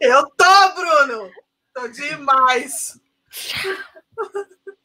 Eu 0.00 0.26
tô, 0.30 0.74
Bruno! 0.74 1.30
Tô 1.74 1.88
demais! 1.88 3.00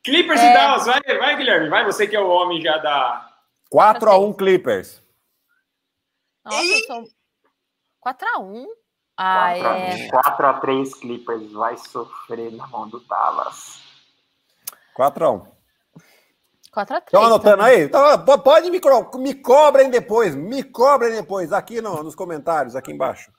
Clippers 0.04 0.40
é. 0.40 0.50
e 0.50 0.54
Dallas, 0.54 0.86
vai, 0.86 1.02
vai, 1.02 1.36
Guilherme, 1.36 1.70
vai, 1.70 1.86
você 1.86 2.08
que 2.08 2.16
é 2.16 2.20
o 2.20 2.30
homem 2.30 2.62
já 2.62 2.78
da. 2.78 3.30
4x1 3.74 4.38
Clippers. 4.38 5.04
Nossa, 6.44 6.62
e... 6.62 6.84
sou... 6.86 7.04
4x1. 8.06 8.66
Ah, 9.18 9.54
4 9.60 9.68
é. 9.68 10.08
4x3 10.08 11.00
Clippers, 11.00 11.52
vai 11.52 11.78
sofrer 11.78 12.52
na 12.54 12.66
mão 12.68 12.88
do 12.88 13.00
Dallas. 13.02 13.89
4x1. 15.00 15.48
4x3. 16.76 17.04
Estão 17.06 17.24
anotando 17.24 17.58
também. 17.58 17.76
aí? 17.76 17.84
Então, 17.84 18.40
pode 18.40 18.70
me, 18.70 18.82
me 19.20 19.34
cobrem 19.36 19.90
depois, 19.90 20.36
me 20.36 20.62
cobrem 20.64 21.14
depois, 21.14 21.54
aqui 21.54 21.82
no, 21.82 22.04
nos 22.04 22.16
comentários, 22.16 22.76
aqui 22.76 22.92
embaixo. 22.92 23.32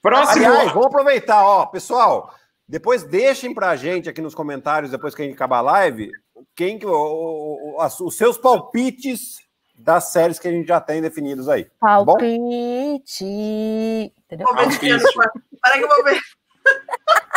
Próximo. 0.00 0.46
Aliás, 0.46 0.72
vamos 0.72 0.86
aproveitar, 0.86 1.44
ó, 1.44 1.66
pessoal. 1.66 2.34
Depois 2.66 3.02
deixem 3.02 3.52
pra 3.52 3.76
gente 3.76 4.08
aqui 4.08 4.22
nos 4.22 4.34
comentários, 4.34 4.90
depois 4.90 5.14
que 5.14 5.22
a 5.22 5.24
gente 5.24 5.34
acabar 5.34 5.58
a 5.58 5.62
live, 5.62 6.10
quem 6.54 6.78
o, 6.84 6.88
o, 6.88 7.76
o, 7.76 8.06
os 8.06 8.16
seus 8.16 8.38
palpites 8.38 9.42
das 9.74 10.12
séries 10.12 10.38
que 10.38 10.48
a 10.48 10.50
gente 10.50 10.68
já 10.68 10.80
tem 10.80 11.02
definidos 11.02 11.48
aí. 11.48 11.64
Tá 11.64 12.04
Palpite. 12.04 13.24
Entendeu? 14.24 14.46
Palpite. 14.46 14.88
Para 15.60 15.74
que 15.74 15.84
eu 15.84 15.88
vou 15.88 16.04
ver. 16.04 16.20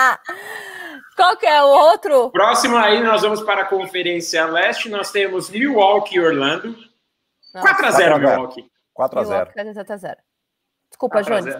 Qual 1.16 1.36
que 1.36 1.46
é 1.46 1.62
o 1.62 1.66
outro? 1.66 2.30
Próximo 2.30 2.76
aí, 2.76 3.02
nós 3.02 3.22
vamos 3.22 3.42
para 3.42 3.62
a 3.62 3.66
Conferência 3.66 4.46
Leste. 4.46 4.88
Nós 4.88 5.10
temos 5.10 5.50
Milwaukee 5.50 6.16
e 6.16 6.20
Orlando. 6.20 6.74
4x0 7.54 8.18
Milwaukee. 8.18 8.70
4x0. 8.98 9.52
4x0. 9.54 10.16
Desculpa, 10.88 11.22
Jones. 11.22 11.54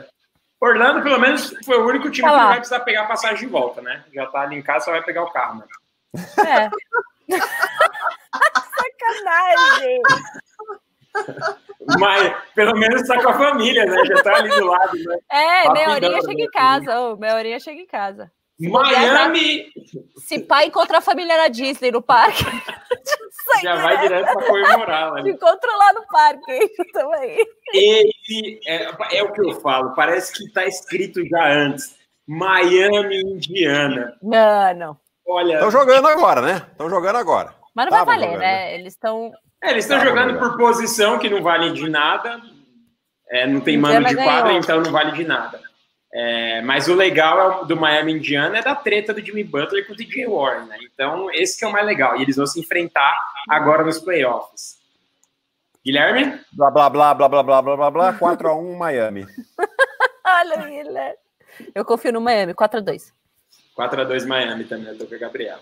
Orlando, 0.60 1.02
pelo 1.02 1.18
menos, 1.18 1.54
foi 1.64 1.78
o 1.78 1.86
único 1.86 2.10
time 2.10 2.28
tá 2.28 2.34
que 2.34 2.40
não 2.40 2.48
vai 2.48 2.56
precisar 2.58 2.80
pegar 2.80 3.02
a 3.02 3.06
passagem 3.06 3.38
de 3.38 3.46
volta, 3.46 3.80
né? 3.80 4.04
Já 4.12 4.26
tá 4.26 4.40
ali 4.40 4.56
em 4.56 4.62
casa, 4.62 4.86
só 4.86 4.90
vai 4.90 5.02
pegar 5.02 5.24
o 5.24 5.32
carro, 5.32 5.60
né? 5.60 5.66
É. 6.46 6.70
Sacanagem! 8.80 10.02
Mas 11.98 12.34
pelo 12.54 12.78
menos 12.78 13.06
tá 13.06 13.20
com 13.22 13.30
a 13.30 13.38
família, 13.38 13.84
né? 13.84 14.04
Já 14.04 14.22
tá 14.22 14.36
ali 14.36 14.50
do 14.50 14.64
lado, 14.64 14.96
né? 14.96 15.18
É, 15.30 15.72
meia 15.72 15.90
horinha 15.90 16.20
chega 16.22 16.42
em 16.42 16.50
casa. 16.50 17.00
Oh, 17.00 17.16
meia 17.16 17.34
horinha 17.34 17.58
chega 17.58 17.80
em 17.80 17.86
casa. 17.86 18.30
Miami! 18.60 19.72
Se 20.18 20.38
pai 20.40 20.66
encontra 20.66 20.98
a 20.98 21.00
família 21.00 21.36
na 21.36 21.48
Disney 21.48 21.90
no 21.90 22.02
parque. 22.02 22.44
Já 23.62 23.76
vai 23.76 23.98
direto 24.00 24.32
para 24.32 24.46
comemorar. 24.46 25.12
Né? 25.14 25.30
Encontra 25.32 25.76
lá 25.76 25.92
no 25.92 26.06
parque 26.06 26.68
também. 26.92 27.38
Ele 27.72 28.60
é, 28.66 29.18
é 29.18 29.22
o 29.22 29.32
que 29.32 29.40
eu 29.40 29.60
falo, 29.60 29.94
parece 29.94 30.32
que 30.32 30.44
está 30.44 30.64
escrito 30.66 31.26
já 31.26 31.52
antes. 31.52 31.96
Miami, 32.26 33.20
Indiana. 33.22 34.16
Não, 34.22 34.74
não. 34.74 34.96
Olha. 35.26 35.54
Estão 35.54 35.70
jogando 35.70 36.06
agora, 36.06 36.40
né? 36.40 36.66
Estão 36.70 36.88
jogando 36.88 37.16
agora. 37.16 37.54
Mas 37.74 37.86
não 37.86 37.92
Tava 37.92 38.04
vai 38.04 38.14
valer, 38.14 38.26
jogando. 38.28 38.40
né? 38.40 38.74
Eles 38.74 38.92
estão. 38.92 39.32
É, 39.62 39.70
eles 39.70 39.84
estão 39.84 40.00
jogando 40.00 40.38
por 40.38 40.56
posição 40.56 41.18
que 41.18 41.28
não 41.28 41.42
vale 41.42 41.72
de 41.72 41.88
nada. 41.88 42.40
É, 43.28 43.46
não 43.46 43.60
tem 43.60 43.78
mano 43.78 44.06
de 44.06 44.16
quadra, 44.16 44.52
então 44.52 44.80
não 44.80 44.90
vale 44.90 45.12
de 45.12 45.24
nada. 45.24 45.60
É, 46.12 46.60
mas 46.62 46.88
o 46.88 46.94
legal 46.94 47.62
é 47.62 47.66
do 47.66 47.76
Miami 47.76 48.14
Indiana 48.14 48.58
é 48.58 48.62
da 48.62 48.74
treta 48.74 49.14
do 49.14 49.24
Jimmy 49.24 49.44
Butler 49.44 49.86
com 49.86 49.92
o 49.92 49.96
DJ 49.96 50.26
Warren, 50.26 50.66
né? 50.66 50.76
Então, 50.92 51.30
esse 51.32 51.56
que 51.56 51.64
é 51.64 51.68
o 51.68 51.72
mais 51.72 51.86
legal. 51.86 52.16
E 52.16 52.22
eles 52.22 52.36
vão 52.36 52.46
se 52.46 52.58
enfrentar 52.58 53.16
agora 53.48 53.84
nos 53.84 53.98
playoffs. 53.98 54.80
Guilherme? 55.84 56.40
Blá, 56.52 56.70
blá, 56.70 56.90
blá, 56.90 57.14
blá, 57.14 57.28
blá, 57.28 57.42
blá, 57.42 57.62
blá, 57.62 57.76
blá, 57.76 57.90
blá, 57.90 58.14
4x1 58.14 58.74
Miami. 58.76 59.26
Olha, 60.26 60.56
Guilherme. 60.56 61.16
Eu 61.74 61.84
confio 61.84 62.12
no 62.12 62.20
Miami, 62.20 62.54
4x2. 62.54 63.12
4x2 63.78 64.26
Miami 64.26 64.64
também, 64.64 64.88
eu 64.88 64.98
tô 64.98 65.06
com 65.06 65.14
a 65.14 65.18
Gabriela. 65.18 65.60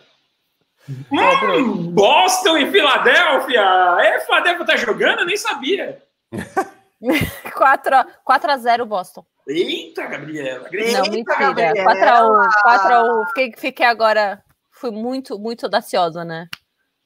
Hum, 0.88 1.92
Boston 1.92 2.58
e 2.58 2.70
Filadélfia! 2.70 3.62
É, 4.00 4.20
Filadélfia 4.20 4.66
tá 4.66 4.76
jogando? 4.76 5.20
Eu 5.20 5.26
nem 5.26 5.36
sabia. 5.36 6.02
4x0 7.02 8.84
Boston. 8.84 9.24
Eita, 9.46 10.06
Gabriela! 10.06 10.68
Eita, 10.72 10.98
Não, 10.98 11.10
mentira. 11.10 11.38
Gabriela. 11.38 11.94
4x1. 11.94 12.48
4x1. 12.64 13.26
Fiquei, 13.28 13.52
fiquei 13.56 13.86
agora. 13.86 14.42
Fui 14.70 14.90
muito, 14.90 15.38
muito 15.38 15.66
audaciosa, 15.66 16.24
né? 16.24 16.48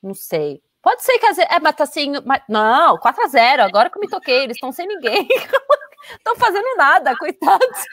Não 0.03 0.15
sei. 0.15 0.63
Pode 0.83 1.03
ser 1.03 1.19
que 1.19 1.27
vezes. 1.27 1.47
É, 1.49 1.61
mas 1.61 1.77
tá 1.77 1.85
assim. 1.85 2.13
Mas... 2.25 2.43
Não, 2.49 2.99
4x0. 2.99 3.61
Agora 3.61 3.89
que 3.89 3.97
eu 3.97 4.01
me 4.01 4.09
toquei, 4.09 4.43
eles 4.43 4.57
estão 4.57 4.73
sem 4.73 4.87
ninguém. 4.87 5.27
Estão 6.17 6.35
fazendo 6.35 6.77
nada, 6.77 7.17
coitados. 7.17 7.87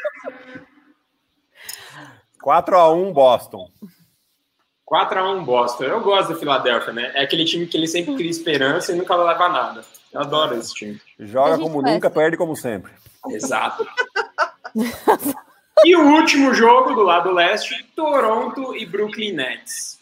4x1 2.43 3.13
Boston. 3.13 3.69
4x1 4.89 5.45
Boston. 5.45 5.83
Eu 5.83 6.01
gosto 6.01 6.33
do 6.33 6.39
Philadelphia, 6.39 6.91
né? 6.91 7.11
É 7.13 7.23
aquele 7.23 7.45
time 7.45 7.67
que 7.67 7.77
ele 7.77 7.87
sempre 7.87 8.15
cria 8.15 8.29
esperança 8.29 8.91
e 8.91 8.95
nunca 8.95 9.15
leva 9.15 9.49
nada. 9.49 9.85
Eu 10.11 10.21
adoro 10.21 10.55
esse 10.55 10.73
time. 10.73 10.99
Joga 11.19 11.57
como 11.57 11.81
faz. 11.81 11.93
nunca, 11.93 12.09
perde 12.09 12.35
como 12.35 12.55
sempre. 12.55 12.91
Exato. 13.27 13.87
e 15.85 15.95
o 15.95 16.15
último 16.15 16.53
jogo 16.53 16.95
do 16.95 17.03
lado 17.03 17.31
leste, 17.31 17.83
Toronto 17.95 18.75
e 18.75 18.85
Brooklyn 18.85 19.33
Nets. 19.33 19.99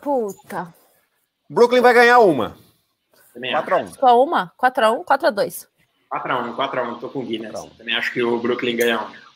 Puta. 0.00 0.74
Brooklyn 1.48 1.80
vai 1.80 1.94
ganhar 1.94 2.18
uma. 2.18 2.56
4x1. 3.34 3.98
Só 3.98 4.22
uma? 4.22 4.52
4x1, 4.60 5.04
4x2. 5.04 5.66
4x1, 6.12 6.56
4x1, 6.56 7.00
tô 7.00 7.08
com 7.08 7.20
o 7.20 7.24
Guinness. 7.24 7.64
Também 7.78 7.96
acho 7.96 8.12
que 8.12 8.22
o 8.22 8.38
Brooklyn 8.38 8.76
ganha 8.76 8.98
uma. 8.98 9.29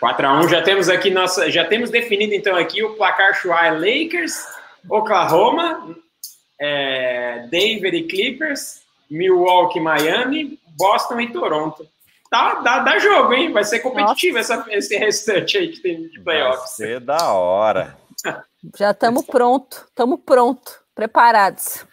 4x1, 0.00 0.48
já 0.48 0.62
temos 0.62 0.88
aqui 0.88 1.10
nossa. 1.10 1.50
Já 1.50 1.64
temos 1.64 1.90
definido 1.90 2.34
então 2.34 2.56
aqui 2.56 2.82
o 2.82 2.94
placar 2.94 3.34
Shuai 3.34 3.78
Lakers, 3.78 4.46
Oklahoma, 4.88 5.96
é, 6.60 7.46
Denver 7.50 7.94
e 7.94 8.04
Clippers, 8.04 8.82
Milwaukee, 9.10 9.80
Miami, 9.80 10.58
Boston 10.76 11.20
e 11.20 11.32
Toronto. 11.32 11.86
Tá, 12.30 12.54
dá, 12.56 12.80
dá 12.80 12.98
jogo, 12.98 13.32
hein? 13.32 13.52
Vai 13.52 13.64
ser 13.64 13.80
competitivo 13.80 14.38
essa, 14.38 14.64
esse 14.68 14.96
restante 14.96 15.56
aí 15.56 15.68
que 15.68 15.80
tem 15.80 16.08
de 16.08 16.20
playoffs. 16.20 16.76
Vai 16.78 16.88
ser 16.88 17.00
da 17.00 17.32
hora. 17.32 17.96
Já 18.76 18.90
estamos 18.90 19.24
pronto, 19.24 19.86
estamos 19.88 20.18
pronto, 20.24 20.80
preparados. 20.94 21.86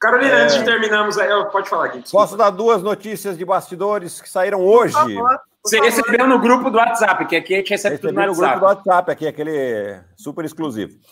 Carolina, 0.00 0.32
é... 0.32 0.42
antes 0.44 0.56
de 0.56 0.64
terminarmos, 0.64 1.16
pode 1.50 1.68
falar 1.68 1.86
aqui. 1.86 2.04
Posso 2.10 2.36
dar 2.36 2.50
duas 2.50 2.82
notícias 2.82 3.36
de 3.36 3.44
bastidores 3.44 4.20
que 4.20 4.30
saíram 4.30 4.64
hoje? 4.64 4.94
Por 4.94 5.00
favor. 5.00 5.40
Você 5.68 5.80
recebeu 5.80 6.26
no 6.26 6.38
grupo 6.38 6.70
do 6.70 6.78
WhatsApp, 6.78 7.26
que 7.26 7.36
aqui 7.36 7.54
a 7.54 7.56
gente 7.58 7.70
recebe 7.70 7.96
Recebi 7.96 8.08
tudo 8.08 8.20
no, 8.20 8.26
no 8.26 8.32
WhatsApp. 8.32 8.60
grupo 8.60 8.60
do 8.60 8.66
WhatsApp, 8.66 9.10
aqui, 9.12 9.26
aquele 9.26 10.00
super 10.16 10.44
exclusivo. 10.44 10.98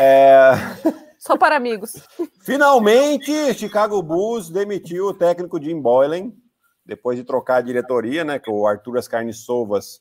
É... 0.00 0.52
Só 1.18 1.36
para 1.36 1.56
amigos. 1.56 1.92
Finalmente, 2.40 3.52
Chicago 3.52 4.02
Bulls 4.02 4.48
demitiu 4.48 5.08
o 5.08 5.14
técnico 5.14 5.62
Jim 5.62 5.78
Boylan, 5.78 6.32
depois 6.86 7.18
de 7.18 7.24
trocar 7.24 7.56
a 7.56 7.60
diretoria, 7.60 8.24
né? 8.24 8.38
Que 8.38 8.50
o 8.50 8.66
Arthur 8.66 8.96
Ascarne-Sovas 8.96 10.00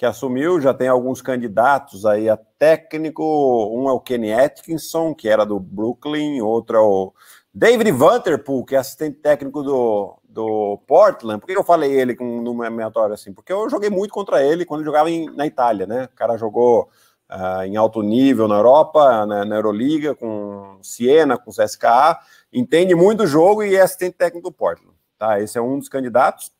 que 0.00 0.06
assumiu, 0.06 0.58
já 0.60 0.72
tem 0.72 0.88
alguns 0.88 1.20
candidatos 1.20 2.06
aí 2.06 2.26
a 2.26 2.34
técnico. 2.58 3.22
Um 3.70 3.86
é 3.86 3.92
o 3.92 4.00
Kenny 4.00 4.32
Atkinson, 4.32 5.14
que 5.14 5.28
era 5.28 5.44
do 5.44 5.60
Brooklyn, 5.60 6.40
outro 6.40 6.76
é 6.76 6.80
o 6.80 7.12
David 7.52 7.92
Vanderpool, 7.92 8.64
que 8.64 8.74
é 8.74 8.78
assistente 8.78 9.18
técnico 9.18 9.62
do, 9.62 10.18
do 10.30 10.78
Portland. 10.86 11.40
Por 11.40 11.46
que 11.46 11.56
eu 11.56 11.64
falei 11.64 11.92
ele 11.92 12.14
com 12.14 12.40
no 12.40 12.54
meatório 12.54 13.14
assim? 13.14 13.32
Porque 13.32 13.52
eu 13.52 13.68
joguei 13.68 13.90
muito 13.90 14.12
contra 14.12 14.42
ele 14.42 14.64
quando 14.64 14.84
jogava 14.84 15.10
em, 15.10 15.26
na 15.34 15.46
Itália, 15.46 15.86
né? 15.86 16.04
O 16.04 16.16
cara 16.16 16.36
jogou 16.36 16.88
uh, 17.28 17.62
em 17.64 17.76
alto 17.76 18.02
nível 18.02 18.46
na 18.46 18.56
Europa, 18.56 19.26
na, 19.26 19.44
na, 19.44 19.56
Euroliga, 19.56 20.14
com 20.14 20.78
Siena, 20.82 21.36
com 21.36 21.50
CSKA, 21.50 22.18
entende 22.52 22.94
muito 22.94 23.24
o 23.24 23.26
jogo 23.26 23.62
e 23.62 23.74
é 23.74 23.80
assistente 23.80 24.16
técnico 24.16 24.48
do 24.48 24.54
Portland. 24.54 24.94
Tá? 25.18 25.40
Esse 25.40 25.58
é 25.58 25.60
um 25.60 25.78
dos 25.78 25.88
candidatos. 25.88 26.52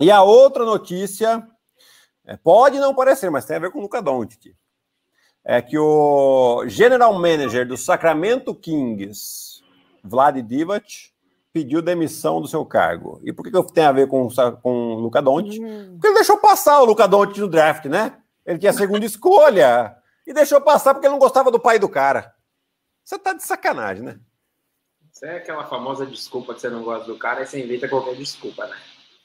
E 0.00 0.10
a 0.10 0.22
outra 0.22 0.64
notícia, 0.64 1.46
é, 2.26 2.36
pode 2.36 2.78
não 2.78 2.94
parecer, 2.94 3.30
mas 3.30 3.44
tem 3.44 3.56
a 3.56 3.60
ver 3.60 3.70
com 3.70 3.78
o 3.78 3.82
Luca 3.82 4.00
Doncic. 4.00 4.54
É 5.44 5.62
que 5.62 5.78
o 5.78 6.64
general 6.66 7.14
manager 7.14 7.66
do 7.68 7.76
Sacramento 7.76 8.54
Kings, 8.54 9.62
Vlad 10.02 10.36
Divac 10.38 11.14
pediu 11.56 11.80
demissão 11.80 12.38
do 12.38 12.46
seu 12.46 12.66
cargo. 12.66 13.18
E 13.24 13.32
por 13.32 13.42
que, 13.42 13.50
que 13.50 13.72
tem 13.72 13.86
a 13.86 13.92
ver 13.92 14.06
com, 14.08 14.28
com 14.60 14.70
o 14.94 15.00
Luca 15.00 15.22
Doncic? 15.22 15.58
Uhum. 15.58 15.92
Porque 15.92 16.08
ele 16.08 16.16
deixou 16.16 16.36
passar 16.36 16.82
o 16.82 16.84
Luca 16.84 17.08
Doncic 17.08 17.38
no 17.38 17.48
draft, 17.48 17.86
né? 17.86 18.18
Ele 18.44 18.58
tinha 18.58 18.72
a 18.72 18.74
segunda 18.74 19.02
escolha 19.06 19.96
e 20.26 20.34
deixou 20.34 20.60
passar 20.60 20.92
porque 20.92 21.06
ele 21.06 21.14
não 21.14 21.18
gostava 21.18 21.50
do 21.50 21.58
pai 21.58 21.78
do 21.78 21.88
cara. 21.88 22.34
Você 23.02 23.18
tá 23.18 23.32
de 23.32 23.42
sacanagem, 23.42 24.04
né? 24.04 24.18
Isso 25.10 25.24
é 25.24 25.38
aquela 25.38 25.64
famosa 25.64 26.04
desculpa 26.04 26.52
que 26.52 26.60
você 26.60 26.68
não 26.68 26.82
gosta 26.82 27.06
do 27.10 27.16
cara, 27.16 27.40
e 27.40 27.46
você 27.46 27.64
inventa 27.64 27.88
qualquer 27.88 28.16
desculpa, 28.16 28.66
né? 28.66 28.76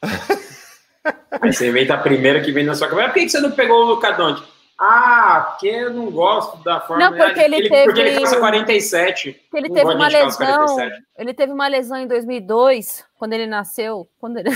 aí 1.31 1.51
você 1.51 1.67
inventa 1.67 1.95
a 1.95 2.01
primeira 2.01 2.39
que 2.39 2.53
vem 2.53 2.63
na 2.63 2.75
sua 2.75 2.87
cabeça. 2.87 3.09
Por 3.09 3.15
que 3.15 3.27
você 3.27 3.41
não 3.41 3.51
pegou 3.51 3.83
o 3.83 3.87
Luca 3.87 4.11
Doncic? 4.11 4.47
Ah, 4.83 5.49
porque 5.51 5.67
eu 5.67 5.93
não 5.93 6.09
gosto 6.09 6.57
da 6.63 6.81
forma. 6.81 7.07
Não, 7.07 7.15
porque 7.15 7.39
ele, 7.39 7.57
ele 7.57 7.69
teve. 7.69 7.83
Porque 7.83 8.01
ele 8.01 8.15
calça 8.15 8.39
47. 8.39 9.47
Ele 9.53 9.69
teve 9.69 9.93
uma 9.93 10.07
lesão. 10.07 10.77
Ele 11.15 11.33
teve 11.35 11.53
uma 11.53 11.67
lesão 11.67 11.97
em 11.97 12.07
2002, 12.07 13.05
quando 13.19 13.33
ele 13.33 13.45
nasceu. 13.45 14.09
Quando 14.19 14.37
ele. 14.37 14.49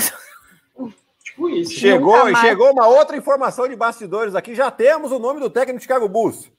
Tipo 1.24 1.50
isso. 1.50 1.74
Chegou, 1.74 2.28
e 2.28 2.36
chegou 2.38 2.72
uma 2.72 2.88
outra 2.88 3.16
informação 3.16 3.68
de 3.68 3.76
bastidores 3.76 4.34
aqui. 4.34 4.56
Já 4.56 4.72
temos 4.72 5.12
o 5.12 5.20
nome 5.20 5.40
do 5.40 5.50
técnico 5.50 5.78
de 5.78 5.84
Chicago 5.84 6.10
Bulls. 6.10 6.52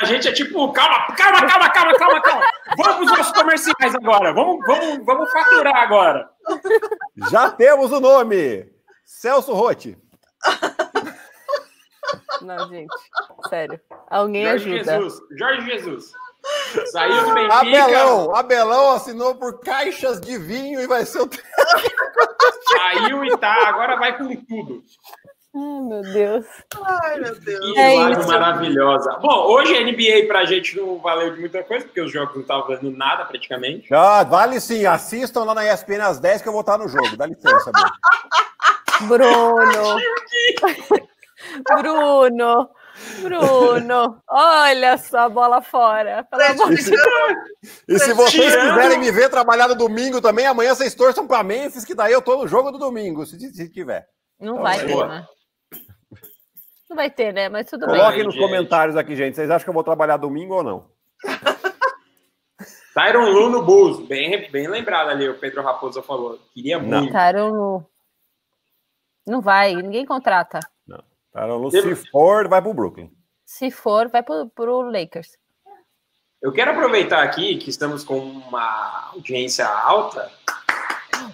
a 0.00 0.04
gente 0.04 0.26
é 0.26 0.32
tipo, 0.32 0.72
calma, 0.72 1.06
calma, 1.14 1.46
calma, 1.46 1.70
calma, 1.70 1.94
calma, 1.94 2.20
calma. 2.20 2.46
Vamos 2.76 2.94
para 2.94 3.04
os 3.04 3.18
nossos 3.18 3.32
comerciais 3.32 3.94
agora. 3.94 4.32
Vamos, 4.32 4.58
vamos, 4.66 5.04
vamos 5.04 5.30
faturar 5.30 5.76
agora. 5.76 6.28
Já 7.30 7.50
temos 7.50 7.92
o 7.92 8.00
nome. 8.00 8.72
Celso 9.04 9.52
Rotti. 9.52 9.96
Não, 12.44 12.68
gente. 12.68 12.94
Sério. 13.48 13.80
Alguém 14.10 14.46
Jorge 14.46 14.74
ajuda. 14.74 14.92
Jesus. 14.92 15.22
Jorge 15.38 15.70
Jesus. 15.70 16.12
Saiu 16.92 17.24
do 17.24 17.34
Benfica. 17.34 17.54
Abelão. 17.54 18.36
Abelão 18.36 18.92
assinou 18.92 19.34
por 19.34 19.60
caixas 19.60 20.20
de 20.20 20.38
vinho 20.38 20.80
e 20.80 20.86
vai 20.86 21.04
ser 21.06 21.22
o 21.22 21.30
Saiu 22.76 23.24
e 23.24 23.36
tá. 23.38 23.68
Agora 23.68 23.96
vai 23.96 24.16
com 24.16 24.28
tudo. 24.44 24.82
Ai, 25.56 25.80
meu 25.82 26.02
Deus. 26.02 26.46
Ai, 26.84 27.20
meu 27.20 27.40
Deus. 27.40 27.72
Que 27.72 27.78
é 27.78 27.94
live 27.94 28.26
maravilhosa. 28.26 29.18
Bom, 29.20 29.46
hoje 29.46 29.74
a 29.76 29.80
NBA 29.84 30.26
pra 30.26 30.44
gente 30.44 30.76
não 30.76 30.98
valeu 30.98 31.32
de 31.32 31.40
muita 31.40 31.62
coisa, 31.62 31.86
porque 31.86 32.00
os 32.00 32.10
jogos 32.12 32.34
não 32.34 32.42
estavam 32.42 32.66
valendo 32.66 32.90
nada 32.90 33.24
praticamente. 33.24 33.94
Ah, 33.94 34.24
vale 34.24 34.60
sim. 34.60 34.84
Assistam 34.84 35.44
lá 35.44 35.54
na 35.54 35.72
ESPN 35.72 36.02
às 36.02 36.18
10 36.18 36.42
que 36.42 36.48
eu 36.48 36.52
vou 36.52 36.62
estar 36.62 36.76
no 36.76 36.88
jogo. 36.88 37.16
Dá 37.16 37.26
licença, 37.26 37.70
Bruno. 39.02 39.96
Bruno, 41.62 42.70
Bruno, 43.22 44.22
olha 44.28 44.96
só 44.98 45.18
a 45.18 45.28
bola 45.28 45.60
fora. 45.60 46.26
Deus. 46.30 46.88
E 47.88 47.98
se 47.98 48.12
vocês 48.12 48.54
quiserem 48.54 48.98
me 48.98 49.10
ver 49.10 49.28
trabalhar 49.28 49.68
no 49.68 49.74
domingo 49.74 50.20
também, 50.20 50.46
amanhã 50.46 50.74
vocês 50.74 50.94
torçam 50.94 51.26
para 51.26 51.42
Memphis, 51.42 51.84
que 51.84 51.94
daí 51.94 52.12
eu 52.12 52.22
tô 52.22 52.36
no 52.36 52.48
jogo 52.48 52.70
do 52.70 52.78
domingo, 52.78 53.26
se, 53.26 53.38
se 53.38 53.68
tiver. 53.68 54.06
Não 54.40 54.54
então, 54.54 54.62
vai 54.62 54.86
ter, 54.86 55.08
né? 55.08 55.26
Não 56.88 56.96
vai 56.96 57.10
ter, 57.10 57.32
né? 57.32 57.48
Mas 57.48 57.68
tudo 57.68 57.86
Coloquem 57.86 57.96
bem. 57.96 58.04
Coloquem 58.04 58.24
nos 58.24 58.34
gente. 58.34 58.42
comentários 58.42 58.96
aqui, 58.96 59.16
gente. 59.16 59.34
Vocês 59.34 59.50
acham 59.50 59.64
que 59.64 59.70
eu 59.70 59.74
vou 59.74 59.84
trabalhar 59.84 60.16
domingo 60.16 60.54
ou 60.54 60.62
não? 60.62 60.88
Tyron 62.94 63.30
Lu 63.30 63.50
no 63.50 63.64
Bulls. 63.64 64.06
Bem, 64.06 64.48
bem 64.50 64.68
lembrado 64.68 65.08
ali, 65.08 65.28
o 65.28 65.38
Pedro 65.38 65.62
Raposo 65.62 66.00
falou. 66.02 66.38
Queria 66.52 66.78
muito. 66.78 67.12
Tyron 67.12 67.50
Lu. 67.50 67.86
Não 69.26 69.40
vai, 69.40 69.74
ninguém 69.74 70.04
contrata. 70.04 70.60
Caramba, 71.34 71.68
se 71.68 71.96
for, 72.12 72.48
vai 72.48 72.62
para 72.62 72.70
o 72.70 72.74
Brooklyn. 72.74 73.10
Se 73.44 73.68
for, 73.68 74.08
vai 74.08 74.22
para 74.22 74.44
o 74.72 74.82
Lakers. 74.82 75.36
Eu 76.40 76.52
quero 76.52 76.70
aproveitar 76.70 77.24
aqui 77.24 77.58
que 77.58 77.70
estamos 77.70 78.04
com 78.04 78.18
uma 78.18 79.10
audiência 79.12 79.66
alta. 79.66 80.30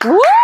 Uh! 0.07 0.41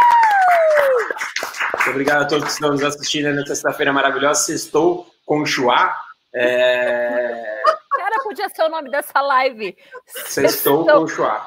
Muito 1.77 1.91
obrigado 1.91 2.23
a 2.23 2.27
todos 2.27 2.45
que 2.45 2.51
estão 2.51 2.71
nos 2.71 2.83
assistindo 2.83 3.33
nessa 3.33 3.55
sexta-feira 3.55 3.95
maravilhosa. 3.95 4.53
Estou 4.53 5.07
com 5.25 5.41
o 5.41 5.47
Chua. 5.47 5.91
É... 6.35 7.63
Cara, 7.97 8.23
podia 8.23 8.49
ser 8.51 8.63
o 8.65 8.69
nome 8.69 8.91
dessa 8.91 9.23
live. 9.23 9.75
Sextou 10.07 10.85
com 10.85 10.99
o 10.99 11.09
Chua. 11.09 11.47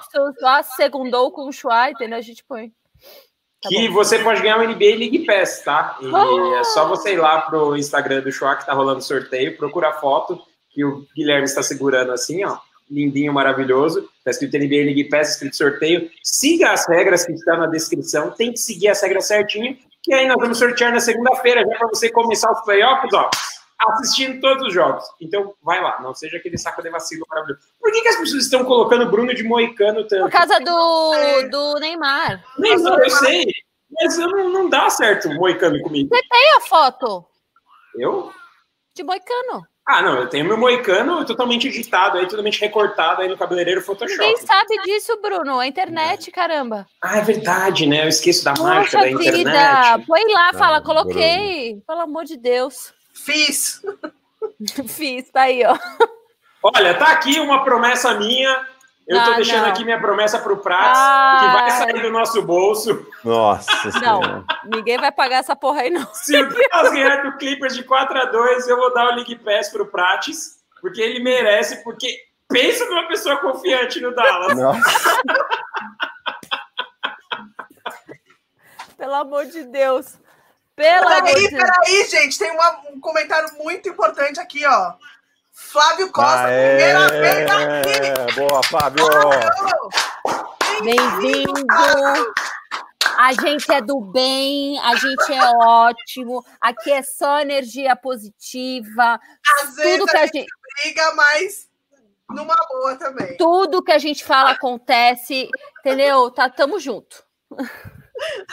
Segundou 0.76 1.32
com 1.32 1.48
o 1.48 1.52
Chua, 1.52 1.92
entendeu? 1.92 2.18
A 2.18 2.22
gente 2.22 2.44
põe. 2.44 2.74
Tá 3.62 3.70
que 3.70 3.88
bom. 3.90 3.94
você 3.96 4.20
pode 4.20 4.42
ganhar 4.42 4.58
o 4.58 4.64
NBA 4.64 4.96
League 4.98 5.26
Pass, 5.26 5.62
tá? 5.64 5.98
E 6.02 6.08
oh! 6.08 6.56
é 6.56 6.64
só 6.64 6.88
você 6.88 7.14
ir 7.14 7.18
lá 7.18 7.42
pro 7.42 7.76
Instagram 7.76 8.22
do 8.22 8.32
Chua 8.32 8.56
que 8.56 8.66
tá 8.66 8.74
rolando 8.74 9.02
sorteio, 9.02 9.58
procura 9.58 9.90
a 9.90 9.94
foto 9.94 10.42
que 10.70 10.86
o 10.86 11.06
Guilherme 11.16 11.46
está 11.46 11.62
segurando 11.62 12.12
assim, 12.12 12.44
ó. 12.46 12.58
Lindinho, 12.90 13.34
maravilhoso. 13.34 14.10
Tá 14.24 14.32
escrito 14.32 14.58
NBA 14.58 14.86
League 14.86 15.10
Pass, 15.10 15.32
escrito 15.32 15.56
sorteio. 15.56 16.10
Siga 16.24 16.72
as 16.72 16.88
regras 16.88 17.26
que 17.26 17.34
estão 17.34 17.58
na 17.58 17.68
descrição. 17.68 18.32
Tem 18.32 18.52
que 18.52 18.60
seguir 18.60 18.88
as 18.88 19.02
regras 19.02 19.28
certinho. 19.28 19.78
Que 20.02 20.14
aí 20.14 20.28
nós 20.28 20.38
vamos 20.40 20.58
sortear 20.58 20.92
na 20.92 21.00
segunda-feira, 21.00 21.62
já 21.62 21.78
para 21.78 21.88
você 21.88 22.10
começar 22.10 22.52
os 22.52 22.62
playoffs, 22.62 23.14
ó 23.14 23.30
assistindo 23.88 24.40
todos 24.42 24.68
os 24.68 24.74
jogos. 24.74 25.04
Então, 25.22 25.54
vai 25.64 25.82
lá, 25.82 26.00
não 26.02 26.14
seja 26.14 26.38
aquele 26.38 26.58
saco 26.58 26.82
de 26.82 26.90
vacilo 26.90 27.26
maravilhoso. 27.30 27.62
Por 27.80 27.92
que, 27.92 28.02
que 28.02 28.08
as 28.10 28.18
pessoas 28.18 28.44
estão 28.44 28.66
colocando 28.66 29.10
Bruno 29.10 29.34
de 29.34 29.44
Moicano 29.44 30.06
tanto? 30.08 30.24
Por 30.24 30.32
causa 30.32 30.60
do, 30.60 31.50
do 31.50 31.80
Neymar. 31.80 32.44
Neymar, 32.58 33.00
eu 33.00 33.10
sei. 33.10 33.46
Mas 33.92 34.18
não, 34.18 34.50
não 34.50 34.70
dá 34.70 34.90
certo 34.90 35.30
o 35.30 35.36
Moicano 35.36 35.82
comigo. 35.82 36.10
Você 36.14 36.22
tem 36.30 36.54
a 36.58 36.62
foto? 36.62 37.26
Eu? 37.96 38.32
De 38.94 39.04
Moicano. 39.04 39.66
Ah, 39.88 40.04
não, 40.04 40.18
eu 40.18 40.30
tenho 40.30 40.46
meu 40.46 40.56
moicano 40.56 41.26
totalmente 41.26 41.68
editado 41.68 42.20
aí, 42.20 42.28
totalmente 42.28 42.62
recortado 42.62 43.24
aí 43.24 43.28
no 43.28 43.36
cabeleireiro 43.36 43.82
Photoshop. 43.82 44.20
Ninguém 44.20 44.38
sabe 44.38 44.78
disso, 44.84 45.20
Bruno. 45.20 45.58
A 45.60 45.66
internet, 45.66 46.30
caramba. 46.30 46.86
Ah, 47.02 47.18
é 47.18 47.22
verdade, 47.22 47.88
né? 47.88 48.04
Eu 48.04 48.10
esqueço 48.10 48.46
da 48.46 48.54
marca 48.54 48.84
Poxa 48.84 49.00
da 49.00 49.10
internet. 49.10 50.06
põe 50.06 50.32
lá, 50.32 50.54
fala, 50.54 50.78
Ah, 50.78 50.82
coloquei. 50.82 51.82
Pelo 51.88 52.02
amor 52.02 52.24
de 52.24 52.38
Deus. 52.38 52.94
Fiz. 53.24 53.82
Fiz, 54.88 55.30
tá 55.32 55.42
aí, 55.42 55.64
ó. 55.66 55.78
Olha, 56.64 56.94
tá 56.98 57.12
aqui 57.12 57.40
uma 57.40 57.64
promessa 57.64 58.14
minha. 58.16 58.68
Eu 59.08 59.24
tô 59.24 59.32
Ah, 59.32 59.36
deixando 59.38 59.64
não. 59.64 59.70
aqui 59.70 59.84
minha 59.84 60.00
promessa 60.00 60.38
pro 60.38 60.58
Prats, 60.58 61.00
Ah. 61.00 61.40
que 61.42 61.48
vai 61.48 61.72
sair 61.72 62.02
do 62.02 62.12
nosso 62.12 62.44
bolso. 62.44 63.08
Nossa 63.24 63.72
Não, 64.00 64.22
Senhora. 64.22 64.46
ninguém 64.66 64.98
vai 65.00 65.12
pagar 65.12 65.38
essa 65.38 65.56
porra 65.56 65.82
aí, 65.82 65.90
não. 65.90 66.06
Se 66.14 66.40
o 66.40 66.48
Dallas 66.70 66.92
ganhar 66.94 67.24
do 67.24 67.36
Clippers 67.38 67.74
de 67.76 67.84
4 67.84 68.20
a 68.20 68.26
2 68.26 68.68
eu 68.68 68.78
vou 68.78 68.94
dar 68.94 69.08
o 69.12 69.16
League 69.16 69.36
Pass 69.38 69.70
pro 69.70 69.88
Prates, 69.88 70.60
porque 70.80 71.02
ele 71.02 71.24
merece, 71.24 71.84
porque 71.84 72.16
pensa 72.48 72.86
numa 72.86 73.08
pessoa 73.08 73.38
confiante 73.38 74.00
no 74.00 74.14
Dallas. 74.14 74.56
Nossa. 74.56 75.22
Pelo 78.98 79.14
amor 79.16 79.46
de 79.46 79.64
Deus. 79.64 80.18
Pelo 80.80 81.08
amor 81.10 81.22
de 81.24 81.34
Peraí, 81.34 81.50
Deus. 81.50 81.62
peraí, 81.64 82.06
gente. 82.10 82.40
Tem 82.40 82.52
uma- 82.52 82.80
um 82.94 83.00
comentário 83.02 83.50
muito 83.58 83.90
importante 83.90 84.40
aqui, 84.40 84.66
ó. 84.66 84.94
Flávio 85.52 86.10
Costa, 86.10 86.46
Aê, 86.46 86.78
primeira 86.78 87.10
vez 87.10 87.52
aqui. 87.52 88.40
boa, 88.40 88.64
Fábio. 88.64 89.06
Bem-vindo. 90.82 91.52
A 93.18 93.34
gente 93.34 93.70
é 93.70 93.82
do 93.82 94.00
bem, 94.00 94.80
a 94.80 94.96
gente 94.96 95.34
é 95.34 95.52
ótimo. 95.58 96.46
Aqui 96.62 96.94
é 96.94 97.04
só 97.04 97.42
energia 97.42 97.94
positiva. 97.98 99.20
Às 99.62 99.76
vezes 99.76 99.98
Tudo 100.00 100.06
que 100.10 100.16
a 100.16 100.22
a 100.22 100.26
gente 100.28 100.38
gente, 100.38 100.50
briga, 100.82 101.14
mas 101.16 101.68
numa 102.30 102.56
boa 102.70 102.96
também. 102.96 103.36
tudo 103.36 103.84
que 103.84 103.92
a 103.92 103.98
gente 104.00 104.24
fala 104.24 104.52
acontece, 104.52 105.50
entendeu? 105.82 106.32
Tá, 106.32 106.50
tamo 106.50 106.80
junto. 106.80 107.22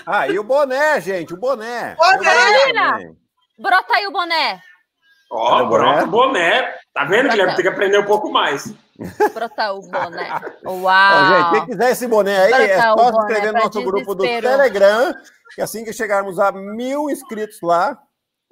Ah, 0.06 0.28
e 0.28 0.38
o 0.38 0.44
boné, 0.44 1.00
gente, 1.00 1.34
o 1.34 1.36
boné. 1.36 1.96
Boné! 1.96 3.14
Brota 3.58 3.94
aí 3.94 4.06
o 4.06 4.12
boné. 4.12 4.60
Ó, 5.30 5.62
Olha 5.62 6.04
o 6.04 6.06
boné. 6.06 6.74
Tá 6.94 7.04
vendo, 7.04 7.28
Guilherme? 7.28 7.54
Tem 7.54 7.62
que 7.62 7.68
aprender 7.68 7.98
um 7.98 8.04
pouco 8.04 8.30
mais. 8.30 8.72
Brota 9.34 9.72
o 9.72 9.80
boné. 9.80 10.40
Uau. 10.64 11.26
gente, 11.26 11.50
quem 11.50 11.66
quiser 11.66 11.90
esse 11.90 12.06
boné 12.06 12.38
aí, 12.44 12.52
é 12.52 12.74
Trocar 12.74 12.94
o 12.94 12.98
só 12.98 13.12
se 13.12 13.18
inscrever 13.18 13.52
no 13.52 13.58
nosso 13.58 13.82
grupo 13.82 14.14
do. 14.14 14.22
Telegram, 14.24 15.14
que 15.54 15.62
assim 15.62 15.84
que 15.84 15.92
chegarmos 15.92 16.38
a 16.38 16.52
mil 16.52 17.10
inscritos 17.10 17.58
lá, 17.62 17.98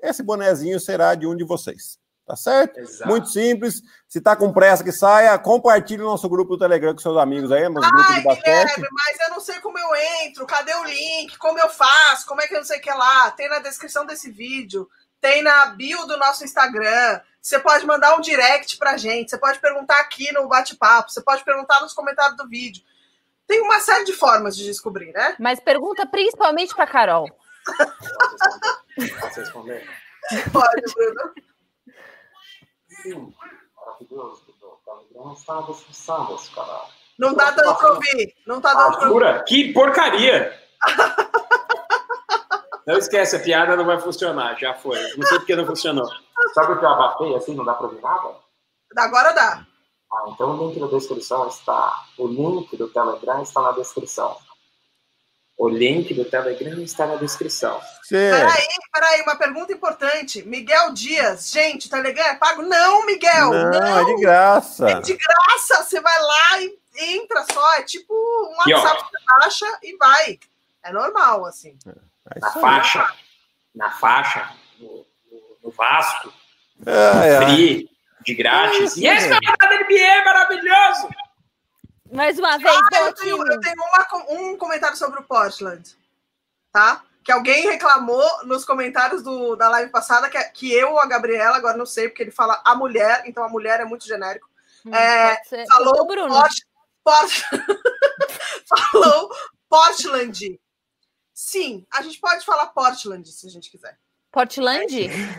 esse 0.03 0.23
bonezinho 0.23 0.79
será 0.81 1.15
de 1.15 1.27
um 1.27 1.37
de 1.37 1.45
vocês. 1.45 1.99
Tá 2.27 2.37
certo? 2.37 2.79
Exato. 2.81 3.11
Muito 3.11 3.29
simples. 3.29 3.83
Se 4.09 4.19
tá 4.21 4.35
com 4.35 4.53
pressa 4.53 4.83
que 4.83 4.93
saia, 4.93 5.39
compartilhe 5.39 6.03
o 6.03 6.07
nosso 6.07 6.29
grupo 6.29 6.53
do 6.53 6.59
Telegram 6.59 6.95
com 6.95 6.99
seus 6.99 7.19
amigos 7.19 7.53
aí, 7.53 7.69
nos 7.69 7.87
grupos 7.87 8.11
Ai, 8.11 8.17
de 8.17 8.25
basquete. 8.25 8.75
Guilherme, 8.75 8.89
mas 8.93 9.21
eu 9.21 9.31
não 9.31 9.41
sei 9.41 9.61
como 9.61 9.79
eu 9.79 9.95
entro. 9.95 10.47
Cadê 10.47 10.75
o 10.75 10.85
link? 10.85 11.37
Como 11.37 11.59
eu 11.59 11.69
faço? 11.69 12.27
Como 12.27 12.41
é 12.41 12.47
que 12.47 12.55
eu 12.55 12.59
não 12.59 12.65
sei 12.65 12.79
o 12.79 12.81
que 12.81 12.91
lá? 12.91 13.31
Tem 13.33 13.49
na 13.49 13.59
descrição 13.59 14.07
desse 14.07 14.31
vídeo. 14.31 14.89
Tem 15.21 15.43
na 15.43 15.67
bio 15.67 16.07
do 16.07 16.17
nosso 16.17 16.45
Instagram. 16.45 17.21
Você 17.43 17.59
pode 17.59 17.85
mandar 17.85 18.17
um 18.17 18.23
direct 18.23 18.79
pra 18.79 18.97
gente. 18.97 19.31
Você 19.31 19.37
pode 19.37 19.59
perguntar 19.59 20.01
aqui 20.01 20.33
no 20.33 20.49
bate-papo. 20.49 21.11
Você 21.11 21.21
pode 21.21 21.45
perguntar 21.45 21.83
nos 21.83 21.93
comentários 21.93 22.39
do 22.39 22.49
vídeo. 22.49 22.83
Tem 23.47 23.61
uma 23.61 23.81
série 23.81 24.05
de 24.05 24.15
formas 24.15 24.57
de 24.57 24.65
descobrir, 24.65 25.13
né? 25.13 25.37
Mas 25.39 25.61
pergunta 25.61 26.07
principalmente 26.07 26.75
pra 26.75 26.87
Carol. 26.87 27.29
Posso 29.21 29.41
responder? 29.41 29.87
Pode, 30.51 30.95
Bruno. 30.95 31.35
Sim. 33.05 33.35
Maravilhoso, 33.77 34.43
Dudu. 34.47 34.79
Telegram 34.83 35.33
está 35.35 35.55
na 35.57 35.61
descrição 35.63 36.25
desse 36.27 36.51
canal. 36.51 36.89
Não 37.19 37.35
tá 37.35 37.51
dando 37.51 37.75
pra 37.77 37.93
ouvir. 37.93 38.35
Não 38.47 38.61
tá 38.61 38.75
dando 38.75 38.99
pra 38.99 39.11
ouvir. 39.11 39.45
Que 39.45 39.73
porcaria! 39.75 40.59
Não 42.87 42.97
esquece, 42.99 43.37
a 43.37 43.41
piada 43.41 43.77
não 43.77 43.85
vai 43.85 44.01
funcionar, 44.01 44.59
já 44.59 44.75
foi. 44.75 45.01
Não 45.17 45.27
sei 45.27 45.39
porque 45.39 45.55
não 45.55 45.67
funcionou. 45.67 46.07
Sabe 46.55 46.73
o 46.73 46.79
que 46.79 46.85
eu 46.85 46.89
abafei 46.89 47.35
assim, 47.37 47.55
não 47.55 47.65
dá 47.65 47.75
pra 47.75 47.87
ouvir 47.87 48.01
nada? 48.01 48.37
Agora 48.97 49.33
dá. 49.33 49.67
Ah, 50.13 50.25
então 50.29 50.51
o 50.51 50.69
link 50.69 50.81
da 50.81 50.87
descrição 50.87 51.47
está. 51.49 52.05
O 52.19 52.27
link 52.27 52.77
do 52.77 52.89
Telegram 52.89 53.43
está 53.43 53.63
na 53.63 53.73
descrição. 53.73 54.37
O 55.57 55.69
link 55.69 56.13
do 56.15 56.25
Telegram 56.25 56.83
está 56.83 57.07
na 57.07 57.15
descrição. 57.17 57.81
Peraí, 58.11 58.67
peraí, 58.93 59.23
uma 59.23 59.37
pergunta 59.37 59.73
importante. 59.73 60.43
Miguel 60.43 60.93
Dias, 60.93 61.51
gente, 61.53 61.87
o 61.87 61.91
Telegram 61.91 62.25
é 62.25 62.35
pago? 62.35 62.63
Não, 62.63 63.07
Miguel, 63.07 63.51
Não, 63.53 63.71
não. 63.71 63.99
é 64.01 64.05
de 64.05 64.21
graça. 64.21 64.91
É 64.91 65.01
de 65.01 65.17
graça, 65.17 65.85
você 65.85 66.01
vai 66.01 66.21
lá 66.21 66.61
e 66.61 66.79
entra 67.15 67.45
só. 67.53 67.75
É 67.75 67.83
tipo 67.83 68.13
um. 68.13 68.57
WhatsApp 68.59 69.05
que 69.05 69.11
você 69.11 69.25
baixa 69.27 69.79
e 69.85 69.97
vai. 69.97 70.39
É 70.83 70.93
normal, 70.93 71.47
assim. 71.47 71.79
É 71.87 72.41
Na 72.41 72.49
isso 72.49 72.59
aí. 72.59 72.61
faixa, 72.63 73.15
na 73.75 73.91
faixa, 73.93 74.51
no, 74.81 74.89
no- 75.31 75.57
no 75.63 75.71
Vasco, 75.71 76.33
Ai, 76.85 77.37
ai. 77.37 77.45
free, 77.55 77.91
de 78.23 78.35
grátis. 78.35 78.91
Isso, 78.97 79.01
E 79.01 79.07
esse 79.07 79.29
campeonato 79.29 79.69
da 79.69 79.77
NBA 79.77 79.99
é 80.01 80.25
maravilhoso! 80.25 81.09
Mais 82.15 82.39
uma 82.39 82.57
vez, 82.57 82.73
Ah, 82.93 83.01
eu 83.01 83.15
tenho, 83.15 83.53
eu 83.53 83.61
tenho 83.61 83.83
uma 83.83 84.31
um 84.31 84.57
comentário 84.57 84.97
sobre 84.97 85.19
o 85.19 85.25
Portland, 85.25 85.97
tá? 86.71 87.03
Que 87.25 87.33
alguém 87.33 87.69
reclamou 87.69 88.25
nos 88.45 88.65
comentários 88.65 89.21
do, 89.21 89.57
da 89.57 89.69
live 89.69 89.91
passada 89.91 90.31
que, 90.31 90.39
que 90.51 90.73
eu 90.73 90.93
ou 90.93 91.01
a 91.01 91.07
Gabriela, 91.07 91.57
agora 91.57 91.77
não 91.77 91.85
sei, 91.87 92.09
porque 92.09 92.23
ele 92.23 92.31
fala 92.31 92.63
a 92.65 92.77
mulher, 92.77 93.25
então 93.27 93.43
a 93.43 93.49
mulher 93.49 93.81
é 93.81 93.85
muito 93.85 94.07
genérico. 94.07 94.49
Hum, 94.87 94.95
É, 94.95 95.41
falou 95.67 96.07
Bruno. 96.07 96.33
Port, 96.33 96.55
Port, 97.03 97.33
falou 98.93 99.35
Portland. 99.69 100.61
Sim, 101.33 101.85
a 101.93 102.01
gente 102.01 102.21
pode 102.21 102.45
falar 102.45 102.67
Portland 102.69 103.29
se 103.29 103.45
a 103.45 103.51
gente 103.51 103.69
quiser. 103.69 103.99
Portland? 104.35 104.89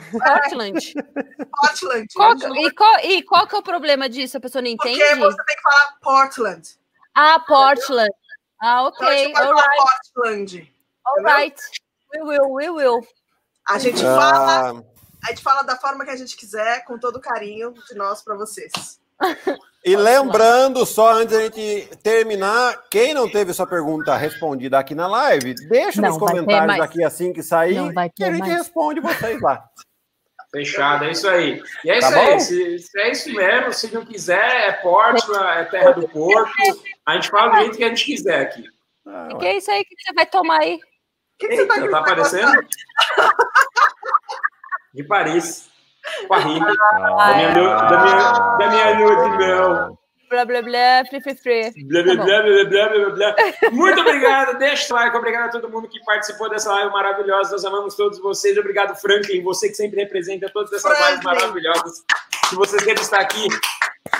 Portland. 0.09 0.93
Portland. 1.51 2.07
Qual 2.15 2.33
e, 2.55 2.71
qual, 2.71 2.99
e 3.01 3.23
qual 3.23 3.45
que 3.45 3.55
é 3.55 3.59
o 3.59 3.61
problema 3.61 4.07
disso? 4.07 4.37
A 4.37 4.39
pessoa 4.39 4.61
não 4.61 4.69
entende? 4.69 4.97
porque 4.97 5.15
você 5.19 5.43
tem 5.43 5.55
que 5.57 5.61
falar 5.61 5.97
Portland. 6.01 6.69
Ah, 7.13 7.39
Portland. 7.41 8.09
Ah, 8.61 8.89
Então 8.95 9.07
a 9.07 9.11
gente 9.11 9.27
ok. 9.27 9.33
pode 9.33 9.47
All 9.47 9.53
falar 9.53 9.67
right. 9.67 10.13
Portland. 10.13 10.73
All 11.05 11.23
right. 11.23 11.61
We 12.13 12.21
will, 12.21 12.51
we 12.53 12.69
will. 12.69 13.07
A 13.67 13.77
gente 13.77 14.01
fala, 14.01 14.69
Ah, 14.69 14.83
a 15.25 15.27
gente 15.27 15.43
fala 15.43 15.63
da 15.63 15.75
forma 15.75 16.05
que 16.05 16.11
a 16.11 16.15
gente 16.15 16.37
quiser, 16.37 16.85
com 16.85 16.97
todo 16.97 17.17
o 17.17 17.21
carinho 17.21 17.73
de 17.73 17.95
nós 17.95 18.21
para 18.21 18.35
vocês. 18.35 19.01
E 19.85 19.95
lembrando, 19.95 20.83
só 20.85 21.13
antes 21.13 21.35
da 21.37 21.43
gente 21.43 21.89
terminar, 22.01 22.83
quem 22.89 23.13
não 23.13 23.29
teve 23.29 23.53
sua 23.53 23.67
pergunta 23.67 24.15
respondida 24.17 24.79
aqui 24.79 24.95
na 24.95 25.05
live, 25.07 25.53
deixa 25.69 26.01
Não 26.01 26.09
nos 26.09 26.17
comentários 26.17 26.79
aqui 26.79 27.03
assim 27.03 27.31
que 27.31 27.43
sair, 27.43 27.75
Não 27.75 27.93
vai 27.93 28.09
que 28.09 28.23
a 28.23 28.27
ter 28.27 28.33
gente 28.33 28.47
mais. 28.47 28.57
responde 28.57 28.99
vocês 28.99 29.39
lá. 29.41 29.63
Fechado, 30.51 31.03
é 31.03 31.11
isso 31.11 31.27
aí. 31.27 31.61
E 31.83 31.89
é 31.91 31.99
Tá 31.99 32.07
isso 32.09 32.17
aí. 32.17 32.31
bom? 32.31 32.39
Se, 32.39 32.79
se 32.79 32.99
é 32.99 33.11
isso 33.11 33.31
mesmo, 33.33 33.73
se 33.73 33.93
não 33.93 34.05
quiser, 34.05 34.69
é 34.69 34.71
Portland, 34.71 35.59
é 35.59 35.65
Terra 35.65 35.91
do 35.91 36.07
Porto. 36.07 36.49
A 37.05 37.13
gente 37.15 37.29
fala 37.29 37.51
do 37.51 37.57
jeito 37.57 37.77
que 37.77 37.83
a 37.83 37.89
gente 37.89 38.05
quiser 38.05 38.41
aqui. 38.41 38.63
Ah, 39.05 39.27
O 39.31 39.33
ué. 39.33 39.39
que 39.39 39.45
é 39.45 39.57
isso 39.57 39.69
aí 39.69 39.83
que 39.83 39.93
você 40.01 40.13
vai 40.13 40.25
tomar 40.25 40.61
aí? 40.61 40.75
O 40.75 40.79
que, 41.37 41.47
que 41.49 41.57
você 41.57 41.65
tá 41.67 41.75
Eita, 41.75 41.91
tá 41.91 42.01
gritando? 42.01 42.07
aparecendo? 42.31 42.51
De 44.93 45.03
Paris. 45.03 45.67
Com 46.27 46.33
a 46.33 46.37
Rime. 46.39 46.65
Ah, 46.93 47.31
Da 47.31 47.35
minha, 47.35 47.51
da 47.75 48.03
minha, 48.03 48.31
da 48.57 48.69
minha 48.69 48.99
lua 48.99 49.29
de 49.29 49.37
mel. 49.37 49.99
Blá, 50.27 50.43
blá, 50.43 50.61
blá, 50.63 51.03
free, 51.07 51.21
free, 51.21 51.35
free. 51.35 51.85
Blá, 51.87 52.01
blá, 52.03 52.15
Tá 52.15 52.21
bom. 52.23 52.25
blá, 52.25 52.41
blá, 52.43 52.65
blá, 52.65 52.89
blá, 52.89 53.09
blá. 53.11 53.35
Muito 53.71 54.01
obrigado, 54.01 54.57
deixa 54.57 54.91
o 54.93 54.97
like, 54.97 55.15
obrigado 55.15 55.45
a 55.45 55.51
todo 55.51 55.69
mundo 55.69 55.87
que 55.87 56.03
participou 56.03 56.49
dessa 56.49 56.71
live 56.73 56.91
maravilhosa. 56.91 57.51
Nós 57.51 57.63
amamos 57.63 57.95
todos 57.95 58.19
vocês. 58.19 58.57
Obrigado, 58.57 58.95
Franklin, 58.95 59.43
você 59.43 59.69
que 59.69 59.75
sempre 59.75 59.99
representa 60.01 60.49
todas 60.51 60.73
essas 60.73 60.99
lives 61.09 61.23
maravilhosas. 61.23 62.03
Se 62.49 62.55
você 62.55 62.79
sempre 62.79 63.01
está 63.01 63.19
aqui, 63.19 63.47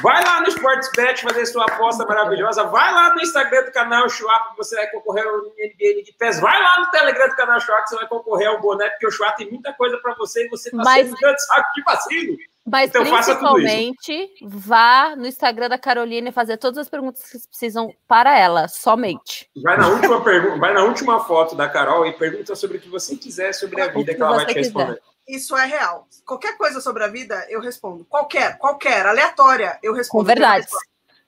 vai 0.02 0.24
lá 0.24 0.42
no 0.42 0.48
Sportsbet 0.50 1.22
fazer 1.22 1.46
sua 1.46 1.64
aposta 1.66 2.06
maravilhosa. 2.06 2.64
Vai 2.66 2.94
lá 2.94 3.14
no 3.14 3.22
Instagram 3.22 3.64
do 3.64 3.72
canal 3.72 4.10
Schwab, 4.10 4.52
que 4.52 4.58
você 4.58 4.76
vai 4.76 4.88
concorrer 4.92 5.26
ao 5.26 5.38
NBA 5.38 5.96
League 5.96 6.16
Pass. 6.20 6.40
Vai 6.40 6.62
lá 6.62 6.80
no 6.80 6.92
Telegram 6.92 7.28
do 7.30 7.36
canal 7.36 7.60
Schwab, 7.60 7.84
que 7.84 7.90
você 7.90 7.96
vai 7.96 8.08
concorrer 8.08 8.48
ao 8.50 8.60
boné, 8.62 8.90
porque 8.90 9.08
o 9.08 9.12
Schwab 9.12 9.36
tem 9.38 9.50
muita 9.50 9.74
coisa 9.74 9.98
para 9.98 10.14
você 10.16 10.46
e 10.46 10.50
você 10.50 10.70
está 10.70 10.84
Mas- 10.84 11.08
sendo 11.08 11.18
dando 11.20 11.40
saco 11.40 11.70
de 11.76 11.84
vacilo. 11.84 12.38
Mas 12.68 12.90
Então 12.90 13.06
faça 13.06 13.36
tudo 13.36 13.60
isso. 13.60 13.68
principalmente, 13.68 14.34
vá 14.42 15.16
no 15.16 15.28
Instagram 15.28 15.70
da 15.70 15.78
Carolina 15.78 16.30
e 16.30 16.32
fazer 16.32 16.58
todas 16.58 16.80
as 16.80 16.90
perguntas 16.90 17.22
que 17.22 17.38
precisam 17.48 17.94
para 18.08 18.36
ela, 18.40 18.68
somente. 18.68 19.48
Vai 19.64 19.78
na 19.78 19.88
última 19.88 20.20
pergunta, 20.24 20.58
vai 20.58 20.74
na 20.74 20.84
última 20.84 21.24
foto 21.26 21.56
da 21.56 21.70
Carol 21.70 22.08
e 22.08 22.14
pergunta 22.14 22.56
sobre 22.56 22.78
o 22.78 22.82
que 22.82 22.90
você 22.90 23.16
quiser 23.16 23.54
sobre 23.54 23.80
a 23.82 23.88
vida 23.90 24.12
que 24.12 24.16
que 24.16 24.22
ela 24.22 24.38
vai 24.38 24.46
te 24.48 24.54
responder. 24.56 25.00
Isso 25.28 25.58
é 25.58 25.66
real. 25.66 26.08
Qualquer 26.26 26.58
coisa 26.58 26.80
sobre 26.80 27.04
a 27.04 27.08
vida, 27.08 27.46
eu 27.50 27.60
respondo. 27.60 28.06
Qualquer, 28.06 28.58
qualquer, 28.58 29.06
aleatória, 29.06 29.80
eu 29.82 29.94
respondo. 29.94 30.24
Com 30.24 30.28
verdades. 30.28 30.72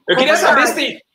Eu 0.08 0.16
queria 0.16 0.34
Com 0.34 0.40
saber 0.40 0.66
verdade. 0.66 0.70
se 0.70 0.76
tem. 0.76 1.08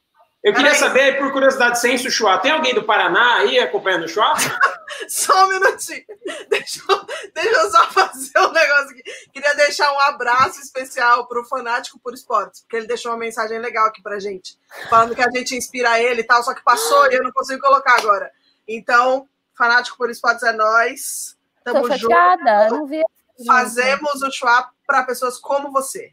Eu 0.42 0.52
queria 0.52 0.74
saber, 0.74 1.18
por 1.18 1.30
curiosidade, 1.30 1.78
sem 1.78 1.94
o 1.94 2.10
Chua, 2.10 2.36
tem 2.38 2.50
alguém 2.50 2.74
do 2.74 2.82
Paraná 2.82 3.36
aí 3.36 3.60
acompanhando 3.60 4.06
o 4.06 4.08
Chua? 4.08 4.34
só 5.08 5.46
um 5.46 5.50
minutinho. 5.50 6.04
Deixa 6.48 6.82
eu, 6.88 7.06
deixa 7.32 7.60
eu 7.60 7.70
só 7.70 7.86
fazer 7.92 8.38
um 8.40 8.50
negócio 8.50 8.90
aqui. 8.90 9.02
Queria 9.32 9.54
deixar 9.54 9.92
um 9.92 10.00
abraço 10.00 10.60
especial 10.60 11.28
para 11.28 11.40
o 11.40 11.44
Fanático 11.44 12.00
por 12.00 12.12
Esportes, 12.12 12.62
porque 12.62 12.76
ele 12.76 12.88
deixou 12.88 13.12
uma 13.12 13.18
mensagem 13.18 13.60
legal 13.60 13.86
aqui 13.86 14.02
para 14.02 14.18
gente, 14.18 14.58
falando 14.90 15.14
que 15.14 15.22
a 15.22 15.30
gente 15.30 15.54
inspira 15.56 16.00
ele 16.00 16.22
e 16.22 16.24
tal, 16.24 16.42
só 16.42 16.52
que 16.52 16.64
passou 16.64 17.08
e 17.08 17.14
eu 17.14 17.22
não 17.22 17.30
consigo 17.30 17.60
colocar 17.60 17.96
agora. 18.00 18.28
Então, 18.66 19.28
Fanático 19.56 19.96
por 19.96 20.10
Esportes 20.10 20.42
é 20.42 20.52
nós. 20.52 21.36
Tamo 21.64 21.82
Tô 21.82 21.88
chateada, 21.96 22.68
junto. 22.68 22.74
não 22.74 22.86
vi. 22.86 23.02
Fazemos 23.46 24.22
o 24.22 24.30
Chua 24.30 24.70
para 24.86 25.04
pessoas 25.04 25.38
como 25.38 25.70
você. 25.72 26.12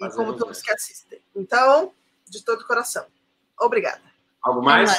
E 0.00 0.08
como 0.10 0.36
todos 0.36 0.60
que 0.62 0.70
assistem. 0.70 1.20
Então, 1.34 1.92
de 2.26 2.44
todo 2.44 2.60
o 2.62 2.66
coração. 2.66 3.06
Obrigada. 3.58 4.02
Algo 4.42 4.62
mais? 4.62 4.90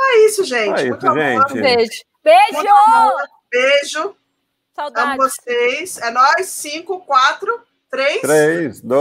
É 0.00 0.26
isso, 0.26 0.44
gente. 0.44 0.80
É 0.80 0.88
isso, 0.88 1.00
gente. 1.00 1.54
Beijo. 1.54 2.02
Beijo! 2.22 2.68
Beijo. 3.50 4.16
Saudades. 4.74 5.12
Amo 5.12 5.16
vocês. 5.18 5.98
É 5.98 6.10
nós. 6.10 6.46
Cinco, 6.46 7.00
quatro, 7.00 7.62
três. 7.90 8.20
Três, 8.20 8.80
dois. 8.80 9.00